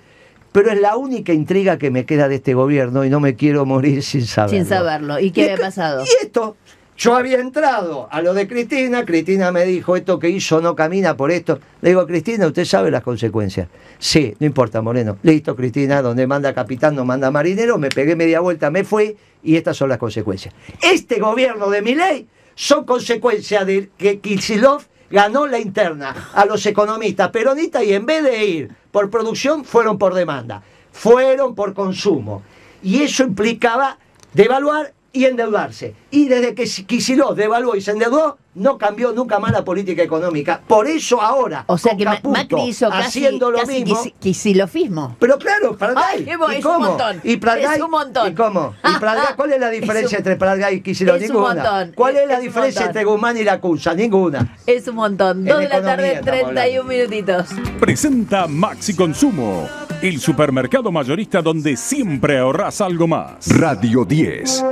Pero 0.54 0.72
es 0.72 0.80
la 0.80 0.96
única 0.96 1.34
intriga 1.34 1.78
que 1.78 1.92
me 1.92 2.06
queda 2.06 2.30
de 2.30 2.36
este 2.36 2.54
gobierno 2.54 3.04
y 3.04 3.10
no 3.10 3.20
me 3.20 3.36
quiero 3.36 3.66
morir 3.66 4.02
sin 4.04 4.26
saberlo. 4.26 4.58
Sin 4.58 4.66
saberlo. 4.66 5.20
¿Y 5.20 5.32
qué 5.32 5.52
había 5.52 5.58
pasado? 5.66 6.06
Y 6.06 6.08
esto, 6.24 6.56
yo 6.96 7.18
había 7.18 7.42
entrado 7.42 8.08
a 8.10 8.22
lo 8.22 8.34
de 8.34 8.48
Cristina, 8.48 9.04
Cristina 9.04 9.52
me 9.52 9.66
dijo, 9.66 9.98
esto 9.98 10.18
que 10.18 10.30
hizo 10.30 10.62
no 10.62 10.78
camina 10.78 11.18
por 11.18 11.32
esto. 11.32 11.60
Le 11.82 11.90
digo, 11.90 12.08
Cristina, 12.08 12.48
usted 12.48 12.64
sabe 12.64 12.90
las 12.90 13.04
consecuencias. 13.04 13.68
Sí, 14.00 14.34
no 14.40 14.46
importa, 14.46 14.82
Moreno. 14.82 15.18
Listo, 15.24 15.58
Cristina, 15.58 16.02
donde 16.02 16.26
manda 16.26 16.54
capitán 16.54 16.96
no 16.96 17.04
manda 17.04 17.30
marinero, 17.32 17.78
me 17.78 17.90
pegué 17.90 18.16
media 18.16 18.40
vuelta, 18.40 18.72
me 18.72 18.86
fui 18.86 19.18
y 19.44 19.58
estas 19.58 19.76
son 19.76 19.90
las 19.90 19.98
consecuencias. 19.98 20.54
Este 20.82 21.20
gobierno 21.20 21.70
de 21.70 21.82
mi 21.82 21.96
ley 21.96 22.30
son 22.56 22.86
consecuencias 22.86 23.66
de 23.66 23.90
que 23.98 24.20
Kicillof 24.20 24.88
ganó 25.10 25.46
la 25.46 25.60
interna 25.60 26.30
a 26.34 26.46
los 26.46 26.66
economistas 26.66 27.30
peronistas 27.30 27.84
y 27.84 27.94
en 27.94 28.06
vez 28.06 28.24
de 28.24 28.46
ir 28.46 28.76
por 28.92 29.10
producción 29.10 29.64
fueron 29.64 29.98
por 29.98 30.14
demanda, 30.14 30.64
fueron 30.92 31.54
por 31.54 31.74
consumo. 31.74 32.42
Y 32.82 33.02
eso 33.04 33.24
implicaba 33.24 33.98
devaluar 34.34 34.94
y 35.16 35.26
endeudarse. 35.26 35.96
Y 36.12 36.28
desde 36.28 36.54
que 36.54 36.64
Kicillof 36.66 37.36
devaluó 37.36 37.76
y 37.76 37.82
se 37.82 37.92
endeudó, 37.92 38.38
no 38.56 38.78
cambió 38.78 39.12
nunca 39.12 39.38
más 39.40 39.52
la 39.52 39.66
política 39.66 40.02
económica. 40.02 40.62
Por 40.66 40.88
eso 40.88 41.22
ahora, 41.22 41.66
O 41.68 41.78
sea 41.78 41.92
con 41.92 41.98
que 42.00 42.06
Caputo, 42.06 42.30
Macri 42.30 42.62
hizo 42.70 42.90
casi, 42.90 43.08
haciendo 43.20 43.52
lo 43.52 43.58
casi 43.60 43.84
mismo, 43.84 44.02
quisilofismo. 44.20 45.16
pero 45.20 45.38
claro, 45.38 45.76
Pradgay. 45.78 46.04
Ay, 46.20 46.26
¿Y 46.26 46.30
es 46.60 46.66
un 46.66 46.72
cómo? 46.72 46.80
montón. 46.90 47.22
¿Y 47.24 47.38
Pradgay? 47.38 47.76
Es 47.78 47.82
un 47.84 47.92
montón. 47.92 48.32
¿Y 48.32 48.36
cómo? 48.36 48.74
¿Y 48.84 49.00
Pradgay? 49.00 49.36
¿Cuál 49.36 49.54
es 49.54 49.60
la 49.60 49.68
Es 49.74 49.82
diferencia 49.82 50.16
un- 50.18 50.20
entre 50.20 50.36
Pradgay 50.38 50.76
y 50.76 50.82
Kicillof? 50.82 51.16
un 51.16 51.22
Ninguna. 51.22 51.54
montón. 51.56 51.92
¿Cuál 51.96 52.16
es 52.18 52.28
la 52.28 52.34
Es 52.36 52.40
un 52.40 52.46
diferencia 52.46 52.86
entre 52.86 53.04
Guzmán 53.04 53.38
y 53.38 53.44
la 53.44 53.60
Cusa? 53.60 53.94
Ninguna. 53.94 54.58
Es 54.66 54.88
un 54.88 54.96
montón. 54.96 55.44
Dos 55.44 55.60
de 55.60 55.68
la 55.70 55.82
tarde, 55.82 56.12
economía 56.14 56.20
estamos 56.20 56.54
31 56.54 56.84
minutitos. 56.90 57.48
Presenta 57.80 58.48
Maxi 58.48 58.96
Consumo, 58.96 59.68
el 60.02 60.20
supermercado 60.22 60.92
mayorista 60.94 61.42
donde 61.42 61.76
siempre 61.76 62.38
ahorras 62.40 62.80
algo 62.80 63.06
más. 63.08 63.48
Radio 63.50 64.06
10. 64.06 64.64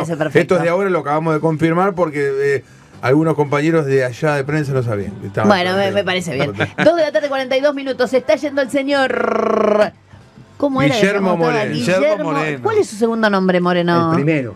Parece 0.00 0.16
perfecto. 0.16 0.38
esto 0.40 0.56
es 0.56 0.62
de 0.62 0.68
ahora, 0.68 0.90
lo 0.90 0.98
acabamos 1.00 1.34
de 1.34 1.40
confirmar 1.40 1.94
porque 1.94 2.30
eh, 2.56 2.64
algunos 3.02 3.34
compañeros 3.34 3.86
de 3.86 4.04
allá 4.04 4.34
de 4.34 4.44
prensa 4.44 4.72
no 4.72 4.82
sabían. 4.82 5.12
Estaban- 5.24 5.48
Bueno, 5.48 5.76
me, 5.76 5.90
me 5.92 6.04
parece 6.04 6.34
bien. 6.34 6.52
Dos 6.84 6.96
de 6.96 7.02
la 7.02 7.12
tarde, 7.12 7.28
42 7.28 7.74
minutos. 7.74 8.12
Está 8.12 8.34
yendo 8.36 8.62
el 8.62 8.70
señor. 8.70 9.92
¿Cómo 10.56 10.82
era? 10.82 10.94
Guillermo. 10.94 11.36
Moreno. 11.36 11.72
Guillermo 11.74 12.32
Moreno. 12.32 12.60
¿Cuál 12.62 12.78
es 12.78 12.88
su 12.88 12.96
segundo 12.96 13.30
nombre, 13.30 13.60
Moreno? 13.60 14.10
El 14.10 14.16
primero. 14.16 14.54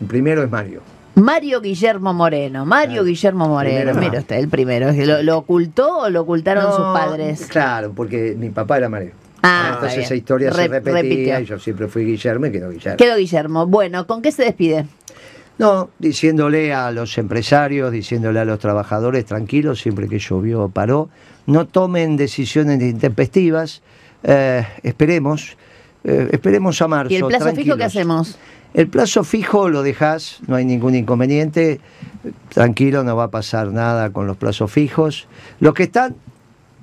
El 0.00 0.06
primero 0.06 0.42
es 0.42 0.50
Mario. 0.50 0.80
Mario 1.14 1.60
Guillermo 1.60 2.14
Moreno. 2.14 2.64
Mario 2.64 2.92
Claro. 2.92 3.04
Guillermo 3.04 3.48
Moreno. 3.48 3.92
Mira 3.94 4.20
usted, 4.20 4.36
el 4.36 4.48
primero. 4.48 4.90
¿Lo, 4.92 5.22
lo 5.22 5.36
ocultó 5.36 5.98
o 5.98 6.08
lo 6.10 6.22
ocultaron 6.22 6.64
No, 6.64 6.70
sus 6.74 6.84
padres? 6.98 7.46
Claro, 7.48 7.92
porque 7.94 8.34
mi 8.38 8.48
papá 8.48 8.78
era 8.78 8.88
Mario. 8.88 9.12
Ah, 9.42 9.72
Entonces 9.74 9.88
está 9.88 9.94
bien. 9.98 10.04
esa 10.04 10.14
historia 10.14 10.52
se 10.52 10.56
Re- 10.56 10.68
repetía 10.68 11.02
repitió. 11.02 11.40
y 11.40 11.44
yo 11.46 11.58
siempre 11.58 11.88
fui 11.88 12.04
Guillermo 12.04 12.46
y 12.46 12.52
quedó 12.52 12.70
Guillermo. 12.70 12.96
Quedó 12.96 13.16
Guillermo. 13.16 13.66
Bueno, 13.66 14.06
¿con 14.06 14.22
qué 14.22 14.30
se 14.32 14.44
despide? 14.44 14.86
No, 15.58 15.90
diciéndole 15.98 16.72
a 16.72 16.90
los 16.92 17.18
empresarios, 17.18 17.92
diciéndole 17.92 18.40
a 18.40 18.44
los 18.44 18.58
trabajadores, 18.58 19.24
tranquilos, 19.26 19.80
siempre 19.80 20.08
que 20.08 20.18
llovió 20.18 20.68
paró, 20.68 21.08
no 21.46 21.66
tomen 21.66 22.16
decisiones 22.16 22.80
intempestivas, 22.80 23.82
eh, 24.22 24.64
esperemos, 24.82 25.56
eh, 26.04 26.28
esperemos 26.32 26.80
a 26.80 26.88
marzo. 26.88 27.12
¿Y 27.12 27.16
el 27.16 27.24
plazo 27.26 27.52
fijo 27.54 27.76
qué 27.76 27.84
hacemos? 27.84 28.38
El 28.74 28.88
plazo 28.88 29.22
fijo 29.24 29.68
lo 29.68 29.82
dejás, 29.82 30.38
no 30.46 30.56
hay 30.56 30.64
ningún 30.64 30.94
inconveniente, 30.94 31.80
tranquilo, 32.48 33.04
no 33.04 33.14
va 33.16 33.24
a 33.24 33.30
pasar 33.30 33.68
nada 33.72 34.10
con 34.10 34.26
los 34.26 34.36
plazos 34.38 34.70
fijos. 34.72 35.26
Los 35.60 35.74
que 35.74 35.82
están, 35.84 36.14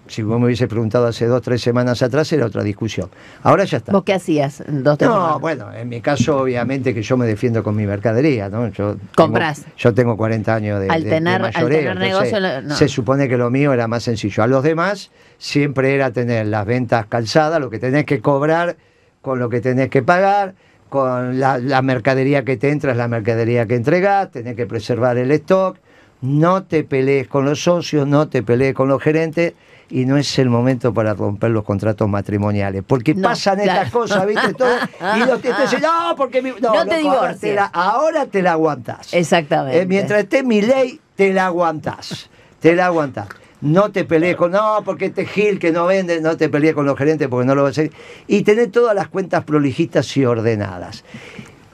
si 0.09 0.21
vos 0.23 0.39
me 0.39 0.47
hubiese 0.47 0.67
preguntado 0.67 1.07
hace 1.07 1.25
dos, 1.27 1.41
tres 1.41 1.61
semanas 1.61 2.01
atrás, 2.01 2.31
era 2.33 2.45
otra 2.45 2.63
discusión. 2.63 3.09
Ahora 3.43 3.63
ya 3.63 3.77
está. 3.77 3.91
¿Vos 3.91 4.03
qué 4.03 4.13
hacías? 4.13 4.63
Dos, 4.67 4.97
tres 4.97 5.09
No, 5.09 5.15
semanas? 5.15 5.39
bueno, 5.39 5.73
en 5.73 5.87
mi 5.87 6.01
caso 6.01 6.39
obviamente 6.41 6.93
que 6.93 7.01
yo 7.01 7.15
me 7.15 7.25
defiendo 7.25 7.63
con 7.63 7.75
mi 7.75 7.85
mercadería, 7.85 8.49
¿no? 8.49 8.67
Yo 8.69 8.97
Comprás. 9.15 9.61
Tengo, 9.61 9.75
yo 9.77 9.93
tengo 9.93 10.17
40 10.17 10.53
años 10.55 10.79
de, 10.81 10.89
Al 10.89 11.03
de 11.03 11.09
tener- 11.09 11.41
al 11.45 11.51
tener 11.53 11.87
entonces 11.87 12.31
negocio, 12.33 12.61
no. 12.63 12.75
se 12.75 12.87
supone 12.87 13.29
que 13.29 13.37
lo 13.37 13.49
mío 13.49 13.71
era 13.71 13.87
más 13.87 14.03
sencillo. 14.03 14.43
A 14.43 14.47
los 14.47 14.63
demás 14.63 15.11
siempre 15.37 15.95
era 15.95 16.11
tener 16.11 16.47
las 16.47 16.65
ventas 16.65 17.05
calzadas, 17.05 17.59
lo 17.61 17.69
que 17.69 17.79
tenés 17.79 18.05
que 18.05 18.19
cobrar 18.19 18.75
con 19.21 19.39
lo 19.39 19.49
que 19.49 19.61
tenés 19.61 19.89
que 19.89 20.01
pagar, 20.01 20.53
con 20.89 21.39
la, 21.39 21.59
la 21.59 21.81
mercadería 21.83 22.43
que 22.43 22.57
te 22.57 22.69
entra 22.71 22.91
es 22.93 22.97
la 22.97 23.07
mercadería 23.07 23.67
que 23.67 23.75
entregás, 23.75 24.31
tenés 24.31 24.55
que 24.55 24.65
preservar 24.65 25.17
el 25.17 25.29
stock, 25.31 25.77
no 26.21 26.63
te 26.63 26.83
pelees 26.83 27.27
con 27.27 27.45
los 27.45 27.61
socios, 27.63 28.07
no 28.07 28.27
te 28.27 28.41
pelees 28.43 28.73
con 28.73 28.87
los 28.89 29.01
gerentes 29.01 29.53
y 29.89 30.05
no 30.05 30.17
es 30.17 30.37
el 30.39 30.49
momento 30.49 30.93
para 30.93 31.13
romper 31.13 31.51
los 31.51 31.63
contratos 31.63 32.07
matrimoniales, 32.07 32.83
porque 32.85 33.15
No, 33.15 33.29
pasan 33.29 33.59
estas 33.59 33.91
cosas, 33.91 34.25
¿viste? 34.25 34.53
Todo, 34.57 34.69
y 35.15 35.19
los 35.19 35.41
te 35.41 35.49
dicen, 35.53 35.81
no, 35.81 36.15
porque 36.15 36.41
mi- 36.41 36.53
no, 36.61 36.73
No 36.73 36.85
te 36.85 36.97
divorcies. 36.97 37.39
te 37.39 37.53
la, 37.55 37.65
ahora 37.65 38.25
te 38.27 38.41
la 38.41 38.51
aguantás. 38.53 39.13
Exactamente. 39.13 39.81
Eh, 39.81 39.85
mientras 39.85 40.19
esté 40.23 40.43
mi 40.43 40.61
ley, 40.61 40.99
te 41.15 41.33
la 41.33 41.47
aguantás. 41.47 42.29
Te 42.59 42.75
la 42.75 42.87
aguantás. 42.87 43.27
No 43.61 43.91
te 43.91 44.05
pelees 44.05 44.35
con, 44.37 44.51
no, 44.51 44.81
porque 44.85 45.05
este 45.07 45.25
Gil 45.25 45.59
que 45.59 45.71
no 45.71 45.85
vende, 45.85 46.21
no 46.21 46.37
te 46.37 46.47
pelees 46.49 46.73
con 46.73 46.85
los 46.85 46.97
gerentes 46.97 47.27
porque 47.27 47.45
no 47.45 47.55
lo 47.55 47.63
va 47.63 47.67
a 47.69 47.71
hacer. 47.71 47.91
Y 48.27 48.43
tener 48.43 48.71
todas 48.71 48.95
las 48.95 49.09
cuentas 49.09 49.43
prolijistas 49.43 50.15
y 50.15 50.23
ordenadas. 50.23 51.03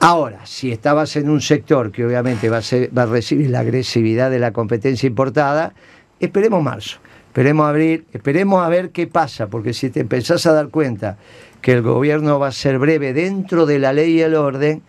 Ahora, 0.00 0.40
si 0.44 0.72
estabas 0.72 1.16
en 1.16 1.30
un 1.30 1.40
sector 1.40 1.90
que 1.92 2.04
obviamente 2.04 2.50
va 2.50 2.58
a, 2.58 2.62
ser- 2.62 2.90
va 2.96 3.02
a 3.02 3.06
recibir 3.06 3.50
la 3.50 3.60
agresividad 3.60 4.30
de 4.30 4.38
la 4.38 4.52
competencia 4.52 5.06
importada, 5.06 5.74
esperemos 6.20 6.62
marzo, 6.62 6.98
esperemos 7.36 7.68
abril, 7.68 8.06
esperemos 8.14 8.64
a 8.64 8.68
ver 8.70 8.92
qué 8.92 9.06
pasa, 9.06 9.48
porque 9.48 9.74
si 9.74 9.90
te 9.90 10.00
empezás 10.00 10.46
a 10.46 10.52
dar 10.52 10.70
cuenta 10.70 11.18
que 11.60 11.72
el 11.72 11.82
gobierno 11.82 12.38
va 12.38 12.46
a 12.46 12.52
ser 12.52 12.78
breve 12.78 13.12
dentro 13.12 13.66
de 13.66 13.78
la 13.78 13.92
ley 13.92 14.12
y 14.12 14.20
el 14.22 14.34
orden, 14.34 14.80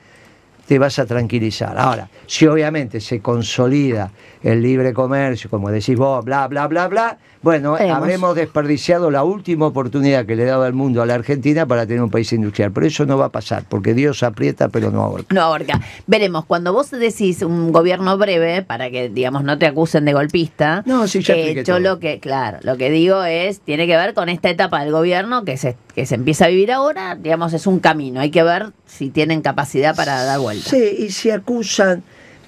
te 0.66 0.80
vas 0.80 0.98
a 0.98 1.06
tranquilizar. 1.06 1.78
Ahora, 1.78 2.10
si 2.26 2.48
obviamente 2.48 3.02
se 3.02 3.20
consolida 3.20 4.12
el 4.42 4.62
libre 4.62 4.94
comercio, 4.94 5.50
como 5.50 5.70
decís 5.70 5.98
vos, 5.98 6.24
bla, 6.24 6.48
bla, 6.48 6.68
bla, 6.68 6.88
bla, 6.88 7.18
Bueno, 7.48 7.72
Veremos. 7.72 7.98
habremos 7.98 8.36
desperdiciado 8.36 9.10
la 9.10 9.24
última 9.24 9.68
oportunidad 9.68 10.26
que 10.26 10.36
le 10.36 10.44
daba 10.44 10.68
el 10.68 10.74
mundo 10.74 11.02
a 11.02 11.06
la 11.06 11.14
Argentina 11.14 11.66
para 11.66 11.86
tener 11.86 12.04
un 12.04 12.10
país 12.10 12.34
industrial. 12.34 12.74
Pero 12.74 12.88
eso 12.88 13.06
no 13.06 13.18
va 13.18 13.28
a 13.28 13.30
pasar, 13.30 13.64
porque 13.70 13.94
Dios 13.94 14.22
aprieta 14.22 14.68
pero 14.68 14.92
no 14.92 15.02
ahorca. 15.02 15.34
No 15.34 15.40
ahorca. 15.44 15.80
Veremos, 16.08 16.44
cuando 16.44 16.74
vos 16.74 16.92
decís 16.92 17.42
un 17.44 17.72
gobierno 17.72 18.18
breve, 18.18 18.64
para 18.64 18.90
que, 18.92 19.08
digamos, 19.08 19.46
no 19.46 19.58
te 19.58 19.66
acusen 19.66 20.04
de 20.04 20.12
golpista, 20.12 20.84
No, 20.86 21.08
sí, 21.08 21.22
ya 21.22 21.36
eh, 21.36 21.56
yo 21.56 21.64
todo. 21.64 21.80
lo 21.80 22.00
que, 22.00 22.20
claro, 22.20 22.58
lo 22.64 22.76
que 22.76 22.90
digo 22.90 23.24
es, 23.24 23.62
tiene 23.62 23.88
que 23.88 23.96
ver 23.96 24.14
con 24.14 24.28
esta 24.28 24.50
etapa 24.50 24.82
del 24.84 24.92
gobierno 24.92 25.46
que 25.46 25.56
se, 25.56 25.78
que 25.96 26.06
se 26.06 26.16
empieza 26.16 26.44
a 26.44 26.48
vivir 26.50 26.74
ahora, 26.74 27.16
digamos, 27.16 27.54
es 27.54 27.66
un 27.66 27.80
camino. 27.80 28.20
Hay 28.20 28.30
que 28.30 28.44
ver 28.44 28.74
si 28.86 29.10
tienen 29.10 29.42
capacidad 29.42 29.96
para 29.96 30.22
dar 30.26 30.40
vuelta. 30.42 30.70
Sí, 30.70 30.84
y 31.00 31.12
se 31.12 31.32
acusan, 31.32 32.04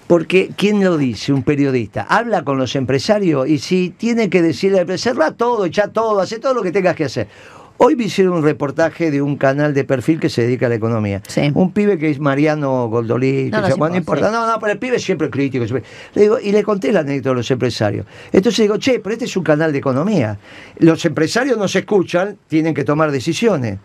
porque 0.10 0.50
¿quién 0.58 0.84
lo 0.84 0.98
dice? 0.98 1.32
Un 1.34 1.44
periodista. 1.44 2.02
Habla 2.02 2.44
con 2.44 2.58
los 2.58 2.76
empresarios 2.76 3.48
y 3.48 3.60
si 3.60 3.92
tiene 3.96 4.28
que 4.28 4.42
decirle, 4.42 4.98
cerrá 4.98 5.34
todo, 5.34 5.66
echa 5.66 5.90
todo, 5.90 6.20
hace 6.20 6.40
todo 6.40 6.56
lo 6.56 6.64
que 6.64 6.72
tengas 6.72 6.96
que 6.96 7.04
hacer. 7.06 7.28
Hoy 7.78 7.96
me 7.96 8.06
hicieron 8.06 8.34
un 8.34 8.44
reportaje 8.44 9.12
de 9.12 9.22
un 9.22 9.38
canal 9.38 9.76
de 9.76 9.84
perfil 9.84 10.20
que 10.20 10.28
se 10.30 10.42
dedica 10.42 10.66
a 10.66 10.70
la 10.70 10.76
economía. 10.76 11.22
Sí. 11.28 11.52
Un 11.54 11.72
pibe 11.74 12.00
que 12.00 12.10
es 12.10 12.20
Mariano 12.20 12.88
Goldolí. 12.90 13.52
No, 13.52 13.62
no, 13.62 13.68
sí, 13.70 13.80
no 13.80 13.96
importa, 13.96 14.30
sí. 14.30 14.34
No, 14.34 14.48
no, 14.52 14.60
pero 14.60 14.72
el 14.74 14.80
pibe 14.80 14.96
es 14.96 15.04
siempre 15.04 15.30
crítico. 15.30 15.68
siempre- 15.68 15.88
Le 16.16 16.24
digo, 16.24 16.40
y 16.40 16.54
le 16.54 16.64
conté 16.64 16.92
la 16.92 17.02
anécdota 17.02 17.30
a 17.30 17.34
los 17.36 17.52
empresarios. 17.52 18.08
Entonces 18.32 18.64
digo, 18.64 18.78
che, 18.78 19.00
pero 19.00 19.14
este 19.14 19.26
es 19.26 19.38
un 19.38 19.44
canal 19.44 19.72
de 19.72 19.78
economía. 19.78 20.40
Los 20.80 21.06
empresarios 21.06 21.56
no 21.56 21.68
se 21.68 21.80
escuchan, 21.80 22.36
tienen 22.48 22.74
que 22.74 22.84
tomar 22.84 23.12
decisiones. 23.12 23.78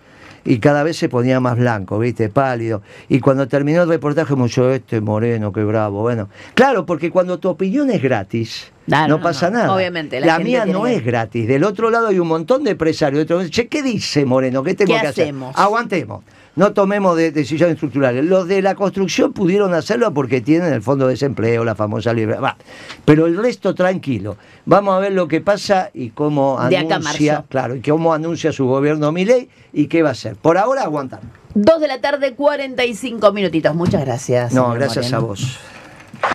Y 0.45 0.59
cada 0.59 0.83
vez 0.83 0.97
se 0.99 1.09
ponía 1.09 1.41
más 1.41 1.57
blanco, 1.57 1.99
¿viste? 1.99 2.29
Pálido. 2.29 2.83
Y 3.09 3.21
cuando 3.21 3.49
terminó 3.49 3.83
el 3.83 3.89
reportaje, 3.89 4.35
mucho 4.35 4.71
este 4.71 5.01
moreno, 5.01 5.53
qué 5.53 5.65
bravo. 5.65 6.03
Bueno, 6.03 6.29
claro, 6.55 6.85
porque 6.85 7.11
cuando 7.11 7.39
tu 7.39 7.49
opinión 7.49 7.91
es 7.91 8.03
gratis, 8.03 8.71
no, 8.87 9.09
no, 9.09 9.21
pasa 9.23 9.49
no. 9.51 9.59
nada. 9.59 9.75
Obviamente, 9.75 10.21
la 10.21 10.39
mía 10.39 10.67
no 10.67 10.83
que- 10.85 10.97
es 10.97 11.05
gratis. 11.05 11.49
Del 11.49 11.65
otro 11.65 11.89
lado 11.91 12.09
hay 12.09 12.19
un 12.19 12.29
montón 12.29 12.63
de 12.63 12.73
empresarios. 12.73 13.23
Otro- 13.25 13.49
Che, 13.49 13.69
¿qué 13.69 13.83
dice 13.83 14.27
Moreno? 14.27 14.63
¿Qué 14.63 14.75
tengo 14.75 14.95
¿Qué 14.95 15.01
que 15.01 15.07
hacemos? 15.07 15.51
hacer? 15.55 15.65
Aguantemos. 15.65 16.25
No 16.57 16.73
tomemos 16.73 17.17
de- 17.17 17.33
decisiones 17.33 17.75
estructurales. 17.75 18.25
Los 18.25 18.47
de 18.47 18.63
la 18.63 18.75
construcción 18.75 19.33
pudieron 19.33 19.75
hacerlo 19.75 20.15
porque 20.15 20.41
tienen 20.41 20.73
el 20.73 20.83
fondo 20.83 21.07
de 21.07 21.13
desempleo, 21.15 21.65
la 21.65 21.75
famosa 21.75 22.13
libre. 22.13 22.37
va. 22.37 22.57
Pero 23.05 23.27
el 23.27 23.37
resto 23.37 23.75
tranquilo. 23.75 24.37
Vamos 24.65 24.95
a 24.95 24.99
ver 25.01 25.13
lo 25.13 25.27
que 25.27 25.41
pasa 25.41 25.91
y 25.93 26.11
cómo 26.11 26.59
De 26.69 26.77
anuncia, 26.77 27.45
claro, 27.49 27.75
y 27.75 27.81
cómo 27.81 28.15
anuncia 28.15 28.53
su 28.53 28.67
gobierno 28.67 29.11
Milei 29.11 29.49
y 29.73 29.87
qué 29.89 30.03
va 30.03 30.11
a 30.11 30.13
hacer. 30.13 30.37
Por 30.37 30.57
ahora 30.59 30.83
aguantar. 30.83 31.21
Dos 31.55 31.81
de 31.81 31.89
la 31.89 32.01
tarde, 32.01 32.35
45 32.35 33.33
minutitos. 33.33 33.75
Muchas 33.75 34.05
gracias. 34.05 34.53
No, 34.55 34.73
gracias 34.75 35.07
Moreno. 35.07 35.17
a 35.17 35.21
vos. 35.21 35.59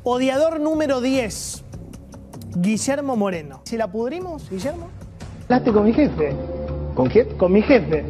Odiador 0.04 0.60
número 0.60 1.02
10. 1.02 1.64
Guillermo 2.56 3.16
Moreno. 3.16 3.62
¿Si 3.66 3.78
la 3.78 3.92
pudrimos, 3.92 4.50
Guillermo? 4.50 4.90
Hablaste 5.44 5.72
con 5.72 5.86
mi 5.86 5.94
jefe. 5.94 6.36
¿Con 6.96 7.08
quién? 7.10 7.28
Con 7.38 7.52
mi 7.54 7.62
jefe. 7.62 8.06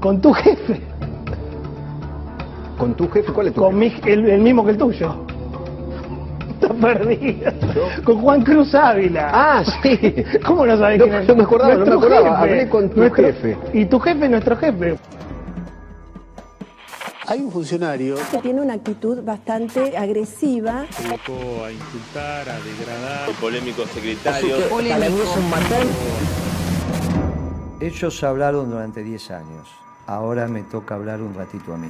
Con 0.00 0.20
tu 0.20 0.32
jefe. 0.32 0.80
¿Con 2.84 2.94
tu 2.96 3.08
jefe? 3.08 3.32
¿Cuál 3.32 3.46
es 3.48 3.54
tu 3.54 3.62
Con 3.62 3.80
jefe? 3.80 4.02
mi, 4.04 4.12
el, 4.12 4.28
el 4.28 4.40
mismo 4.42 4.62
que 4.62 4.72
el 4.72 4.76
tuyo. 4.76 5.16
Está 6.60 6.74
perdido. 6.74 7.50
Con 8.04 8.20
Juan 8.20 8.42
Cruz 8.44 8.74
Ávila. 8.74 9.30
Ah, 9.32 9.64
sí. 9.82 10.14
¿Cómo 10.46 10.66
no 10.66 10.76
sabes 10.76 10.98
No, 10.98 11.04
quién 11.06 11.16
es? 11.22 11.28
no 11.28 11.34
me 11.36 11.42
acordaba, 11.44 11.74
no 11.76 11.86
me 11.86 11.92
acordaba. 11.92 12.36
jefe. 12.40 12.50
Hablé 12.52 12.68
con 12.68 12.90
tu 12.90 12.96
Nuestro- 13.00 13.24
jefe. 13.24 13.56
Y 13.72 13.86
tu 13.86 13.98
jefe 14.00 14.24
es 14.26 14.30
nuestro 14.30 14.56
jefe. 14.58 14.98
Hay 17.26 17.40
un 17.40 17.50
funcionario 17.50 18.16
que 18.30 18.36
tiene 18.36 18.60
una 18.60 18.74
actitud 18.74 19.22
bastante 19.24 19.96
agresiva. 19.96 20.84
dedicó 21.02 21.64
a 21.64 21.72
insultar, 21.72 22.48
a 22.50 22.58
degradar. 22.60 23.28
El 23.30 23.34
polémico 23.36 23.86
secretario. 23.86 24.56
Ellos 27.80 28.22
hablaron 28.24 28.70
durante 28.70 29.02
10 29.02 29.30
años. 29.30 29.68
Ahora 30.06 30.48
me 30.48 30.64
toca 30.64 30.96
hablar 30.96 31.22
un 31.22 31.32
ratito 31.32 31.72
a 31.72 31.78
mí. 31.78 31.88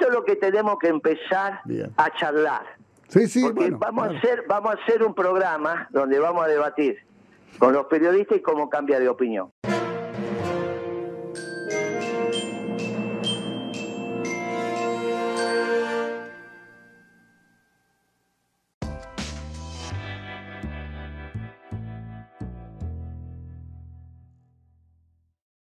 Esto 0.00 0.12
es 0.12 0.18
lo 0.18 0.24
que 0.24 0.36
tenemos 0.36 0.78
que 0.78 0.88
empezar 0.88 1.60
Bien. 1.66 1.92
a 1.98 2.10
charlar. 2.16 2.62
Sí, 3.08 3.26
sí, 3.26 3.42
Porque 3.42 3.60
bueno, 3.64 3.78
vamos 3.78 4.04
claro. 4.04 4.16
a 4.16 4.18
hacer 4.18 4.44
vamos 4.48 4.74
a 4.74 4.82
hacer 4.82 5.02
un 5.02 5.14
programa 5.14 5.88
donde 5.90 6.18
vamos 6.18 6.42
a 6.42 6.48
debatir 6.48 6.96
con 7.58 7.74
los 7.74 7.84
periodistas 7.84 8.38
y 8.38 8.40
cómo 8.40 8.70
cambia 8.70 8.98
de 8.98 9.10
opinión. 9.10 9.52